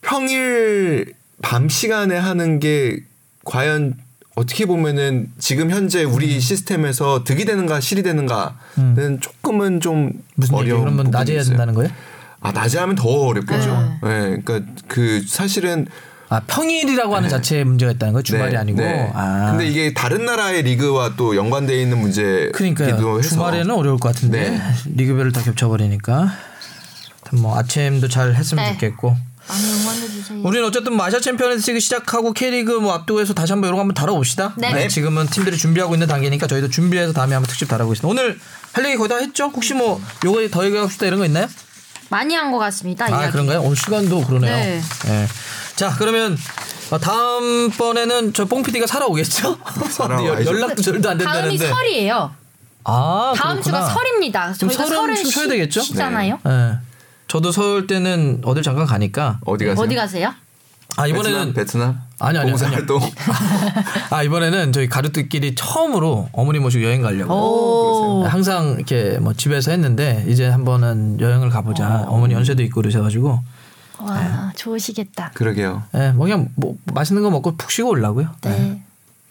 [0.00, 2.98] 평일 밤 시간에 하는 게
[3.44, 3.94] 과연
[4.34, 10.22] 어떻게 보면은 지금 현재 우리 시스템에서 득이 되는가 실이 되는가는 조금은 좀 음.
[10.34, 10.54] 무슨?
[10.56, 11.42] 어려운 그러면 낮에 해야.
[11.44, 11.92] 된다는 거예요?
[12.40, 13.98] 아 낮에 하면 더 어렵겠죠.
[14.02, 14.08] 네.
[14.10, 15.86] 예, 그러니까 그 사실은
[16.34, 18.22] 아 평일이라고 하는 자체에 문제가 있다는 거예요?
[18.24, 18.80] 주말이 네, 아니고.
[18.80, 19.10] 네.
[19.14, 19.48] 아.
[19.50, 23.18] 근데 이게 다른 나라의 리그와 또 연관되어 있는 문제기도 그러니까요.
[23.18, 24.60] 해서 주말에는 어려울 것 같은데 네.
[24.96, 26.32] 리그별을 다 겹쳐버리니까.
[27.34, 28.72] 뭐 아침도 잘 했으면 네.
[28.72, 29.16] 좋겠고.
[29.46, 30.40] 많이 응원해 주세요.
[30.42, 33.94] 우리는 어쨌든 뭐 아시아 챔피언스리그 시작하고 K리그 뭐 앞두고 해서 다시 한번 이런 거 한번
[33.94, 34.54] 다뤄봅시다.
[34.56, 34.88] 네.
[34.88, 38.08] 지금은 팀들이 준비하고 있는 단계니까 저희도 준비해서 다음에 한번 특집 다뤄보겠습니다.
[38.08, 38.38] 오늘
[38.72, 39.52] 할 얘기 거의 다 했죠?
[39.54, 41.46] 혹시 뭐 요거 더 얘기하고 싶다 이런 거 있나요?
[42.10, 43.06] 많이 한 것 같습니다.
[43.06, 43.32] 아 이야기.
[43.32, 43.60] 그런가요?
[43.62, 44.54] 오늘 시간도 그러네요.
[44.56, 44.80] 네.
[45.08, 45.26] 예.
[45.76, 46.36] 자 그러면
[46.90, 49.58] 어, 다음 번에는 저뽕 PD가 살아오겠죠?
[50.44, 51.68] 연락도 절도 안 다음이 된다는데.
[51.68, 52.30] 설이에요.
[52.84, 53.94] 아 다음 주가 그렇구나.
[53.94, 54.52] 설입니다.
[54.58, 55.80] 그럼 저희가 설은 좀 쉬어야 쉬- 되겠죠?
[55.80, 56.38] 쉬잖아요.
[56.46, 56.74] 예.
[57.26, 59.40] 저도 설 때는 어딜 잠깐 가니까.
[59.46, 59.82] 어디 가세요?
[59.84, 60.34] 어디 가세요?
[60.96, 61.98] 아 이번에는 베트남?
[62.20, 63.00] 아니, 아니, 봉사활동.
[64.10, 68.20] 아 이번에는 저희 가족들끼리 처음으로 어머니 모시고 여행 가려고.
[68.20, 68.24] 오.
[68.26, 72.04] 항상 이렇게 뭐 집에서 했는데 이제 한번은 여행을 가보자.
[72.06, 72.18] 어.
[72.18, 73.42] 머니 연세도 있고 그러셔가지고.
[73.98, 75.30] 와 좋으시겠다.
[75.34, 75.82] 그러게요.
[75.94, 78.28] 예, 뭐 그냥 뭐 맛있는 거 먹고 푹 쉬고 올라고요.
[78.46, 78.48] 예.
[78.48, 78.82] 네.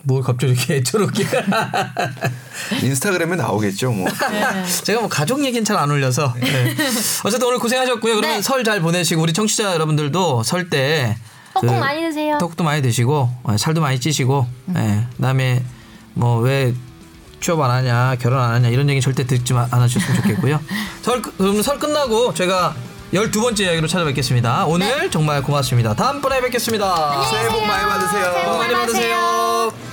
[0.06, 1.26] 뭘 갑자기 이렇게 애처롭게.
[2.82, 4.08] 인스타그램에 나오겠죠, 뭐.
[4.84, 6.34] 제가 뭐 가족 얘기는 잘 안 올려서.
[6.40, 6.76] 네.
[7.26, 8.16] 어쨌든 오늘 고생하셨고요.
[8.16, 8.42] 그러면 네.
[8.42, 11.18] 설잘 보내시고 우리 청취자 여러분들도 설 때.
[11.54, 12.38] 떡국 많이 드세요.
[12.40, 15.06] 떡도 많이 드시고 어, 살도 많이 찌시고 예.
[15.18, 15.64] 그다음에
[16.16, 16.74] 뭐 왜
[17.42, 20.60] 취업 안 하냐 결혼 안 하냐 이런 얘기 절대 듣지 마- 않으셨으면 좋겠고요.
[21.04, 22.74] 설 끝- 그럼 설 끝나고 제가
[23.14, 24.66] 12번째 이야기로 찾아뵙겠습니다.
[24.66, 25.94] 오늘 정말 고맙습니다.
[25.94, 27.24] 다음번에 뵙겠습니다.
[27.30, 28.34] 새해 복 많이 받으세요.
[28.34, 29.93] 새해 복 많이 받으세요.